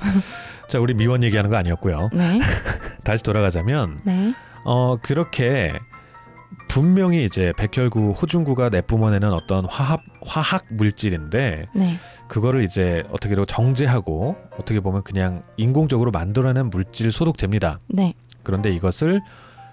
자, 0.67 0.79
우리 0.79 0.93
미원 0.93 1.23
얘기하는 1.23 1.49
거 1.49 1.55
아니었고요. 1.57 2.09
네. 2.13 2.39
다시 3.03 3.23
돌아가자면 3.23 3.97
네. 4.03 4.33
어 4.65 4.97
그렇게 5.01 5.73
분명히 6.67 7.25
이제 7.25 7.53
백혈구, 7.57 8.11
호중구가 8.11 8.69
내뿜어내는 8.69 9.33
어떤 9.33 9.65
화합 9.65 10.01
화학 10.25 10.65
물질인데 10.69 11.67
네. 11.73 11.97
그거를 12.29 12.63
이제 12.63 13.03
어떻게 13.11 13.35
정제하고 13.45 14.37
어떻게 14.57 14.79
보면 14.79 15.03
그냥 15.03 15.43
인공적으로 15.57 16.11
만들어낸 16.11 16.69
물질 16.69 17.11
소독제입니다. 17.11 17.79
네. 17.87 18.13
그런데 18.43 18.71
이것을 18.71 19.21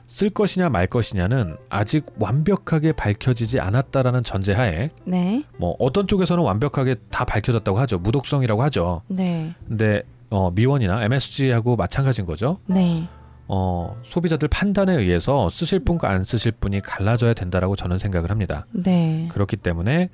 쓸 0.08 0.30
것이냐 0.30 0.68
말 0.68 0.86
것이냐는 0.86 1.56
아직 1.68 2.06
완벽하게 2.18 2.92
밝혀지지 2.92 3.60
않았다라는 3.60 4.22
전제하에 4.22 4.90
네. 5.04 5.44
뭐 5.58 5.76
어떤 5.78 6.06
쪽에서는 6.06 6.42
완벽하게 6.42 6.96
다 7.10 7.24
밝혀졌다고 7.24 7.78
하죠. 7.80 7.98
무독성이라고 7.98 8.62
하죠. 8.64 9.02
네. 9.08 9.54
근데 9.68 10.02
어, 10.30 10.50
미원이나 10.50 11.04
MSG하고 11.04 11.76
마찬가지인 11.76 12.26
거죠. 12.26 12.58
네. 12.66 13.08
어, 13.48 13.96
소비자들 14.04 14.48
판단에 14.48 14.94
의해서 14.94 15.50
쓰실 15.50 15.80
분과 15.80 16.08
안 16.08 16.24
쓰실 16.24 16.52
분이 16.52 16.80
갈라져야 16.80 17.34
된다라고 17.34 17.76
저는 17.76 17.98
생각을 17.98 18.30
합니다. 18.30 18.66
네. 18.72 19.28
그렇기 19.30 19.56
때문에 19.56 20.08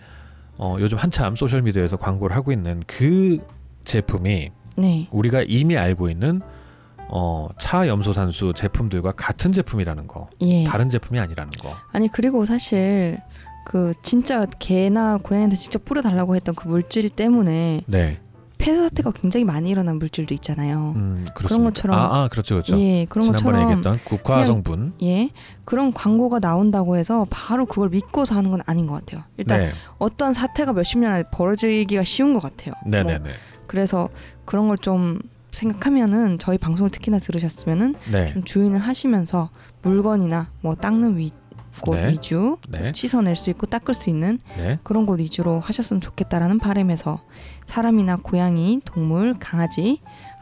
어, 0.59 0.77
요즘 0.81 0.99
한참 0.99 1.35
소셜 1.37 1.63
미디어에서 1.63 1.97
광고를 1.97 2.37
하고 2.37 2.53
있는 2.53 2.83
그 2.87 3.39
제품이 3.85 4.51
네. 4.77 5.07
우리가 5.11 5.45
이미 5.47 5.77
알고 5.77 6.09
있는 6.09 6.41
어, 7.09 7.49
차 7.61 7.87
염소산수 7.89 8.55
제품들과 8.57 9.13
같은 9.13 9.53
제품이라는 9.53 10.07
거, 10.07 10.29
예. 10.41 10.65
다른 10.65 10.89
제품이 10.89 11.21
아니라는 11.21 11.51
거. 11.61 11.75
아니 11.93 12.09
그리고 12.09 12.47
사실 12.47 13.19
그 13.67 13.93
진짜 14.03 14.47
개나 14.59 15.19
고양이한테 15.19 15.57
직접 15.57 15.85
뿌려달라고 15.85 16.37
했던 16.37 16.55
그 16.55 16.69
물질 16.69 17.11
때문에 17.11 17.83
네, 17.87 18.19
폐사 18.63 18.83
사태가 18.85 19.11
굉장히 19.13 19.45
많이 19.45 19.71
일어난 19.71 19.99
물질도 19.99 20.33
있잖아요. 20.35 20.93
음, 20.97 21.27
그렇습니다. 21.35 21.71
것처럼- 21.71 21.99
아, 21.99 22.23
아 22.25 22.29
그렇죠, 22.29 22.55
그렇죠. 22.55 22.79
예, 22.79 23.07
그런 23.09 23.25
지난번에 23.25 23.59
것처럼 23.65 23.71
얘기했던 23.79 24.01
국화 24.05 24.47
성분. 24.47 24.93
예 25.03 25.31
그런 25.65 25.93
광고가 25.93 26.39
나온다고 26.39 26.97
해서 26.97 27.27
바로 27.31 27.67
그걸 27.67 27.89
믿고서 27.89 28.35
하는 28.37 28.51
건 28.51 28.61
아닌 28.67 28.87
것 28.87 28.95
같아요. 28.95 29.25
일단 29.37 29.61
네, 29.61 29.73
어떤 29.99 30.33
사태가 30.33 30.73
몇십 30.73 30.99
년 31.01 31.13
안에 31.13 31.25
벌어지기가 31.33 32.05
쉬운 32.05 32.35
것 32.35 32.41
같아요. 32.41 32.75
네, 32.87 33.03
뭐 33.03 33.13
네, 33.13 33.19
네, 33.19 33.31
그래서 33.67 34.09
그런 34.45 34.69
걸 34.69 34.77
좀 34.79 35.19
생각하면은 35.51 36.39
저희 36.39 36.57
방송을 36.57 36.89
특히나 36.91 37.19
들으셨으면은 37.19 37.95
네, 38.11 38.27
좀 38.29 38.43
주의는 38.43 38.79
하시면서 38.79 39.51
물건이나 39.83 40.49
뭐 40.63 40.75
닦는 40.75 41.19
위, 41.19 41.31
곳 41.81 41.97
네. 41.97 42.09
위주 42.11 42.57
네, 42.68 42.93
씻어낼 42.95 43.35
수 43.37 43.51
있고 43.51 43.66
닦을 43.66 43.95
수 43.95 44.11
있는 44.11 44.39
네, 44.57 44.79
그런 44.83 45.07
곳 45.07 45.20
위주로 45.20 45.61
하셨으면 45.61 46.01
좋겠다라는 46.01 46.59
바람에서 46.59 47.23
사람이나 47.64 48.16
고양이, 48.16 48.81
동물, 48.85 49.35
강아지 49.39 50.01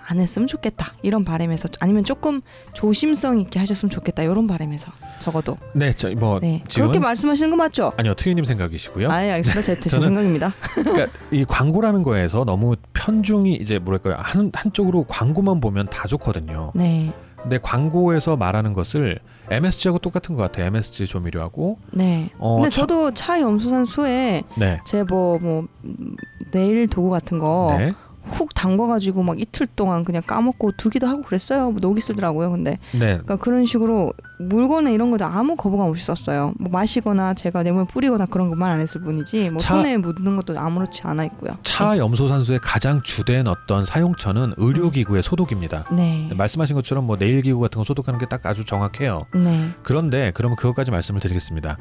안 0.09 0.19
했으면 0.19 0.49
좋겠다 0.49 0.95
이런 1.03 1.25
바람에서 1.25 1.69
아니면 1.79 2.05
조금 2.05 2.41
조심성 2.73 3.39
있게 3.39 3.59
하셨으면 3.59 3.91
좋겠다 3.91 4.23
이런 4.23 4.47
바람에서 4.47 4.91
적어도 5.19 5.59
네, 5.75 5.93
저 5.93 6.09
뭐 6.15 6.41
네 6.41 6.65
지금 6.69 6.89
그렇게 6.89 6.99
말씀하시는 7.01 7.51
거 7.51 7.57
맞죠? 7.57 7.93
아니요, 7.99 8.15
트위님 8.15 8.45
생각이시고요. 8.45 9.11
아 9.11 9.17
알겠습니다 9.17 9.61
제, 9.63 9.75
제 9.79 9.91
저는- 9.91 10.03
생각입니다. 10.05 10.55
그러니까 10.75 11.07
이 11.31 11.45
광고라는 11.45 12.03
거에서 12.03 12.45
너무 12.47 12.77
편중이 12.95 13.55
이제 13.57 13.79
뭐랄까요 13.79 14.17
한 14.19 14.51
한쪽으로 14.55 15.05
광고만 15.05 15.61
보면 15.61 15.89
다 15.91 16.09
좋거든요. 16.09 16.73
네, 16.75 17.13
근데 17.43 17.59
광고에서 17.59 18.37
말하는 18.37 18.73
것을 18.73 19.21
MSG하고 19.51 19.99
똑같은 19.99 20.37
것 20.37 20.43
같아요. 20.43 20.67
MSG 20.67 21.07
조미료하고. 21.07 21.79
네. 21.93 22.31
어, 22.39 22.57
근데 22.57 22.71
참- 22.71 22.83
저도 22.87 23.13
차 23.15 23.41
염소산 23.41 23.85
수에 23.85 24.45
네, 24.57 24.81
제뭐뭐 24.85 25.67
음, 25.85 26.17
네일 26.53 26.89
도구 26.89 27.11
같은 27.11 27.39
거 27.39 27.75
네, 27.79 27.93
훅 28.25 28.55
담궈가지고 28.55 29.23
막 29.23 29.41
이틀 29.41 29.67
동안 29.75 30.05
그냥 30.05 30.23
까먹고 30.27 30.73
두기도 30.73 31.07
하고 31.07 31.23
그랬어요. 31.23 31.71
뭐 31.71 31.81
녹이 31.81 32.01
쓰더라고요. 32.01 32.51
근데 32.51 32.79
네, 32.93 32.99
그러니까 32.99 33.37
그런 33.37 33.65
식으로 33.65 34.13
물건에 34.39 34.93
이런 34.93 35.11
것도 35.11 35.25
아무 35.25 35.57
거부감 35.57 35.89
없이 35.89 36.05
썼어요. 36.05 36.53
뭐 36.59 36.71
마시거나 36.71 37.35
제가 37.35 37.63
내 37.63 37.73
몸에 37.73 37.85
뿌리거나 37.87 38.27
그런 38.27 38.49
것만 38.51 38.71
안 38.71 38.81
했을 38.81 39.01
뿐이지 39.01 39.51
뭐 39.51 39.61
차- 39.61 39.75
손에 39.75 39.97
묻는 39.97 40.37
것도 40.37 40.59
아무렇지 40.59 41.03
않아 41.05 41.25
있고요. 41.25 41.57
차 41.63 41.97
염소산수의 41.99 42.61
가장 42.63 43.03
주된 43.03 43.47
어떤 43.49 43.85
사용처는 43.87 44.55
의료기구의 44.57 45.23
소독입니다. 45.23 45.87
네. 45.93 46.27
네, 46.29 46.35
말씀하신 46.35 46.77
것처럼 46.77 47.07
뭐 47.07 47.17
네일기구 47.17 47.59
같은 47.61 47.79
거 47.79 47.85
소독하는 47.85 48.19
게 48.19 48.27
딱 48.31 48.47
아주 48.47 48.65
정확해요. 48.65 49.27
네. 49.35 49.71
그런데 49.83 50.31
그러면 50.35 50.55
그것까지 50.57 50.91
말씀을 50.93 51.21
드리겠습니다. 51.21 51.77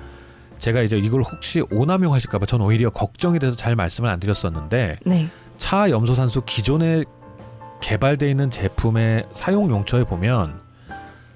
제가 0.57 0.81
이제 0.81 0.97
이걸 0.97 1.21
혹시 1.21 1.63
오남용 1.71 2.13
하실까봐 2.13 2.45
전 2.47 2.59
오히려 2.61 2.89
걱정이 2.89 3.37
돼서 3.39 3.55
잘 3.55 3.75
말씀을 3.75 4.09
안 4.09 4.19
드렸었는데 4.19 4.97
네. 5.05 5.29
차 5.59 5.89
염소산수 5.91 6.43
기존에 6.45 7.03
개발돼 7.81 8.29
있는 8.29 8.49
제품의 8.49 9.27
사용 9.33 9.69
용처에 9.69 10.05
보면 10.05 10.59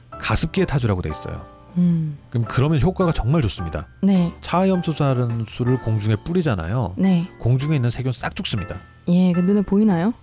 가습기에 0.09 0.65
타주라고 0.65 1.01
돼 1.01 1.09
있어요. 1.09 1.45
음. 1.77 2.17
그럼 2.29 2.45
그러면 2.47 2.81
효과가 2.81 3.11
정말 3.11 3.41
좋습니다. 3.43 3.87
네. 4.01 4.33
차 4.41 4.67
염소산수를 4.67 5.79
공중에 5.81 6.15
뿌리잖아요. 6.23 6.93
네. 6.97 7.29
공중에 7.39 7.75
있는 7.75 7.89
세균 7.89 8.11
싹 8.11 8.35
죽습니다. 8.35 8.75
예, 9.09 9.33
그 9.33 9.41
눈에 9.41 9.61
보이나요? 9.61 10.13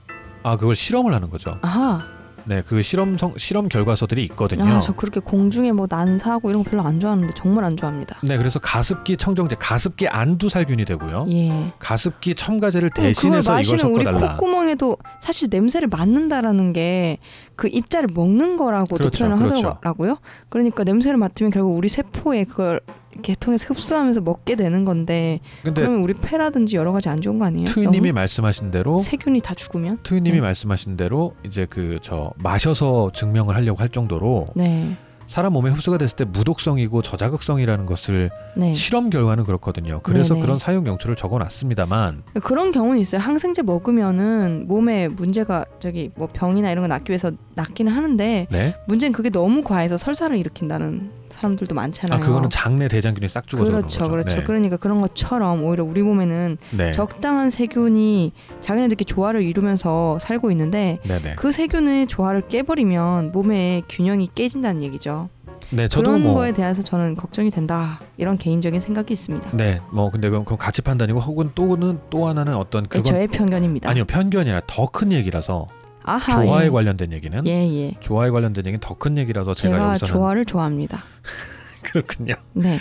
아 0.42 0.56
그걸 0.56 0.74
실험을 0.74 1.12
하는 1.12 1.28
거죠. 1.28 1.58
아하. 1.62 2.02
네, 2.44 2.62
그 2.66 2.82
실험 2.82 3.16
성 3.16 3.34
실험 3.36 3.68
결과서들이 3.68 4.24
있거든요. 4.24 4.64
아, 4.64 4.78
저 4.80 4.94
그렇게 4.94 5.20
공중에 5.20 5.72
뭐 5.72 5.86
난사하고 5.88 6.50
이런 6.50 6.64
거 6.64 6.70
별로 6.70 6.82
안 6.82 7.00
좋아하는데 7.00 7.32
정말 7.36 7.64
안 7.64 7.76
좋아합니다. 7.76 8.18
네, 8.22 8.36
그래서 8.36 8.58
가습기 8.58 9.16
청정제, 9.16 9.56
가습기 9.58 10.08
안두살균이 10.08 10.84
되고요. 10.84 11.26
예. 11.30 11.72
가습기 11.78 12.34
첨가제를 12.34 12.90
대신해서 12.90 13.40
이걸 13.40 13.54
마시는 13.54 13.84
우리 13.86 14.04
섞어달라. 14.04 14.36
콧구멍에도 14.36 14.96
사실 15.20 15.48
냄새를 15.50 15.88
맡는다라는 15.88 16.72
게 16.72 17.18
그 17.60 17.68
입자를 17.68 18.08
먹는 18.14 18.56
거라고도 18.56 18.96
그렇죠, 18.96 19.26
표현을 19.26 19.46
그렇죠. 19.46 19.68
하더라고요. 19.68 20.16
그러니까 20.48 20.82
냄새를 20.82 21.18
맡으면 21.18 21.52
결국 21.52 21.76
우리 21.76 21.90
세포에 21.90 22.44
그걸 22.44 22.80
이렇게 23.12 23.34
통해서 23.34 23.66
흡수하면서 23.68 24.20
먹게 24.22 24.54
되는 24.56 24.84
건데 24.84 25.40
그러면 25.62 26.00
우리 26.00 26.14
폐라든지 26.14 26.76
여러 26.76 26.92
가지 26.92 27.08
안 27.08 27.20
좋은 27.20 27.38
거 27.38 27.44
아니에요? 27.46 27.66
트위님이 27.66 28.12
말씀하신 28.12 28.70
대로 28.70 28.98
세균이 29.00 29.40
다 29.40 29.54
죽으면? 29.54 29.98
트위님이 30.02 30.36
네. 30.36 30.40
말씀하신 30.40 30.96
대로 30.96 31.34
이제 31.44 31.66
그 31.66 31.98
저 32.02 32.32
마셔서 32.36 33.10
증명을 33.12 33.56
하려고 33.56 33.80
할 33.80 33.88
정도로 33.90 34.46
네, 34.54 34.96
사람 35.26 35.52
몸에 35.52 35.70
흡수가 35.70 35.98
됐을 35.98 36.16
때 36.16 36.24
무독성이고 36.24 37.02
저자극성이라는 37.02 37.84
것을 37.86 38.30
네. 38.56 38.72
실험 38.74 39.10
결과는 39.10 39.44
그렇거든요. 39.44 40.00
그래서 40.02 40.34
네네. 40.34 40.40
그런 40.46 40.58
사용 40.58 40.86
용처를 40.86 41.14
적어놨습니다만 41.16 42.22
그런 42.42 42.72
경우는 42.72 42.98
있어요. 43.00 43.20
항생제 43.20 43.62
먹으면은 43.62 44.64
몸에 44.66 45.08
문제가 45.08 45.64
저기 45.78 46.10
뭐 46.14 46.28
병이나 46.32 46.70
이런 46.70 46.82
거 46.82 46.88
낫기 46.88 47.10
위해서 47.10 47.32
낫기는 47.54 47.92
하는데 47.92 48.46
네, 48.50 48.74
문제는 48.86 49.12
그게 49.12 49.30
너무 49.30 49.62
과해서 49.62 49.96
설사를 49.98 50.34
일으킨다는 50.36 51.10
사람들도 51.40 51.74
많잖아요. 51.74 52.18
아 52.18 52.20
그거는 52.20 52.50
장내 52.50 52.88
대장균이 52.88 53.28
싹 53.28 53.46
죽어서 53.46 53.70
그렇죠. 53.70 54.08
그렇죠. 54.10 54.36
네. 54.36 54.44
그러니까 54.44 54.76
그런 54.76 55.00
것처럼 55.00 55.64
오히려 55.64 55.84
우리 55.84 56.02
몸에는 56.02 56.58
네. 56.76 56.90
적당한 56.92 57.50
세균이 57.50 58.32
자기네들끼리 58.60 59.06
조화를 59.06 59.42
이루면서 59.42 60.18
살고 60.20 60.50
있는데 60.50 60.98
네네. 61.04 61.36
그 61.36 61.50
세균의 61.52 62.06
조화를 62.08 62.48
깨버리면 62.48 63.32
몸의 63.32 63.84
균형이 63.88 64.28
깨진다는 64.34 64.82
얘기죠. 64.82 65.28
네, 65.72 65.86
저도 65.88 66.08
그런 66.10 66.22
뭐 66.22 66.34
거에 66.34 66.52
대해서 66.52 66.82
저는 66.82 67.14
걱정이 67.14 67.50
된다 67.50 68.00
이런 68.16 68.36
개인적인 68.38 68.80
생각이 68.80 69.12
있습니다. 69.12 69.56
네, 69.56 69.80
뭐 69.92 70.10
근데 70.10 70.28
그건, 70.28 70.44
그건 70.44 70.58
가치 70.58 70.82
판단이고 70.82 71.20
혹은 71.20 71.52
또는 71.54 72.00
또 72.10 72.26
하나는 72.26 72.54
어떤 72.56 72.82
네, 72.82 72.88
그건 72.88 73.04
저의 73.04 73.28
편견입니다. 73.28 73.88
아니요 73.88 74.04
편견이라 74.04 74.62
더 74.66 74.86
큰 74.90 75.12
얘기라서 75.12 75.66
아하, 76.02 76.42
조화에 76.44 76.66
예. 76.66 76.70
관련된 76.70 77.12
얘기는 77.12 77.46
예, 77.46 77.50
예. 77.50 77.94
조화에 78.00 78.30
관련된 78.30 78.64
얘기는 78.66 78.80
더 78.80 78.94
큰 78.94 79.18
얘기라서 79.18 79.54
제가, 79.54 79.76
제가 79.76 79.88
여기서는 79.90 80.12
조화를 80.14 80.44
좋아합니다. 80.44 81.02
그렇군요. 81.82 82.34
네, 82.52 82.78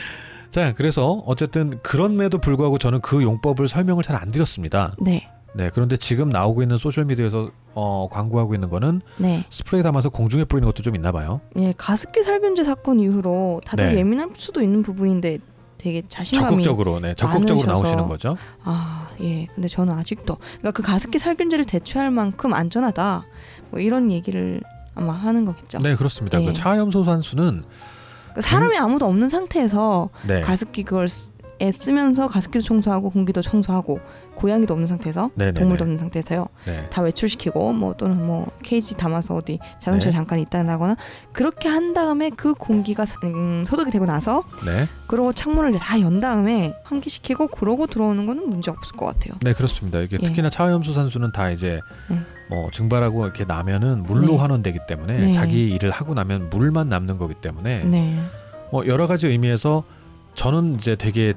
자, 0.52 0.74
그래서 0.74 1.24
어쨌든 1.26 1.80
그런에도 1.84 2.38
불구하고 2.40 2.78
저는 2.78 3.02
그 3.02 3.22
용법을 3.24 3.68
설명을 3.68 4.04
잘 4.04 4.16
안 4.16 4.32
드렸습니다. 4.32 4.96
네, 5.00 5.28
네, 5.54 5.70
그런데 5.74 5.96
지금 5.98 6.30
나오고 6.30 6.62
있는 6.62 6.78
소셜 6.78 7.06
미디어에서 7.06 7.50
어, 7.76 8.08
광고하고 8.12 8.54
있는 8.56 8.70
거는 8.70 9.02
네. 9.18 9.46
스프레이 9.50 9.84
담아서 9.84 10.10
공중에 10.10 10.44
뿌리는 10.44 10.66
것도 10.66 10.82
좀 10.84 10.96
있나 10.96 11.12
봐요. 11.12 11.40
예, 11.56 11.74
가습기 11.78 12.24
살균제 12.24 12.64
사건 12.64 13.00
이후로 13.00 13.62
다들 13.66 13.94
네. 13.94 14.00
예민할 14.00 14.30
수도 14.36 14.62
있는 14.62 14.82
부분인데 14.84 15.38
되게 15.80 16.04
자신감이 16.08 16.62
적극적으로, 16.62 17.00
네, 17.00 17.16
적극적으로 17.16 17.66
많으셔서. 17.66 17.84
나오시는 17.84 18.10
거죠. 18.10 18.38
아, 18.64 19.08
예. 19.22 19.48
근데 19.56 19.68
저는 19.68 19.94
아직도 19.94 20.36
그러니까 20.36 20.72
그 20.72 20.84
가습기 20.84 21.18
살균제를 21.18 21.66
대체할 21.66 22.12
만큼 22.12 22.54
안전하다. 22.54 23.26
뭐 23.72 23.80
이런 23.80 24.12
얘기를 24.12 24.62
아마 24.94 25.14
하는 25.14 25.46
거겠죠. 25.46 25.80
네, 25.80 25.96
그렇습니다. 25.96 26.38
네. 26.38 26.46
그 26.46 26.54
차염소 26.54 27.06
산수는 27.06 27.64
그러니까 28.26 28.42
사람이 28.42 28.78
아무도 28.78 29.06
없는 29.06 29.30
상태에서 29.30 30.10
네, 30.28 30.42
가습기 30.42 30.84
그걸 30.84 31.08
쓰- 31.60 31.64
에 31.64 31.72
쓰면서 31.72 32.28
가습기도 32.28 32.64
청소하고 32.64 33.10
공기도 33.10 33.42
청소하고 33.42 34.00
고양이도 34.36 34.74
없는 34.74 34.88
상태에서 34.88 35.30
네, 35.36 35.46
네, 35.46 35.54
동물도 35.54 35.84
네. 35.84 35.90
없는 35.90 35.98
상태에서요. 36.00 36.48
네, 36.66 36.88
다 36.90 37.02
외출시키고 37.02 37.74
뭐 37.74 37.94
또는 37.96 38.26
뭐 38.26 38.50
케이지 38.64 38.96
담아서 38.96 39.36
어디 39.36 39.60
자동차에 39.80 40.12
네. 40.12 40.16
잠깐 40.16 40.40
있다거나 40.40 40.96
그렇게 41.34 41.68
한 41.68 41.94
다음에 41.94 42.30
그 42.30 42.54
공기가 42.54 43.06
음, 43.26 43.64
소독이 43.66 43.92
되고 43.92 44.06
나서 44.06 44.44
네, 44.66 44.88
그러고 45.08 45.34
창문을 45.34 45.74
다 45.80 46.00
연 46.00 46.20
다음에 46.22 46.74
환기시키고 46.84 47.48
그러고 47.48 47.86
들어오는 47.88 48.26
거는 48.26 48.50
문제 48.50 48.72
없을 48.72 48.96
것 48.96 49.06
같아요. 49.08 49.34
네, 49.42 49.52
그렇습니다. 49.54 50.00
이게 50.00 50.18
예. 50.22 50.26
특히나 50.26 50.50
차염소 50.50 50.94
산수는 50.94 51.32
다 51.34 51.50
이제 51.50 51.82
네. 52.10 52.18
뭐 52.50 52.72
증발하고 52.72 53.26
이렇게 53.26 53.44
나면은 53.44 54.04
물로 54.04 54.28
네. 54.28 54.38
환원되기 54.38 54.80
때문에 54.88 55.18
네. 55.18 55.32
자기 55.34 55.70
일을 55.72 55.92
하고 55.92 56.14
나면 56.14 56.50
물만 56.50 56.88
남는 56.90 57.18
거기 57.18 57.34
때문에 57.34 57.84
네. 57.84 58.18
뭐 58.72 58.88
여러 58.88 59.08
가지 59.08 59.28
의미에서 59.28 59.84
저는 60.40 60.76
이제 60.76 60.96
되게 60.96 61.34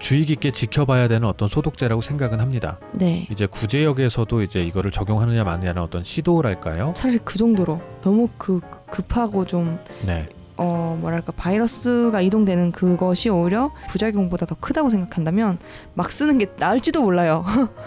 주의 0.00 0.24
깊게 0.24 0.50
지켜봐야 0.50 1.06
되는 1.06 1.28
어떤 1.28 1.46
소독제라고 1.46 2.02
생각은 2.02 2.40
합니다. 2.40 2.78
네. 2.90 3.28
이제 3.30 3.46
구제역에서도 3.46 4.42
이제 4.42 4.60
이거를 4.60 4.90
적용하느냐 4.90 5.44
마느냐는 5.44 5.80
어떤 5.80 6.02
시도랄까요? 6.02 6.94
차라리 6.96 7.20
그 7.24 7.38
정도로 7.38 7.80
너무 8.02 8.28
그 8.36 8.58
급하고 8.90 9.44
좀 9.46 9.78
네, 10.04 10.28
어 10.56 10.98
뭐랄까 11.00 11.30
바이러스가 11.36 12.20
이동되는 12.22 12.72
그것이 12.72 13.28
오히려 13.28 13.70
부작용보다 13.90 14.46
더 14.46 14.56
크다고 14.58 14.90
생각한다면 14.90 15.60
막 15.94 16.10
쓰는 16.10 16.36
게 16.38 16.48
나을지도 16.58 17.02
몰라요. 17.02 17.44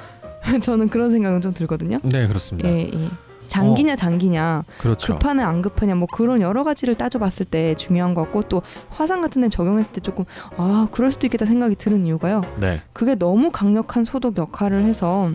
저는 0.64 0.88
그런 0.88 1.12
생각은 1.12 1.42
좀 1.42 1.54
들거든요. 1.54 2.00
네 2.04 2.26
그렇습니다. 2.26 2.70
예, 2.70 2.90
예. 2.94 3.10
장기냐 3.48 3.96
단기냐 3.96 4.64
그렇죠. 4.78 5.14
급하냐 5.14 5.48
안 5.48 5.62
급하냐 5.62 5.96
뭐 5.96 6.08
그런 6.12 6.42
여러 6.42 6.64
가지를 6.64 6.96
따져봤을 6.96 7.46
때 7.46 7.76
중요한 7.76 8.14
것 8.14 8.24
같고 8.24 8.44
또 8.44 8.62
화상 8.90 9.22
같은 9.22 9.42
데 9.42 9.50
적용했을 9.50 9.92
때 9.92 10.02
조금 10.02 10.26
아 10.58 10.88
그럴 10.92 11.12
수도 11.12 11.28
있겠다 11.28 11.46
생각이 11.46 11.76
드는 11.76 12.06
이유가요. 12.06 12.44
네, 12.60 12.82
그게 12.94 13.16
너무 13.16 13.52
강력한 13.52 14.04
소독 14.06 14.38
역할을 14.38 14.84
해서 14.84 15.32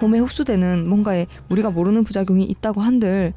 몸에 0.00 0.18
흡수되는 0.18 0.88
뭔가에 0.88 1.26
우리가 1.48 1.70
모르는 1.70 2.04
부작용이 2.04 2.44
있다고 2.44 2.80
한들 2.80 3.32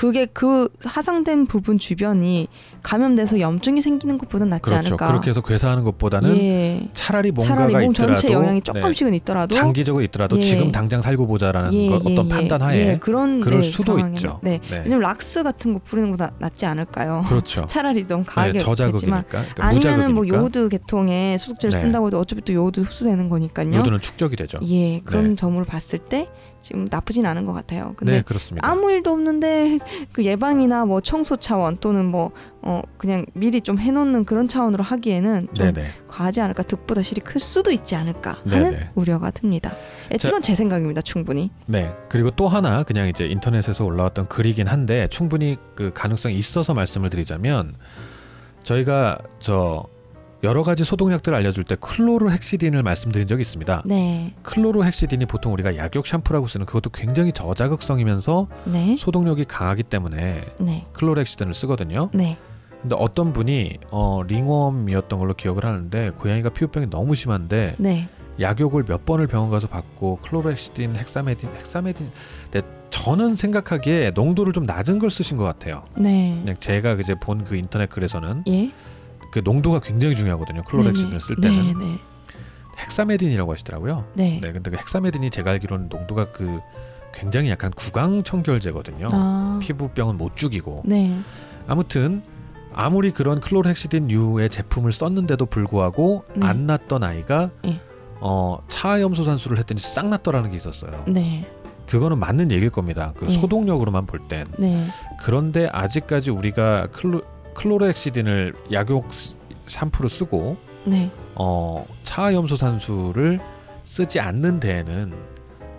그게 0.00 0.24
그 0.24 0.70
화상된 0.82 1.44
부분 1.44 1.78
주변이 1.78 2.48
감염돼서 2.82 3.38
염증이 3.38 3.82
생기는 3.82 4.16
것보다 4.16 4.46
낫지 4.46 4.62
그렇죠. 4.62 4.78
않을까. 4.78 5.08
그렇게 5.08 5.28
해서 5.28 5.42
괴사하는 5.42 5.84
것보다는 5.84 6.38
예. 6.38 6.88
차라리 6.94 7.30
뭔가가 7.30 7.68
차라리 7.68 7.84
몸 7.84 7.92
있더라도 7.92 8.14
전체 8.14 8.32
영향이 8.32 8.60
네, 8.62 8.72
조금씩은 8.72 9.12
있더라도 9.12 9.54
장기적으로 9.54 10.02
있더라도 10.04 10.38
예. 10.38 10.40
지금 10.40 10.72
당장 10.72 11.02
살고 11.02 11.26
보자라는 11.26 11.74
예, 11.74 11.88
거 11.90 11.96
예, 11.96 11.98
어떤 11.98 12.24
예, 12.24 12.28
판단하에 12.30 12.78
예, 12.78 12.98
그런 12.98 13.40
그럴 13.40 13.60
네, 13.60 13.70
수도 13.70 13.92
상황에는. 13.92 14.14
있죠. 14.14 14.40
네. 14.42 14.58
네, 14.70 14.76
왜냐면 14.78 15.00
락스 15.00 15.42
같은 15.42 15.74
거 15.74 15.80
뿌리는 15.84 16.10
것보다 16.12 16.32
낫지 16.38 16.64
않을까요? 16.64 17.22
그렇죠. 17.28 17.66
차라리 17.68 18.06
너무 18.08 18.24
네, 18.24 18.26
강하게 18.26 18.54
했지만 18.54 18.76
저자극이니까 18.76 19.22
그러니까 19.28 19.66
아니면은 19.66 20.14
뭐 20.14 20.24
무자극이니까. 20.24 20.38
요오드 20.38 20.68
계통의 20.70 21.38
소독제를 21.38 21.72
네. 21.74 21.78
쓴다고 21.78 22.06
해도 22.06 22.18
어차피 22.18 22.40
또 22.40 22.54
요오드 22.54 22.80
흡수되는 22.80 23.28
거니까요. 23.28 23.74
요드는 23.74 24.00
축적이 24.00 24.36
되죠. 24.36 24.60
예, 24.66 25.00
그런 25.00 25.28
네. 25.28 25.36
점으로 25.36 25.66
봤을 25.66 25.98
때 25.98 26.30
지금 26.60 26.86
나쁘진 26.90 27.26
않은 27.26 27.46
것 27.46 27.52
같아요. 27.52 27.94
근데 27.96 28.16
네 28.16 28.22
그렇습니다. 28.22 28.68
아무 28.68 28.90
일도 28.90 29.12
없는데 29.12 29.78
그 30.12 30.24
예방이나 30.24 30.84
뭐 30.84 31.00
청소 31.00 31.36
차원 31.36 31.76
또는 31.78 32.06
뭐 32.06 32.32
어 32.62 32.82
그냥 32.98 33.24
미리 33.32 33.62
좀 33.62 33.78
해놓는 33.78 34.26
그런 34.26 34.46
차원으로 34.46 34.84
하기에는 34.84 35.48
좀 35.54 35.72
네네. 35.72 35.88
과하지 36.08 36.42
않을까 36.42 36.62
득보다 36.64 37.00
실이 37.00 37.22
클 37.22 37.40
수도 37.40 37.70
있지 37.70 37.94
않을까 37.94 38.38
하는 38.46 38.72
네네. 38.72 38.90
우려가 38.94 39.30
듭니다. 39.30 39.72
이건 40.14 40.42
제 40.42 40.54
생각입니다. 40.54 41.00
충분히. 41.00 41.50
네 41.64 41.90
그리고 42.10 42.30
또 42.30 42.48
하나 42.48 42.82
그냥 42.82 43.08
이제 43.08 43.24
인터넷에서 43.26 43.84
올라왔던 43.84 44.28
글이긴 44.28 44.66
한데 44.66 45.08
충분히 45.08 45.56
그 45.74 45.90
가능성이 45.94 46.34
있어서 46.34 46.74
말씀을 46.74 47.08
드리자면 47.08 47.76
저희가 48.62 49.16
저 49.38 49.86
여러 50.42 50.62
가지 50.62 50.84
소독약들 50.84 51.34
알려줄 51.34 51.64
때 51.64 51.76
클로르헥시딘을 51.80 52.82
말씀드린 52.82 53.26
적이 53.26 53.42
있습니다. 53.42 53.82
네, 53.84 54.34
클로르헥시딘이 54.42 55.26
보통 55.26 55.52
우리가 55.52 55.76
약욕 55.76 56.06
샴푸라고 56.06 56.46
쓰는 56.46 56.64
그것도 56.64 56.90
굉장히 56.90 57.30
저자극성이면서 57.32 58.48
네, 58.64 58.96
소독력이 58.98 59.44
강하기 59.44 59.82
때문에 59.84 60.44
네, 60.60 60.84
클로르헥시딘을 60.94 61.52
쓰거든요. 61.52 62.08
네, 62.14 62.38
근데 62.80 62.96
어떤 62.98 63.34
분이 63.34 63.78
어, 63.90 64.22
링웜이었던 64.26 65.18
걸로 65.18 65.34
기억을 65.34 65.66
하는데 65.66 66.10
고양이가 66.18 66.48
피부병이 66.50 66.88
너무 66.88 67.14
심한데 67.14 67.74
네, 67.76 68.08
약욕을 68.40 68.84
몇 68.84 69.04
번을 69.04 69.26
병원 69.26 69.50
가서 69.50 69.66
받고 69.66 70.20
클로렉시딘, 70.22 70.96
헥사메딘, 70.96 71.50
헥사메딘. 71.54 72.10
근데 72.50 72.66
저는 72.88 73.36
생각하기에 73.36 74.12
농도를 74.14 74.54
좀 74.54 74.64
낮은 74.64 74.98
걸 75.00 75.10
쓰신 75.10 75.36
것 75.36 75.44
같아요. 75.44 75.84
네, 75.98 76.38
그냥 76.40 76.56
제가 76.58 76.92
이제 76.94 77.14
본 77.20 77.44
그 77.44 77.56
인터넷 77.56 77.90
글에서는 77.90 78.44
예, 78.48 78.70
그 79.30 79.40
농도가 79.42 79.80
굉장히 79.80 80.16
중요하거든요. 80.16 80.62
클로렉시딘을 80.62 81.20
쓸 81.20 81.36
때는 81.36 81.78
네, 81.78 81.84
네, 81.84 81.98
헥사메딘이라고 82.78 83.52
하시더라고요. 83.52 84.04
네. 84.14 84.40
네, 84.42 84.52
근데 84.52 84.70
그 84.70 84.76
헥사메딘이 84.76 85.30
제가 85.30 85.52
알기로는 85.52 85.88
농도가 85.88 86.30
그 86.32 86.60
굉장히 87.12 87.50
약간 87.50 87.70
구강 87.70 88.22
청결제거든요. 88.22 89.08
아, 89.12 89.58
피부병은 89.62 90.16
못 90.16 90.36
죽이고 90.36 90.82
네, 90.84 91.18
아무튼 91.66 92.22
아무리 92.72 93.10
그런 93.10 93.40
클로렉시딘류의 93.40 94.48
제품을 94.50 94.92
썼는데도 94.92 95.46
불구하고 95.46 96.24
네. 96.34 96.46
안 96.46 96.66
났던 96.66 97.02
아이가 97.02 97.50
예. 97.64 97.80
어, 98.20 98.58
차염소 98.68 99.24
산수를 99.24 99.58
했더니 99.58 99.80
싹 99.80 100.06
났더라는 100.08 100.50
게 100.50 100.56
있었어요. 100.56 101.04
네, 101.08 101.50
그거는 101.86 102.18
맞는 102.18 102.52
얘기일 102.52 102.70
겁니다. 102.70 103.12
그 103.16 103.26
예. 103.26 103.30
소독력으로만 103.30 104.06
볼 104.06 104.20
땐. 104.28 104.46
네, 104.58 104.86
그런데 105.20 105.68
아직까지 105.72 106.30
우리가 106.30 106.88
클로, 106.92 107.22
클로렉시딘을 107.54 108.54
약욕 108.72 109.08
샴푸로 109.66 110.08
쓰고 110.08 110.56
네, 110.84 111.10
어, 111.34 111.86
차염소 112.04 112.56
산수를 112.56 113.40
쓰지 113.84 114.20
않는 114.20 114.60
데에는 114.60 115.12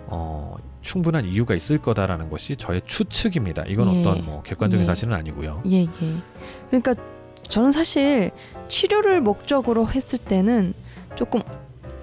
어, 0.06 0.56
충분한 0.82 1.24
이유가 1.24 1.54
있을 1.54 1.78
거다라는 1.78 2.28
것이 2.28 2.56
저의 2.56 2.82
추측입니다. 2.84 3.64
이건 3.66 3.94
예. 3.94 4.00
어떤 4.00 4.24
뭐 4.24 4.42
객관적인 4.42 4.82
예. 4.82 4.86
사실은 4.86 5.14
아니고요. 5.14 5.62
예, 5.70 5.82
예. 5.82 5.88
그러니까 6.68 6.94
저는 7.42 7.72
사실 7.72 8.30
치료를 8.66 9.20
목적으로 9.20 9.88
했을 9.88 10.18
때는 10.18 10.74
조금 11.16 11.40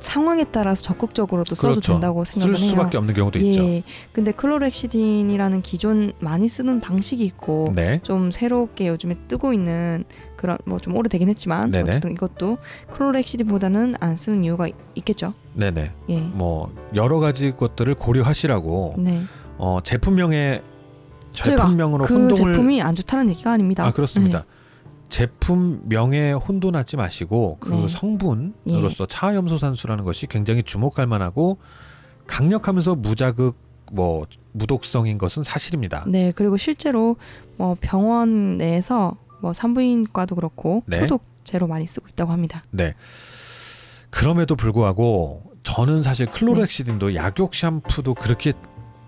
상황에 0.10 0.43
따라서 0.51 0.82
적극적으로도 0.82 1.53
써도 1.53 1.74
그렇죠. 1.76 1.93
된다고 1.93 2.26
쓸 2.26 2.34
생각을 2.34 2.55
해요. 2.57 2.70
수밖에 2.70 2.97
없는 2.97 3.14
경우도 3.14 3.38
있죠. 3.39 3.62
예. 3.62 3.84
근데 4.12 4.32
클로렉시딘이라는 4.32 5.62
기존 5.62 6.14
많이 6.20 6.49
쓰는 6.49 6.80
방식이 6.80 7.24
있고 7.26 7.72
네. 7.76 7.99
좀 8.01 8.32
새롭게 8.32 8.88
요즘에 8.88 9.16
뜨고 9.28 9.53
있는 9.53 10.03
그런 10.36 10.57
뭐 10.66 10.80
좀 10.80 10.95
오래되긴 10.95 11.30
했지만 11.30 11.70
네네. 11.70 11.89
어쨌든 11.89 12.12
이것도 12.14 12.57
클로렉시딘보다는 12.91 13.95
안 13.99 14.16
쓰는 14.16 14.43
이유가 14.43 14.68
있- 14.68 14.76
있겠죠. 14.95 15.34
네네. 15.53 15.91
예. 16.10 16.18
뭐 16.20 16.74
여러 16.95 17.20
가지 17.20 17.51
것들을 17.55 17.93
고려하시라고 17.95 18.95
네. 18.97 19.22
어, 19.57 19.80
제품명에 19.84 20.62
제품명으로 21.34 22.05
그 22.05 22.14
혼동을 22.16 22.53
제품이 22.53 22.82
안 22.82 22.95
좋다는 22.95 23.30
얘기가 23.30 23.51
아닙니다. 23.51 23.86
아 23.86 23.91
그렇습니다. 23.91 24.45
제품명에 25.10 26.34
혼돈하지 26.34 26.97
마시고 26.97 27.57
그 27.60 27.70
네. 27.70 27.88
성분으로서 27.88 29.07
차염소산수라는 29.07 30.03
것이 30.03 30.28
굉장히 30.28 30.64
주목할 30.64 31.07
만하고 31.07 31.57
강력하면서 32.28 32.95
무자극 32.95 33.57
뭐 33.91 34.28
무독성인 34.51 35.18
것은 35.18 35.43
사실입니다. 35.43 36.05
네, 36.07 36.32
그리고 36.36 36.57
실제로 36.57 37.18
뭐 37.57 37.76
병원 37.82 38.57
내에서 38.57 39.18
뭐 39.41 39.53
산부인과도 39.53 40.36
그렇고 40.36 40.84
네. 40.86 40.99
소독제로 41.01 41.68
많이 41.68 41.88
쓰고 41.88 42.07
있다고 42.10 42.32
합니다. 42.32 42.64
네. 42.70 42.93
그럼에도 44.12 44.55
불구하고 44.55 45.43
저는 45.64 46.03
사실 46.03 46.28
네. 46.28 46.32
클로렉시딘도 46.32 47.16
약욕 47.16 47.53
샴푸도 47.53 48.14
그렇게 48.14 48.53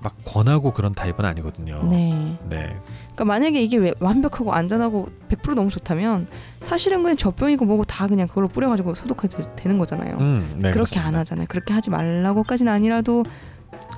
막 0.01 0.15
권하고 0.25 0.73
그런 0.73 0.93
타입은 0.93 1.23
아니거든요. 1.23 1.83
네. 1.89 2.37
네. 2.49 2.75
그러니까 3.03 3.25
만약에 3.25 3.61
이게 3.61 3.77
왜 3.77 3.93
완벽하고 3.99 4.53
안전하고 4.53 5.09
100% 5.29 5.55
너무 5.55 5.69
좋다면 5.69 6.27
사실은 6.61 7.03
그냥 7.03 7.17
젖병이고 7.17 7.65
뭐고 7.65 7.83
다 7.85 8.07
그냥 8.07 8.27
그걸로 8.27 8.47
뿌려가지고 8.47 8.95
소독해도 8.95 9.55
되는 9.55 9.77
거잖아요. 9.77 10.17
음, 10.17 10.49
네, 10.55 10.59
그렇게 10.59 10.71
그렇습니다. 10.71 11.07
안 11.07 11.15
하잖아요. 11.15 11.45
그렇게 11.49 11.73
하지 11.73 11.89
말라고까지는 11.91 12.71
아니라도 12.71 13.23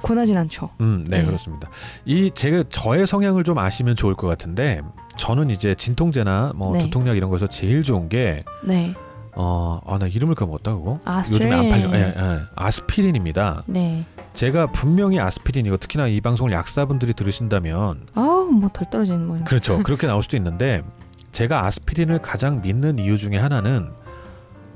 권하진 0.01 0.37
않죠. 0.37 0.69
음, 0.81 1.05
네, 1.07 1.19
네. 1.19 1.25
그렇습니다. 1.25 1.69
이 2.05 2.29
제가 2.31 2.65
저의 2.69 3.07
성향을 3.07 3.45
좀 3.45 3.57
아시면 3.57 3.95
좋을 3.95 4.13
것 4.15 4.27
같은데 4.27 4.81
저는 5.15 5.49
이제 5.49 5.73
진통제나 5.75 6.51
뭐 6.55 6.73
네. 6.73 6.79
두통약 6.79 7.15
이런 7.15 7.29
거에서 7.29 7.47
제일 7.47 7.83
좋은 7.83 8.09
게 8.09 8.43
네. 8.65 8.93
어, 9.35 9.79
아, 9.87 9.97
나 9.97 10.05
이름을 10.07 10.35
까먹었다 10.35 10.75
그거. 10.75 10.99
아스피린. 11.05 11.47
요즘에 11.51 11.55
안 11.55 11.69
팔려. 11.69 11.97
예, 11.97 12.13
예. 12.15 12.39
아스피린입니다. 12.55 13.63
네. 13.67 14.05
제가 14.33 14.67
분명히 14.67 15.19
아스피린이고 15.19 15.77
특히나 15.77 16.07
이 16.07 16.19
방송을 16.19 16.51
약사분들이 16.51 17.13
들으신다면 17.13 18.07
아우 18.15 18.45
뭐덜 18.51 18.89
떨어지는 18.89 19.27
뭐. 19.27 19.39
그렇죠. 19.45 19.81
그렇게 19.83 20.07
나올 20.07 20.23
수도 20.23 20.37
있는데 20.37 20.83
제가 21.31 21.65
아스피린을 21.65 22.21
가장 22.21 22.61
믿는 22.61 22.99
이유 22.99 23.17
중에 23.17 23.37
하나는 23.37 23.91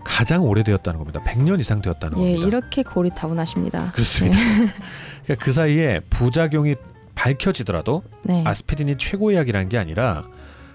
가장 0.03 0.43
오래되었다는 0.43 0.99
겁니다. 0.99 1.22
100년 1.24 1.60
이상 1.60 1.82
되었다는 1.82 2.18
예, 2.20 2.36
겁니다. 2.36 2.47
이렇게 2.47 2.84
고리타분하십니다. 2.84 3.91
그렇습니다. 3.91 4.38
그러니까 5.26 5.45
그 5.45 5.51
사이에 5.51 5.99
부작용이 6.10 6.76
밝혀지더라도 7.14 8.03
네. 8.24 8.43
아스피린이 8.45 8.97
최고의 8.97 9.38
약이라는 9.38 9.70
게 9.70 9.78
아니라 9.78 10.24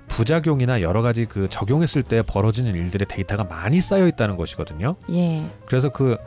부작용이나 0.09 0.83
여러 0.83 1.01
가지 1.01 1.24
그 1.24 1.49
적용했을 1.49 2.03
때 2.03 2.22
벌어지는 2.22 2.74
일들의 2.74 3.07
데이터가 3.09 3.45
많이 3.45 3.80
쌓여 3.80 4.07
있다는 4.07 4.37
것이거든요. 4.37 4.97
예. 5.11 5.47
그래서 5.66 5.89
그 5.89 6.18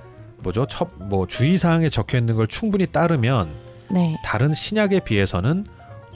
뭐죠? 0.43 0.65
첫 0.67 0.89
뭐 0.97 1.27
주의 1.27 1.57
사항에 1.57 1.89
적혀 1.89 2.17
있는 2.17 2.35
걸 2.35 2.47
충분히 2.47 2.85
따르면 2.87 3.49
네. 3.91 4.17
다른 4.23 4.53
신약에 4.53 5.01
비해서는 5.01 5.65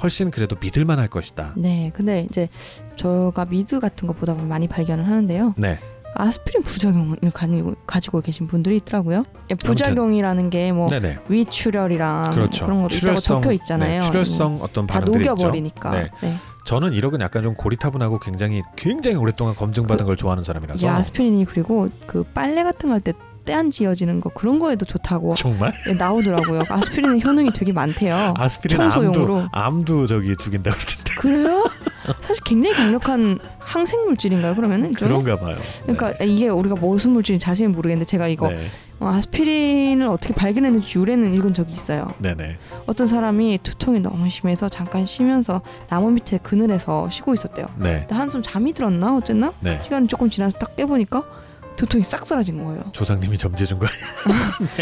훨씬 0.02 0.32
그래도 0.32 0.56
믿을 0.60 0.86
만할 0.86 1.08
것이다. 1.08 1.54
네. 1.58 1.92
근데 1.94 2.26
이제 2.30 2.48
저가 2.96 3.46
미드 3.46 3.80
같은 3.80 4.08
거 4.08 4.14
보다 4.14 4.34
보면 4.34 4.48
많이 4.48 4.68
발견을 4.68 5.06
하는데요. 5.06 5.56
네. 5.58 5.78
아스피린 6.16 6.64
부작용을 6.64 7.18
가지고, 7.86 8.22
계신 8.22 8.48
분들이 8.48 8.78
있더라고요. 8.78 9.26
예, 9.52 9.56
부작용이라는 9.56 10.50
게 10.50 10.72
뭐. 10.72 10.88
위출혈이랑 11.28 12.32
그렇죠. 12.32 12.66
그런 12.66 12.82
것도 12.82 12.96
있다고 12.96 13.20
적혀 13.20 13.52
있잖아요. 13.54 14.00
네, 14.00 14.08
출혈성 14.08 14.60
어떤 14.62 14.88
다. 14.88 15.00
녹여버리니까. 15.02 15.92
네. 15.92 16.10
네. 16.22 16.36
저는 16.66 16.94
이력은 16.94 17.22
약간 17.22 17.44
좀 17.44 17.54
고리타분하고 17.54 18.20
굉장히 18.20 18.64
굉장히 18.76 19.18
오랫동안 19.18 19.56
검증받은 19.56 20.06
걸 20.06 20.16
좋아하는 20.18 20.44
사람이라서 20.44 20.78
이게 20.78 20.88
아스피린이 20.88 21.46
그리고 21.46 21.90
그 22.08 22.24
빨래 22.24 22.64
같은 22.64 22.90
거 22.90 22.94
할 22.94 23.02
때 23.02 23.14
때안 23.50 23.72
지어지는 23.72 24.22
거 24.22 24.30
그런 24.30 24.60
거에도 24.60 24.86
좋다고 24.86 25.34
정말 25.34 25.74
예, 25.88 25.94
나오더라고요. 25.94 26.64
아스피린은 26.70 27.24
효능이 27.26 27.50
되게 27.52 27.74
많대요. 27.74 28.36
아스피린 28.38 28.80
암도 28.80 28.94
청소용으로. 28.94 29.48
암도 29.52 30.06
저기 30.06 30.36
죽인다 30.38 30.70
그러던데 30.72 31.14
그래요? 31.18 31.70
사실 32.22 32.44
굉장히 32.44 32.76
강력한 32.76 33.40
항생 33.58 34.06
물질인가요? 34.06 34.54
그러면은? 34.54 34.94
그런가 34.94 35.40
봐요. 35.40 35.58
그러니까 35.82 36.14
이게 36.24 36.48
우리가 36.48 36.76
무슨 36.76 37.12
물질인지 37.12 37.44
자세히 37.44 37.68
모르겠는데 37.68 38.06
제가 38.06 38.28
이거 38.28 38.50
네. 38.50 38.60
어, 39.00 39.08
아스피린을 39.08 40.08
어떻게 40.08 40.34
발견했는지 40.36 41.00
유래는 41.00 41.34
읽은 41.34 41.54
적이 41.56 41.74
있어요. 41.74 42.14
네, 42.20 42.36
네. 42.36 42.58
어떤 42.86 43.08
사람이 43.08 43.60
두통이 43.64 44.00
너무 44.02 44.30
심해서 44.30 44.70
잠깐 44.70 45.06
쉬면서 45.08 45.62
나무 45.88 46.12
밑에 46.12 46.38
그늘에서 46.38 47.10
쉬고 47.10 47.34
있었대요. 47.34 47.66
네. 47.78 48.06
한숨 48.12 48.44
잠이 48.44 48.74
들었나 48.74 49.16
어쨌나 49.16 49.54
네. 49.60 49.80
시간이 49.82 50.08
조금 50.08 50.30
지나서 50.30 50.58
딱 50.60 50.76
깨보니까 50.76 51.24
두통이 51.80 52.04
싹 52.04 52.26
사라진 52.28 52.62
거예요. 52.62 52.84
조상님이 52.92 53.38
점재 53.38 53.66
준 53.66 53.80
거예요. 53.80 53.92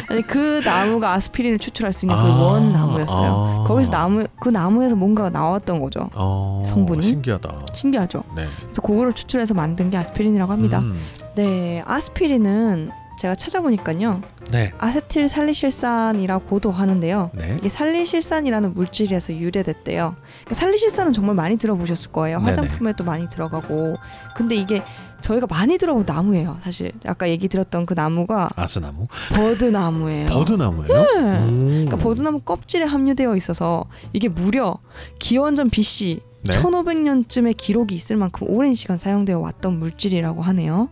아니 0.09 0.23
그 0.23 0.61
나무가 0.65 1.13
아스피린을 1.13 1.59
추출할 1.59 1.93
수 1.93 2.05
있는 2.05 2.15
그 2.15 2.21
아, 2.23 2.25
원 2.25 2.73
나무였어요. 2.73 3.31
아. 3.31 3.67
거기서 3.67 3.91
나무 3.91 4.25
그 4.39 4.49
나무에서 4.49 4.95
뭔가가 4.95 5.29
나왔던 5.29 5.79
거죠. 5.79 6.09
어, 6.15 6.63
성분이? 6.65 7.03
신기하다. 7.03 7.65
신기하죠. 7.75 8.23
네. 8.35 8.47
그래서 8.63 8.81
그거를 8.81 9.13
추출해서 9.13 9.53
만든 9.53 9.91
게 9.91 9.97
아스피린이라고 9.97 10.51
합니다. 10.51 10.79
음, 10.79 10.99
네, 11.35 11.83
아스피린은 11.85 12.89
제가 13.19 13.35
찾아보니까요. 13.35 14.21
네. 14.51 14.71
아세틸 14.77 15.27
살리실산이라고도 15.29 16.71
하는데요. 16.71 17.31
네. 17.33 17.57
이게 17.59 17.69
살리실산이라는 17.69 18.73
물질에서 18.73 19.33
유래됐대요. 19.33 20.15
그러니까 20.45 20.55
살리실산은 20.55 21.13
정말 21.13 21.35
많이 21.35 21.57
들어보셨을 21.57 22.11
거예요. 22.11 22.37
화장품에도 22.37 23.03
많이 23.03 23.27
들어가고. 23.29 23.97
근데 24.35 24.55
이게 24.55 24.83
저희가 25.21 25.47
많이 25.47 25.77
들어본 25.77 26.05
나무예요. 26.05 26.57
사실 26.63 26.91
아까 27.05 27.29
얘기 27.29 27.47
드렸던 27.47 27.85
그 27.85 27.93
나무가 27.93 28.49
아스나무? 28.55 29.07
버드나무예요. 29.33 30.27
버드나무예요? 30.27 30.93
네. 30.93 31.19
음. 31.45 31.67
그러니까 31.85 31.97
버드나무 31.97 32.39
껍질에 32.41 32.85
함유되어 32.85 33.35
있어서 33.35 33.85
이게 34.13 34.27
무려 34.29 34.77
기원전 35.19 35.69
BC 35.69 36.21
네. 36.43 36.55
1500년쯤의 36.61 37.55
기록이 37.57 37.95
있을 37.95 38.15
만큼 38.15 38.47
오랜 38.49 38.73
시간 38.73 38.97
사용되어 38.97 39.39
왔던 39.39 39.79
물질이라고 39.79 40.41
하네요. 40.43 40.89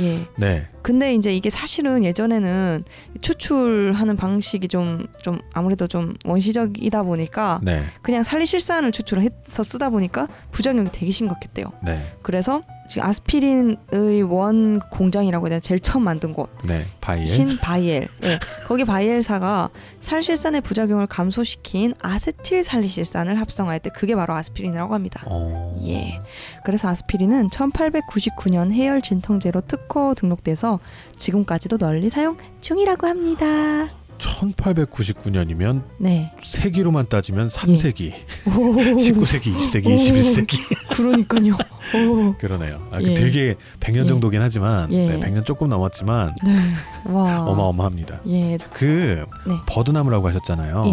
예. 0.00 0.20
네. 0.36 0.66
근데 0.82 1.12
이제 1.14 1.34
이게 1.34 1.50
사실은 1.50 2.04
예전에는 2.04 2.84
추출하는 3.20 4.16
방식이 4.16 4.68
좀 4.68 5.06
좀 5.22 5.38
아무래도 5.52 5.86
좀 5.86 6.14
원시적이다 6.24 7.02
보니까 7.02 7.60
네. 7.62 7.82
그냥 8.02 8.22
살리실산을 8.22 8.92
추출해서 8.92 9.62
쓰다 9.62 9.90
보니까 9.90 10.28
부작용이 10.52 10.88
되게 10.92 11.10
심각했대요. 11.12 11.72
네. 11.84 12.14
그래서 12.22 12.62
지금 12.88 13.06
아스피린의 13.06 14.22
원 14.22 14.80
공장이라고 14.90 15.46
해야 15.46 15.50
되나 15.50 15.60
제일 15.60 15.78
처음 15.80 16.04
만든 16.04 16.32
곳 16.32 16.48
네. 16.64 16.86
바이엘. 17.00 17.26
신 17.26 17.58
바이엘. 17.58 18.08
예. 18.24 18.38
거기 18.66 18.84
바이엘사가 18.84 19.70
살리실산의 20.00 20.62
부작용을 20.62 21.06
감소시킨 21.06 21.94
아세틸 22.02 22.64
살리실산을 22.64 23.38
합성할 23.38 23.80
때 23.80 23.90
그게 23.90 24.14
바로 24.14 24.34
아스피린이라고 24.34 24.94
합니다. 24.94 25.22
어. 25.26 25.76
예. 25.86 26.18
그래서 26.64 26.88
아스피린은 26.88 27.50
1899년 27.50 28.72
해열 28.72 29.02
진통제로 29.02 29.60
특허 29.60 30.14
등록돼서 30.14 30.80
지금까지도 31.16 31.78
널리 31.78 32.10
사용 32.10 32.36
중이라고 32.60 33.06
합니다. 33.06 33.97
1899년이면 34.18 35.82
네. 35.98 36.32
세기로만 36.42 37.08
따지면 37.08 37.48
3세기, 37.48 38.12
오, 38.48 38.74
19세기, 38.96 39.54
20세기, 39.54 39.86
오. 39.86 39.90
21세기 39.90 40.58
그러니까요. 40.96 41.54
오. 41.94 42.34
그러네요. 42.36 42.86
아, 42.90 43.00
예. 43.00 43.14
되게 43.14 43.54
100년 43.80 44.04
예. 44.04 44.06
정도긴 44.06 44.42
하지만 44.42 44.92
예. 44.92 45.06
네, 45.06 45.12
100년 45.14 45.44
조금 45.44 45.68
넘었지만 45.68 46.34
네. 46.44 47.12
와. 47.12 47.40
어마어마합니다. 47.40 48.20
예. 48.28 48.56
그 48.72 49.24
네. 49.46 49.54
버드나무라고 49.66 50.28
하셨잖아요. 50.28 50.84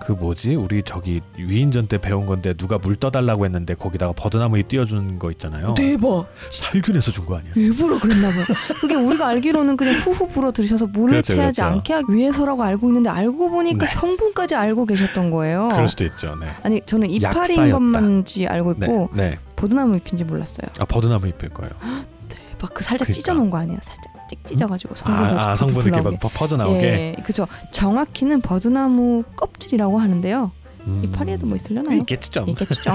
예. 0.00 0.06
그 0.06 0.12
뭐지? 0.12 0.54
우리 0.54 0.82
저기 0.82 1.20
위인전 1.36 1.86
때 1.86 1.98
배운 1.98 2.26
건데 2.26 2.54
누가 2.54 2.78
물 2.78 2.96
떠달라고 2.96 3.44
했는데 3.44 3.74
거기다가 3.74 4.12
버드나무 4.12 4.58
잎 4.58 4.68
띄워주는 4.68 5.18
거 5.18 5.30
있잖아요. 5.32 5.74
대박. 5.74 6.26
살균해서 6.50 7.10
준 7.12 7.26
거 7.26 7.36
아니야? 7.36 7.52
일부러 7.54 7.98
그랬나 8.00 8.28
봐요. 8.30 8.44
그게 8.80 8.94
우리가 8.94 9.28
알기로는 9.28 9.76
그냥 9.76 9.94
후후 9.96 10.28
불어 10.28 10.52
들으셔서 10.52 10.86
물을 10.86 11.10
그렇죠, 11.12 11.34
채하지 11.34 11.60
그렇죠. 11.60 11.74
않게 11.74 11.92
하기 11.92 12.12
위해서라고 12.14 12.62
알고 12.62 12.88
있는데 12.88 13.10
알고 13.10 13.50
보니까 13.50 13.86
네. 13.86 13.92
성분까지 13.92 14.54
알고 14.54 14.86
계셨던 14.86 15.30
거예요. 15.30 15.68
그럴 15.72 15.88
수도 15.88 16.04
있죠. 16.04 16.34
네. 16.40 16.46
아니 16.62 16.80
저는 16.86 17.10
이파리인 17.10 17.58
약사였다. 17.58 17.72
것만지 17.72 18.46
알고 18.46 18.74
네. 18.78 18.86
있고 18.86 19.10
네. 19.14 19.38
버드나무 19.56 19.96
잎인지 19.96 20.24
몰랐어요. 20.24 20.68
아 20.78 20.84
버드나무 20.86 21.28
잎일 21.28 21.50
거예요. 21.50 21.72
막그 22.60 22.82
살짝 22.84 23.06
그러니까. 23.06 23.12
찢어놓은 23.12 23.50
거 23.50 23.58
아니에요? 23.58 23.78
살짝 23.82 24.09
찍 24.30 24.46
찢어가지고 24.46 24.94
성분 24.94 25.38
아, 25.38 25.50
아 25.50 25.56
성분 25.56 25.84
이렇게 25.84 26.00
막 26.00 26.18
퍼- 26.20 26.28
퍼져 26.28 26.56
나오게. 26.56 27.14
예, 27.18 27.22
그죠. 27.22 27.46
정확히는 27.72 28.40
버드나무 28.40 29.24
껍질이라고 29.36 29.98
하는데요. 29.98 30.52
음. 30.86 31.02
이파리에도 31.04 31.46
뭐 31.46 31.56
있으려나요? 31.56 31.98
있겠지 31.98 32.30
좀. 32.30 32.48
있겠죠. 32.48 32.92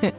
네. 0.00 0.14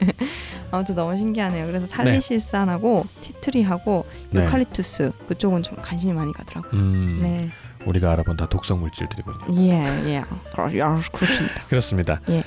아무튼 0.72 0.96
너무 0.96 1.16
신기하네요. 1.16 1.66
그래서 1.68 1.86
살리실산하고 1.88 3.06
티트리하고 3.22 4.06
네. 4.32 4.44
유칼립투스 4.44 5.12
그쪽은 5.28 5.64
좀 5.64 5.78
관심이 5.82 6.12
많이 6.14 6.34
가더라고요. 6.34 6.72
음, 6.74 7.20
네, 7.22 7.50
우리가 7.86 8.12
알아본 8.12 8.36
다 8.38 8.46
독성 8.48 8.80
물질들이군요. 8.80 9.40
예, 9.62 9.72
예, 10.06 10.24
그렇, 10.54 10.70
그렇습니다. 11.14 11.64
그렇습니다. 11.68 12.20
예. 12.30 12.44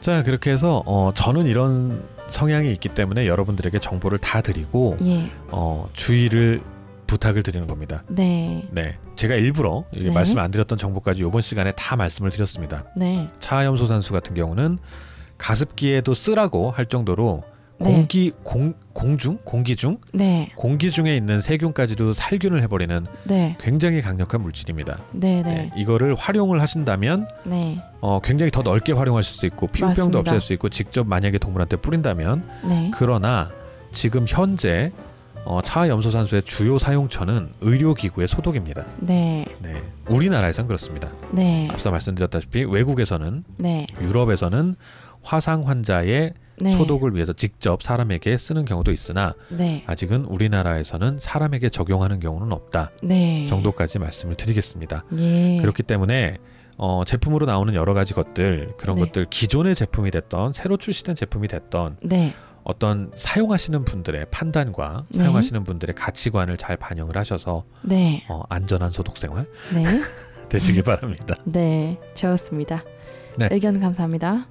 자 0.00 0.22
그렇게 0.22 0.50
해서 0.50 0.82
어, 0.86 1.12
저는 1.14 1.46
이런 1.46 2.02
성향이 2.28 2.70
있기 2.72 2.88
때문에 2.90 3.26
여러분들에게 3.26 3.78
정보를 3.78 4.18
다 4.18 4.40
드리고 4.40 4.96
예, 5.02 5.30
어, 5.50 5.88
주의를 5.92 6.62
부탁을 7.14 7.42
드리는 7.42 7.66
겁니다. 7.66 8.02
네, 8.08 8.66
네, 8.72 8.96
제가 9.14 9.36
일부러 9.36 9.84
이 9.94 10.04
네. 10.04 10.12
말씀 10.12 10.38
안 10.38 10.50
드렸던 10.50 10.78
정보까지 10.78 11.22
이번 11.22 11.40
시간에 11.42 11.72
다 11.72 11.94
말씀을 11.96 12.30
드렸습니다. 12.30 12.84
네, 12.96 13.28
차염소산수 13.38 14.12
같은 14.12 14.34
경우는 14.34 14.78
가습기에도 15.38 16.12
쓰라고 16.14 16.70
할 16.70 16.86
정도로 16.86 17.44
네. 17.78 17.92
공기 17.92 18.32
공 18.42 18.74
공중 18.92 19.38
공기 19.44 19.76
중 19.76 19.98
네, 20.12 20.50
공기 20.56 20.90
중에 20.90 21.16
있는 21.16 21.40
세균까지도 21.40 22.12
살균을 22.12 22.62
해버리는 22.62 23.06
네, 23.24 23.56
굉장히 23.60 24.00
강력한 24.00 24.42
물질입니다. 24.42 24.98
네, 25.12 25.42
네, 25.42 25.54
네, 25.54 25.72
이거를 25.76 26.14
활용을 26.14 26.60
하신다면 26.60 27.28
네, 27.44 27.80
어, 28.00 28.20
굉장히 28.20 28.50
더 28.50 28.62
넓게 28.62 28.92
활용하실 28.92 29.36
수 29.36 29.46
있고 29.46 29.68
피부병도. 29.68 30.18
없앨 30.18 30.40
수 30.40 30.52
있고 30.52 30.68
직접 30.68 31.06
만약에 31.06 31.38
동물한테 31.38 31.76
뿌린다면 31.76 32.48
네, 32.68 32.90
그러나 32.94 33.50
지금 33.92 34.24
현재 34.28 34.90
어, 35.44 35.60
차염소산수의 35.62 36.42
주요 36.42 36.78
사용처는 36.78 37.50
의료기구의 37.60 38.28
소독입니다. 38.28 38.84
네, 38.98 39.44
네, 39.60 39.82
우리나라에선 40.08 40.66
그렇습니다. 40.66 41.10
네, 41.32 41.68
앞서 41.70 41.90
말씀드렸다시피 41.90 42.64
외국에서는 42.64 43.44
네, 43.58 43.86
유럽에서는 44.00 44.74
화상 45.22 45.66
환자의 45.68 46.32
네, 46.60 46.76
소독을 46.76 47.14
위해서 47.14 47.32
직접 47.32 47.82
사람에게 47.82 48.38
쓰는 48.38 48.64
경우도 48.64 48.92
있으나 48.92 49.34
네, 49.50 49.82
아직은 49.86 50.24
우리나라에서는 50.24 51.18
사람에게 51.18 51.68
적용하는 51.68 52.20
경우는 52.20 52.52
없다. 52.52 52.90
네, 53.02 53.46
정도까지 53.48 53.98
말씀을 53.98 54.36
드리겠습니다. 54.36 55.04
예, 55.18 55.58
그렇기 55.60 55.82
때문에 55.82 56.38
어, 56.76 57.02
제품으로 57.06 57.46
나오는 57.46 57.72
여러 57.74 57.94
가지 57.94 58.14
것들 58.14 58.74
그런 58.78 58.96
네. 58.96 59.02
것들 59.02 59.26
기존의 59.30 59.74
제품이 59.74 60.10
됐던 60.10 60.52
새로 60.52 60.76
출시된 60.76 61.14
제품이 61.14 61.48
됐던 61.48 61.98
네, 62.02 62.34
어떤 62.64 63.10
사용하시는 63.14 63.84
분들의 63.84 64.26
판단과 64.30 65.06
네. 65.10 65.18
사용하시는 65.18 65.64
분들의 65.64 65.94
가치관을 65.94 66.56
잘 66.56 66.76
반영을 66.76 67.16
하셔서 67.16 67.64
네, 67.82 68.24
어, 68.28 68.42
안전한 68.48 68.90
소독 68.90 69.18
생활 69.18 69.46
네, 69.72 69.84
되시길 70.48 70.82
바랍니다. 70.82 71.36
네, 71.44 71.98
좋습니다. 72.14 72.82
네. 73.36 73.48
의견 73.50 73.80
감사합니다. 73.80 74.48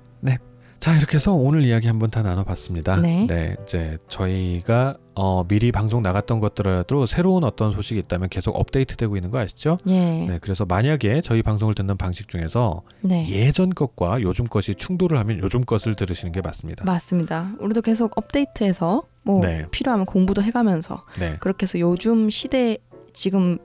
자 0.84 0.97
이렇게 0.97 1.15
해서 1.15 1.31
오늘 1.31 1.63
이야기 1.63 1.88
한번 1.88 2.11
다 2.11 2.21
나눠봤습니다. 2.23 2.97
네. 2.97 3.55
이제 3.63 3.97
저희가 4.09 4.97
어, 5.15 5.47
미리 5.47 5.71
방송 5.71 6.03
나갔던 6.03 6.41
것들라도 6.41 7.05
새로운 7.05 7.45
어떤 7.45 7.71
소식이 7.71 8.01
있다면 8.01 8.27
계속 8.27 8.59
업데이트되고 8.59 9.15
있는 9.15 9.31
거 9.31 9.39
아시죠? 9.39 9.77
예, 9.88 9.93
네, 9.93 10.39
그래서 10.41 10.65
만약에 10.65 11.21
저희 11.21 11.41
방송을 11.41 11.73
듣는 11.73 11.95
방식 11.95 12.27
중에서 12.27 12.81
네, 12.99 13.25
예전 13.29 13.69
것과 13.69 14.21
요즘 14.23 14.43
것이 14.43 14.75
충돌을 14.75 15.17
하면 15.19 15.39
요즘 15.41 15.61
것을 15.61 15.95
들으시는 15.95 16.34
게 16.34 16.41
맞습니다. 16.41 16.84
맞습니다. 16.84 17.53
우리도 17.61 17.81
계속 17.81 18.17
업데이트해서 18.17 19.03
뭐 19.21 19.39
네. 19.39 19.65
필요하면 19.71 20.05
공부도 20.05 20.43
해가면서 20.43 21.05
네, 21.17 21.38
그렇게 21.39 21.63
해서 21.63 21.79
요즘 21.79 22.29
시대 22.29 22.77
지금 23.13 23.57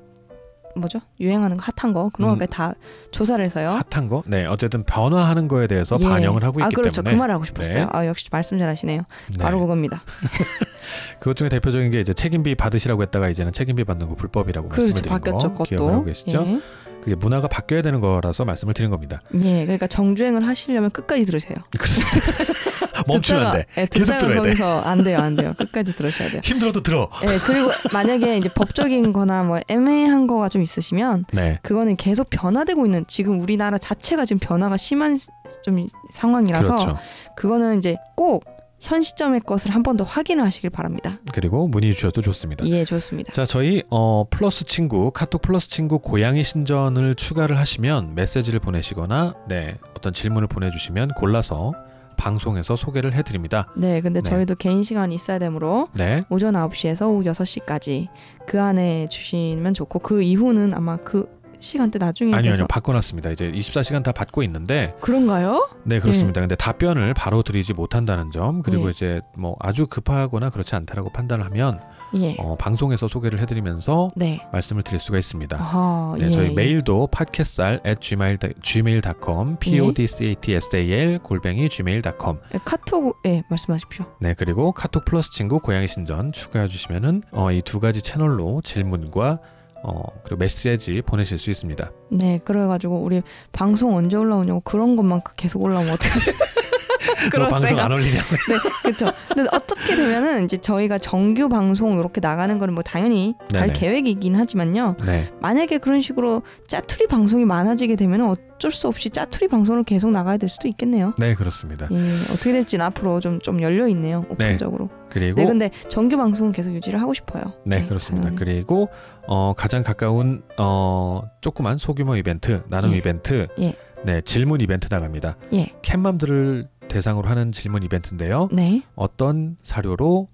뭐죠 0.79 1.01
유행하는 1.21 1.57
거 1.57 1.65
핫한 1.77 1.93
거 1.93 2.11
그런 2.13 2.31
음. 2.31 2.35
것까지 2.35 2.51
다 2.51 2.75
조사를 3.11 3.45
해서요. 3.45 3.81
핫한 3.91 4.09
거, 4.09 4.23
네, 4.27 4.47
어쨌든 4.47 4.83
변화하는 4.85 5.49
거에 5.49 5.67
대해서 5.67 5.97
예. 6.01 6.05
반영을 6.05 6.45
하고 6.45 6.61
있기 6.61 6.65
아 6.65 6.69
그렇죠 6.69 7.03
때문에 7.03 7.15
그 7.15 7.19
말을 7.21 7.35
하고 7.35 7.45
싶었어요. 7.45 7.85
네. 7.85 7.91
아 7.93 8.07
역시 8.07 8.29
말씀 8.31 8.59
잘하시네요. 8.59 9.03
네. 9.37 9.43
바로 9.43 9.61
그겁니다. 9.61 10.03
그것 11.21 11.37
중에 11.37 11.49
대표적인 11.49 11.91
게 11.91 12.01
이제 12.01 12.13
책임비 12.13 12.55
받으시라고 12.55 13.03
했다가 13.03 13.29
이제는 13.29 13.53
책임비 13.53 13.85
받는 13.85 14.09
거 14.09 14.15
불법이라고 14.15 14.69
그렇죠 14.69 14.83
말씀을 14.89 15.03
드린 15.03 15.11
바뀌었죠 15.19 15.53
거 15.53 15.65
하고 15.65 15.65
그것도. 15.65 16.05
계시죠? 16.05 16.45
예. 16.47 16.61
그게 17.09 17.15
문화가 17.15 17.49
바뀌어야 17.49 17.81
되는 17.81 18.01
거라서 18.01 18.45
말씀을 18.45 18.75
드린 18.75 18.91
겁니다. 18.91 19.23
예, 19.43 19.63
그러니까 19.65 19.87
정주행을 19.87 20.47
하시려면 20.47 20.91
끝까지 20.91 21.25
들으세요. 21.25 21.57
그렇습니다. 21.79 22.21
멈추면 23.09 23.47
안 23.47 23.53
돼. 23.53 23.65
예, 23.79 23.87
계속 23.87 24.19
들어야 24.19 24.43
돼. 24.43 24.51
거기서 24.51 24.83
안 24.83 25.03
돼요, 25.03 25.19
안 25.19 25.35
돼요. 25.35 25.55
끝까지 25.57 25.97
들으셔야 25.97 26.29
돼요. 26.29 26.43
힘들어도 26.45 26.83
들어. 26.83 27.09
예, 27.23 27.39
그리고 27.39 27.71
만약에 27.95 28.37
이제 28.37 28.51
법적인거나 28.55 29.45
뭐 29.45 29.59
애매한 29.69 30.27
거가 30.27 30.51
좀 30.51 30.61
있으시면 30.61 31.25
네, 31.33 31.59
그거는 31.63 31.97
계속 31.97 32.29
변화되고 32.29 32.85
있는 32.85 33.07
지금 33.09 33.41
우리나라 33.41 33.79
자체가 33.79 34.27
지금 34.27 34.39
변화가 34.41 34.77
심한 34.77 35.17
좀 35.63 35.87
상황이라서 36.11 36.79
그렇죠. 36.79 36.99
그거는 37.37 37.79
이제 37.79 37.97
꼭 38.17 38.45
현 38.81 39.03
시점의 39.03 39.41
것을 39.41 39.75
한 39.75 39.83
번 39.83 39.97
더 39.97 40.05
확인을 40.05 40.45
하시길 40.45 40.71
바랍니다. 40.71 41.19
그리고 41.33 41.67
문의 41.67 41.93
주셔도 41.95 42.21
좋습니다. 42.23 42.65
예, 42.69 42.85
좋습니다. 42.85 43.33
자, 43.33 43.45
저희 43.47 43.83
어, 43.91 44.25
플러스 44.31 44.65
친구 44.65 45.11
카톡 45.11 45.43
플러스 45.43 45.69
친구 45.69 45.99
고양이 45.99 46.43
신전을 46.45 47.15
추가를 47.17 47.59
하시면 47.59 48.15
메시지를 48.15 48.61
보내시거나 48.61 49.35
네 49.49 49.77
어떤 49.97 50.13
질문을 50.13 50.47
보내주시면 50.49 51.09
골라서 51.17 51.73
방송에서 52.17 52.75
소개를 52.77 53.15
해드립니다. 53.15 53.69
네, 53.77 54.01
근데 54.01 54.21
네. 54.21 54.29
저희도 54.29 54.57
개인 54.57 54.83
시간이 54.83 55.15
있어야 55.15 55.39
되므로 55.39 55.89
네, 55.95 56.25
오전 56.31 56.55
9시에서 56.55 57.09
오후 57.09 57.23
6시까지 57.25 58.09
그 58.47 58.61
안에 58.61 59.09
주시면 59.09 59.75
좋고 59.75 60.01
그 60.01 60.21
이후는 60.23 60.75
아마 60.75 60.97
그 60.97 61.29
시간대 61.61 61.99
나중에 61.99 62.35
아니요 62.35 62.53
아니요 62.53 62.67
바꿔놨습니다. 62.69 63.31
이제 63.31 63.51
24시간 63.51 64.03
다 64.03 64.13
받고 64.13 64.43
있는데 64.45 64.95
그런가요? 65.01 65.69
네 65.85 65.99
그렇습니다. 66.01 66.41
근데 66.41 66.55
답변을 66.55 67.15
바로 67.15 67.43
드리지 67.43 67.75
못한다는 67.75 68.31
점 68.31 68.63
그리고 68.63 68.87
예. 68.87 68.91
이제 68.91 69.21
뭐 69.37 69.57
아주 69.61 69.87
급하거나 69.87 70.51
그렇지 70.51 70.75
않다라고 70.75 71.11
판단을 71.13 71.45
하면 71.47 71.81
예. 72.15 72.37
어, 72.39 72.57
방송에서 72.57 73.07
소개를 73.09 73.41
해드리면서 73.41 74.09
네. 74.17 74.41
말씀을 74.53 74.83
드릴 74.83 74.99
수가 74.99 75.19
있습니다. 75.19 75.57
아하, 75.61 76.15
네, 76.19 76.27
예, 76.27 76.31
저희 76.31 76.47
예. 76.49 76.51
메일도 76.51 77.09
팟캐스알 77.09 77.81
at 77.87 78.01
gmail 78.01 78.39
gmail.com 78.63 79.57
p 79.61 79.81
o 79.81 79.93
d 79.93 80.07
c 80.07 80.25
a 80.27 80.35
t 80.37 80.55
s 80.55 80.75
a 80.77 80.93
l 80.93 81.19
골뱅이 81.19 81.69
gmail.com 81.69 82.39
예, 82.55 82.59
카톡 82.65 83.17
예, 83.27 83.43
말씀하십시오. 83.51 84.07
네 84.21 84.35
그리고 84.35 84.73
카톡 84.73 85.05
플러스 85.05 85.31
친구 85.33 85.61
고양이 85.61 85.87
신전 85.89 86.33
추가해 86.33 86.67
주시면은 86.69 87.23
어, 87.33 87.51
이 87.53 87.63
두 87.69 87.81
가지 87.81 88.01
채널로 88.01 88.63
질문과 88.63 89.41
어, 89.83 90.03
그리고 90.25 90.37
메시지 90.37 91.03
보내실 91.03 91.39
수 91.39 91.51
있습니다. 91.51 91.91
네, 92.11 92.39
그래가지고 92.45 93.03
우리 93.03 93.23
방송 93.53 93.97
언제 93.97 94.17
올라오냐고 94.17 94.61
그런 94.61 94.97
것만 94.97 95.23
계속 95.37 95.63
올라오면 95.63 95.93
어떡해? 95.95 96.15
너 97.39 97.49
방송 97.49 97.79
안 97.79 97.91
올리냐고. 97.93 98.37
네, 98.49 98.55
그렇죠. 98.83 99.11
근데 99.33 99.49
어떻게 99.53 99.97
되면은 99.97 100.45
이제 100.45 100.57
저희가 100.57 100.99
정규 100.99 101.49
방송 101.49 101.99
이렇게 101.99 102.21
나가는 102.21 102.59
거는 102.59 102.75
뭐 102.75 102.83
당연히 102.83 103.35
잘 103.49 103.69
네네. 103.69 103.73
계획이긴 103.79 104.37
하지만요. 104.37 104.97
네, 105.07 105.31
만약에 105.41 105.79
그런 105.79 106.01
식으로 106.01 106.43
짜투리 106.67 107.07
방송이 107.07 107.45
많아지게 107.45 107.97
되면 107.97 108.23
어쩔 108.23 108.71
수 108.71 108.89
없이 108.89 109.11
짜투리 109.11 109.49
방송을 109.49 109.85
계속 109.85 110.11
나가야 110.11 110.37
될 110.37 110.49
수도 110.49 110.69
있겠네요. 110.69 111.15
네 111.19 111.35
그렇습니다. 111.35 111.89
예, 111.91 111.97
어떻게 112.33 112.53
될지는 112.53 112.85
앞으로 112.87 113.21
좀 113.21 113.39
좀 113.49 113.63
열려 113.63 113.89
있네요. 113.89 114.27
오픈적으로. 114.29 114.91
그리고 115.11 115.41
네, 115.41 115.47
근데 115.47 115.71
정규 115.89 116.17
방송은 116.19 116.53
계속 116.53 116.75
유지를 116.75 117.01
하고 117.01 117.15
싶어요. 117.15 117.55
네, 117.65 117.87
그렇습니다. 117.87 118.29
당연히. 118.29 118.37
그리고 118.45 118.89
어, 119.27 119.55
가장 119.57 119.83
가까운 119.83 120.43
어, 120.59 121.23
조그만 121.41 121.79
소규모 121.79 122.17
이벤트, 122.17 122.63
나눔 122.69 122.93
예. 122.93 122.97
이벤트, 122.99 123.47
예. 123.61 123.75
네 124.05 124.21
질문 124.21 124.61
이벤트 124.61 124.89
나갑니다. 124.91 125.37
예, 125.55 125.73
캣맘들을 125.83 126.69
대상으로 126.89 127.29
하는 127.29 127.53
질문 127.53 127.83
이벤트인데요. 127.83 128.49
네, 128.53 128.83
어떤 128.97 129.57
사료로 129.63 130.29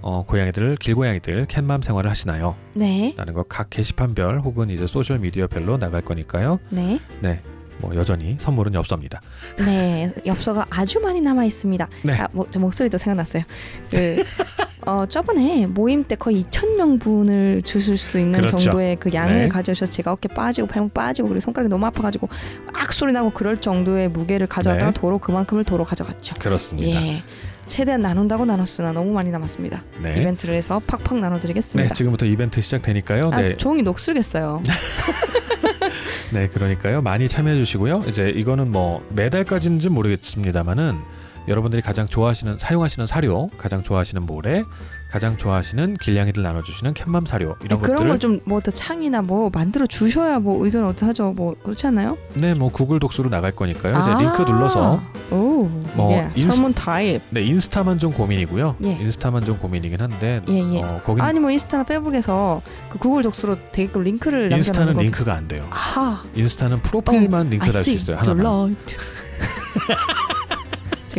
어, 0.00 0.24
고양이들, 0.26 0.76
길고양이들 0.76 1.46
캣맘 1.46 1.82
생활을 1.82 2.08
하시나요? 2.08 2.54
네, 2.74 3.14
라는 3.16 3.34
거 3.34 3.44
각 3.48 3.68
게시판별 3.70 4.40
혹은 4.40 4.70
이제 4.70 4.86
소셜 4.86 5.18
미디어별로 5.18 5.76
나갈 5.78 6.02
거니까요. 6.02 6.60
네, 6.70 7.00
네, 7.20 7.42
뭐 7.80 7.94
여전히 7.96 8.36
선물은 8.38 8.74
엽서입니다. 8.74 9.20
네. 9.58 10.12
엽서가 10.24 10.66
아주 10.70 11.00
많이 11.00 11.20
남아 11.20 11.44
있습니다. 11.44 11.88
네. 12.04 12.12
아, 12.14 12.28
뭐, 12.32 12.46
저 12.50 12.60
목소리도 12.60 12.96
생각났어요. 12.98 13.42
그 13.90 14.22
어, 14.88 15.04
저번에 15.04 15.66
모임 15.66 16.02
때 16.02 16.16
거의 16.16 16.44
2천 16.44 16.76
명분을 16.76 17.60
주실 17.62 17.98
수 17.98 18.18
있는 18.18 18.40
그렇죠. 18.40 18.56
정도의 18.56 18.96
그 18.96 19.10
양을 19.12 19.40
네. 19.40 19.48
가져오셔서 19.48 19.92
제가 19.92 20.12
어깨 20.12 20.28
빠지고 20.28 20.66
발목 20.66 20.94
빠지고 20.94 21.28
그리고 21.28 21.40
손가락이 21.40 21.68
너무 21.68 21.84
아파가지고 21.84 22.30
악 22.72 22.92
소리 22.94 23.12
나고 23.12 23.28
그럴 23.30 23.58
정도의 23.58 24.08
무게를 24.08 24.46
가져왔다가 24.46 24.92
네. 24.92 24.98
도로 24.98 25.18
그만큼을 25.18 25.64
도로 25.64 25.84
가져갔죠. 25.84 26.36
그렇습니다. 26.38 27.02
예. 27.02 27.22
최대한 27.66 28.00
나눈다고 28.00 28.46
나눴으나 28.46 28.92
너무 28.94 29.12
많이 29.12 29.30
남았습니다. 29.30 29.84
네. 30.02 30.22
이벤트를 30.22 30.54
해서 30.54 30.80
팍팍 30.86 31.16
네, 31.16 31.20
나눠드리겠습니다. 31.20 31.92
지금부터 31.94 32.24
이벤트 32.24 32.62
시작되니까요. 32.62 33.30
아, 33.30 33.42
네, 33.42 33.58
종이 33.58 33.82
녹슬겠어요. 33.82 34.62
네, 36.32 36.48
그러니까요. 36.48 37.02
많이 37.02 37.28
참여해 37.28 37.58
주시고요. 37.58 38.04
이제 38.08 38.30
이거는 38.30 38.72
뭐 38.72 39.06
매달까지인지 39.10 39.90
모르겠습니다만은 39.90 41.17
여러분들이 41.48 41.80
가장 41.82 42.06
좋아하시는 42.06 42.58
사용하시는 42.58 43.06
사료, 43.06 43.48
가장 43.58 43.82
좋아하시는 43.82 44.24
모래, 44.26 44.64
가장 45.10 45.36
좋아하시는 45.38 45.94
길냥이들 45.94 46.42
나눠주시는 46.42 46.92
캣맘 46.92 47.24
사료 47.26 47.56
이런 47.64 47.80
그런 47.80 47.96
것들 47.96 48.10
걸좀 48.10 48.40
뭐 48.44 48.60
더 48.60 48.70
창이나 48.70 49.22
뭐 49.22 49.48
만들어 49.52 49.86
주셔야 49.86 50.38
뭐 50.40 50.62
의견 50.64 50.84
어떡하죠? 50.84 51.32
뭐 51.32 51.54
그렇지 51.62 51.86
않나요? 51.86 52.18
네, 52.34 52.52
뭐 52.52 52.70
구글 52.70 52.98
docs로 53.00 53.30
나갈 53.30 53.52
거니까요. 53.52 53.98
이제 54.00 54.10
링크 54.24 54.42
눌러서 54.42 54.96
아. 54.98 55.34
오, 55.34 55.64
뭐 55.94 56.12
예, 56.12 56.28
인스- 56.34 56.50
설문 56.56 56.74
타입. 56.74 57.22
네 57.30 57.42
인스타만 57.42 57.98
좀 57.98 58.12
고민이고요. 58.12 58.76
예. 58.84 58.90
인스타만 59.00 59.44
좀 59.46 59.58
고민이긴 59.58 60.00
한데 60.00 60.42
예, 60.48 60.58
예. 60.58 60.82
어, 60.82 61.00
거긴 61.04 61.22
아니 61.24 61.38
뭐 61.40 61.50
인스타나 61.50 61.84
페북에서 61.84 62.60
그 62.90 62.98
구글 62.98 63.22
docs로 63.22 63.56
되게끔 63.72 64.02
링크를 64.02 64.52
인스타는 64.52 64.96
링크가 64.98 65.32
안 65.34 65.48
돼요. 65.48 65.66
아하. 65.70 66.22
인스타는 66.34 66.82
프로필만 66.82 67.48
링크 67.48 67.64
달 67.66 67.72
수 67.72 67.90
있어요. 67.92 68.16
하나만. 68.18 68.76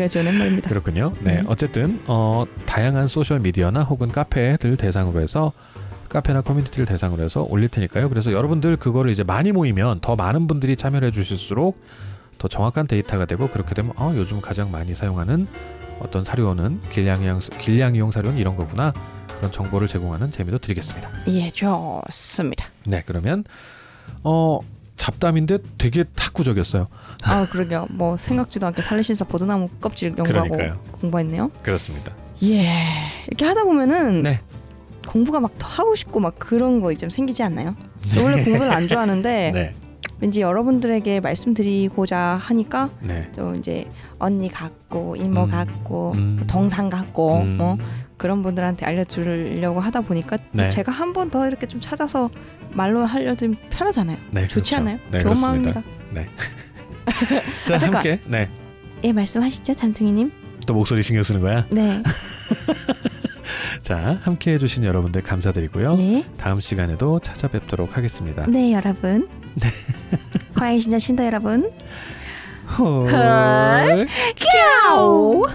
지어낸 0.07 0.37
말입니다. 0.37 0.69
그렇군요. 0.69 1.13
네, 1.21 1.39
음. 1.39 1.45
어쨌든 1.47 2.01
어, 2.07 2.45
다양한 2.65 3.07
소셜 3.07 3.39
미디어나 3.39 3.83
혹은 3.83 4.11
카페들 4.11 4.77
대상으로 4.77 5.21
해서 5.21 5.51
카페나 6.09 6.41
커뮤니티를 6.41 6.85
대상으로 6.85 7.23
해서 7.23 7.45
올릴 7.49 7.69
테니까요. 7.69 8.09
그래서 8.09 8.31
여러분들 8.31 8.77
그거를 8.77 9.11
이제 9.11 9.23
많이 9.23 9.51
모이면 9.51 9.99
더 10.01 10.15
많은 10.15 10.47
분들이 10.47 10.75
참여를 10.75 11.09
해주실수록 11.09 11.79
더 12.39 12.47
정확한 12.47 12.87
데이터가 12.87 13.25
되고 13.25 13.47
그렇게 13.47 13.75
되면 13.75 13.93
어, 13.95 14.11
요즘 14.15 14.41
가장 14.41 14.71
많이 14.71 14.95
사용하는 14.95 15.47
어떤 15.99 16.23
사료는 16.23 16.79
길냥이용 16.91 17.39
길냥이용 17.59 18.11
사료는 18.11 18.37
이런 18.37 18.55
거구나 18.55 18.93
그런 19.37 19.51
정보를 19.51 19.87
제공하는 19.87 20.31
재미도 20.31 20.59
드리겠습니다. 20.59 21.09
예, 21.27 21.51
좋습니다. 21.51 22.65
네, 22.85 23.03
그러면 23.05 23.43
어 24.23 24.59
잡담인데 24.99 25.57
되게 25.77 26.03
탁구적이었어요. 26.15 26.87
아, 27.23 27.47
그러게요. 27.49 27.87
뭐 27.97 28.17
생각지도 28.17 28.67
않게 28.67 28.81
살리실사 28.81 29.25
버드나무 29.25 29.69
껍질 29.81 30.09
연구하고 30.17 30.49
그러니까요. 30.49 30.79
공부했네요. 30.91 31.49
그렇습니다. 31.63 32.11
예. 32.43 32.69
이렇게 33.27 33.45
하다 33.45 33.63
보면은 33.63 34.23
네. 34.23 34.41
공부가 35.07 35.39
막 35.39 35.51
더 35.57 35.67
하고 35.67 35.95
싶고 35.95 36.19
막 36.19 36.37
그런 36.37 36.81
거좀 36.81 37.09
생기지 37.09 37.41
않나요? 37.43 37.75
저 38.13 38.21
원래 38.23 38.43
공부를 38.43 38.71
안 38.71 38.87
좋아하는데 38.87 39.51
네, 39.55 39.73
왠지 40.19 40.41
여러분들에게 40.41 41.21
말씀드리고자 41.21 42.37
하니까 42.41 42.89
네. 43.01 43.29
좀 43.33 43.55
이제 43.55 43.89
언니 44.19 44.49
같고 44.49 45.15
이모 45.15 45.45
음. 45.45 45.49
같고 45.49 46.11
음. 46.15 46.43
동상 46.47 46.89
같고 46.89 47.39
음. 47.41 47.57
뭐 47.57 47.77
그런 48.17 48.43
분들한테 48.43 48.85
알려주려고 48.85 49.79
하다 49.79 50.01
보니까 50.01 50.37
네. 50.51 50.67
제가 50.69 50.91
한 50.91 51.13
번 51.13 51.29
더 51.31 51.47
이렇게 51.47 51.65
좀 51.67 51.79
찾아서 51.81 52.29
말로 52.71 53.05
하려면 53.05 53.55
편하잖아요. 53.69 54.17
네, 54.31 54.41
좋지 54.47 54.53
그렇죠. 54.53 54.75
않아요? 54.77 54.99
네, 55.11 55.19
좋은 55.19 55.33
그렇습니다. 55.35 55.47
마음입니다. 55.47 55.83
네. 56.11 56.29
자, 57.65 57.75
아, 57.75 57.95
함께. 57.95 58.19
네. 58.25 58.49
예, 59.03 59.11
말씀하시죠, 59.11 59.73
잠퉁이님. 59.73 60.31
또 60.67 60.73
목소리 60.73 61.01
신경 61.01 61.23
쓰는 61.23 61.41
거야? 61.41 61.65
네. 61.71 62.03
자, 63.81 64.19
함께 64.21 64.53
해주신 64.53 64.83
여러분들 64.83 65.23
감사드리고요. 65.23 65.97
예. 65.99 66.25
다음 66.37 66.59
시간에도 66.59 67.19
찾아뵙도록 67.19 67.97
하겠습니다. 67.97 68.45
네, 68.47 68.73
여러분. 68.73 69.27
네. 69.55 69.67
과외 70.53 70.77
신자 70.77 70.99
신다 70.99 71.25
여러분. 71.25 71.71
헐. 72.77 73.07
헐. 73.11 74.07
겨우. 74.35 75.45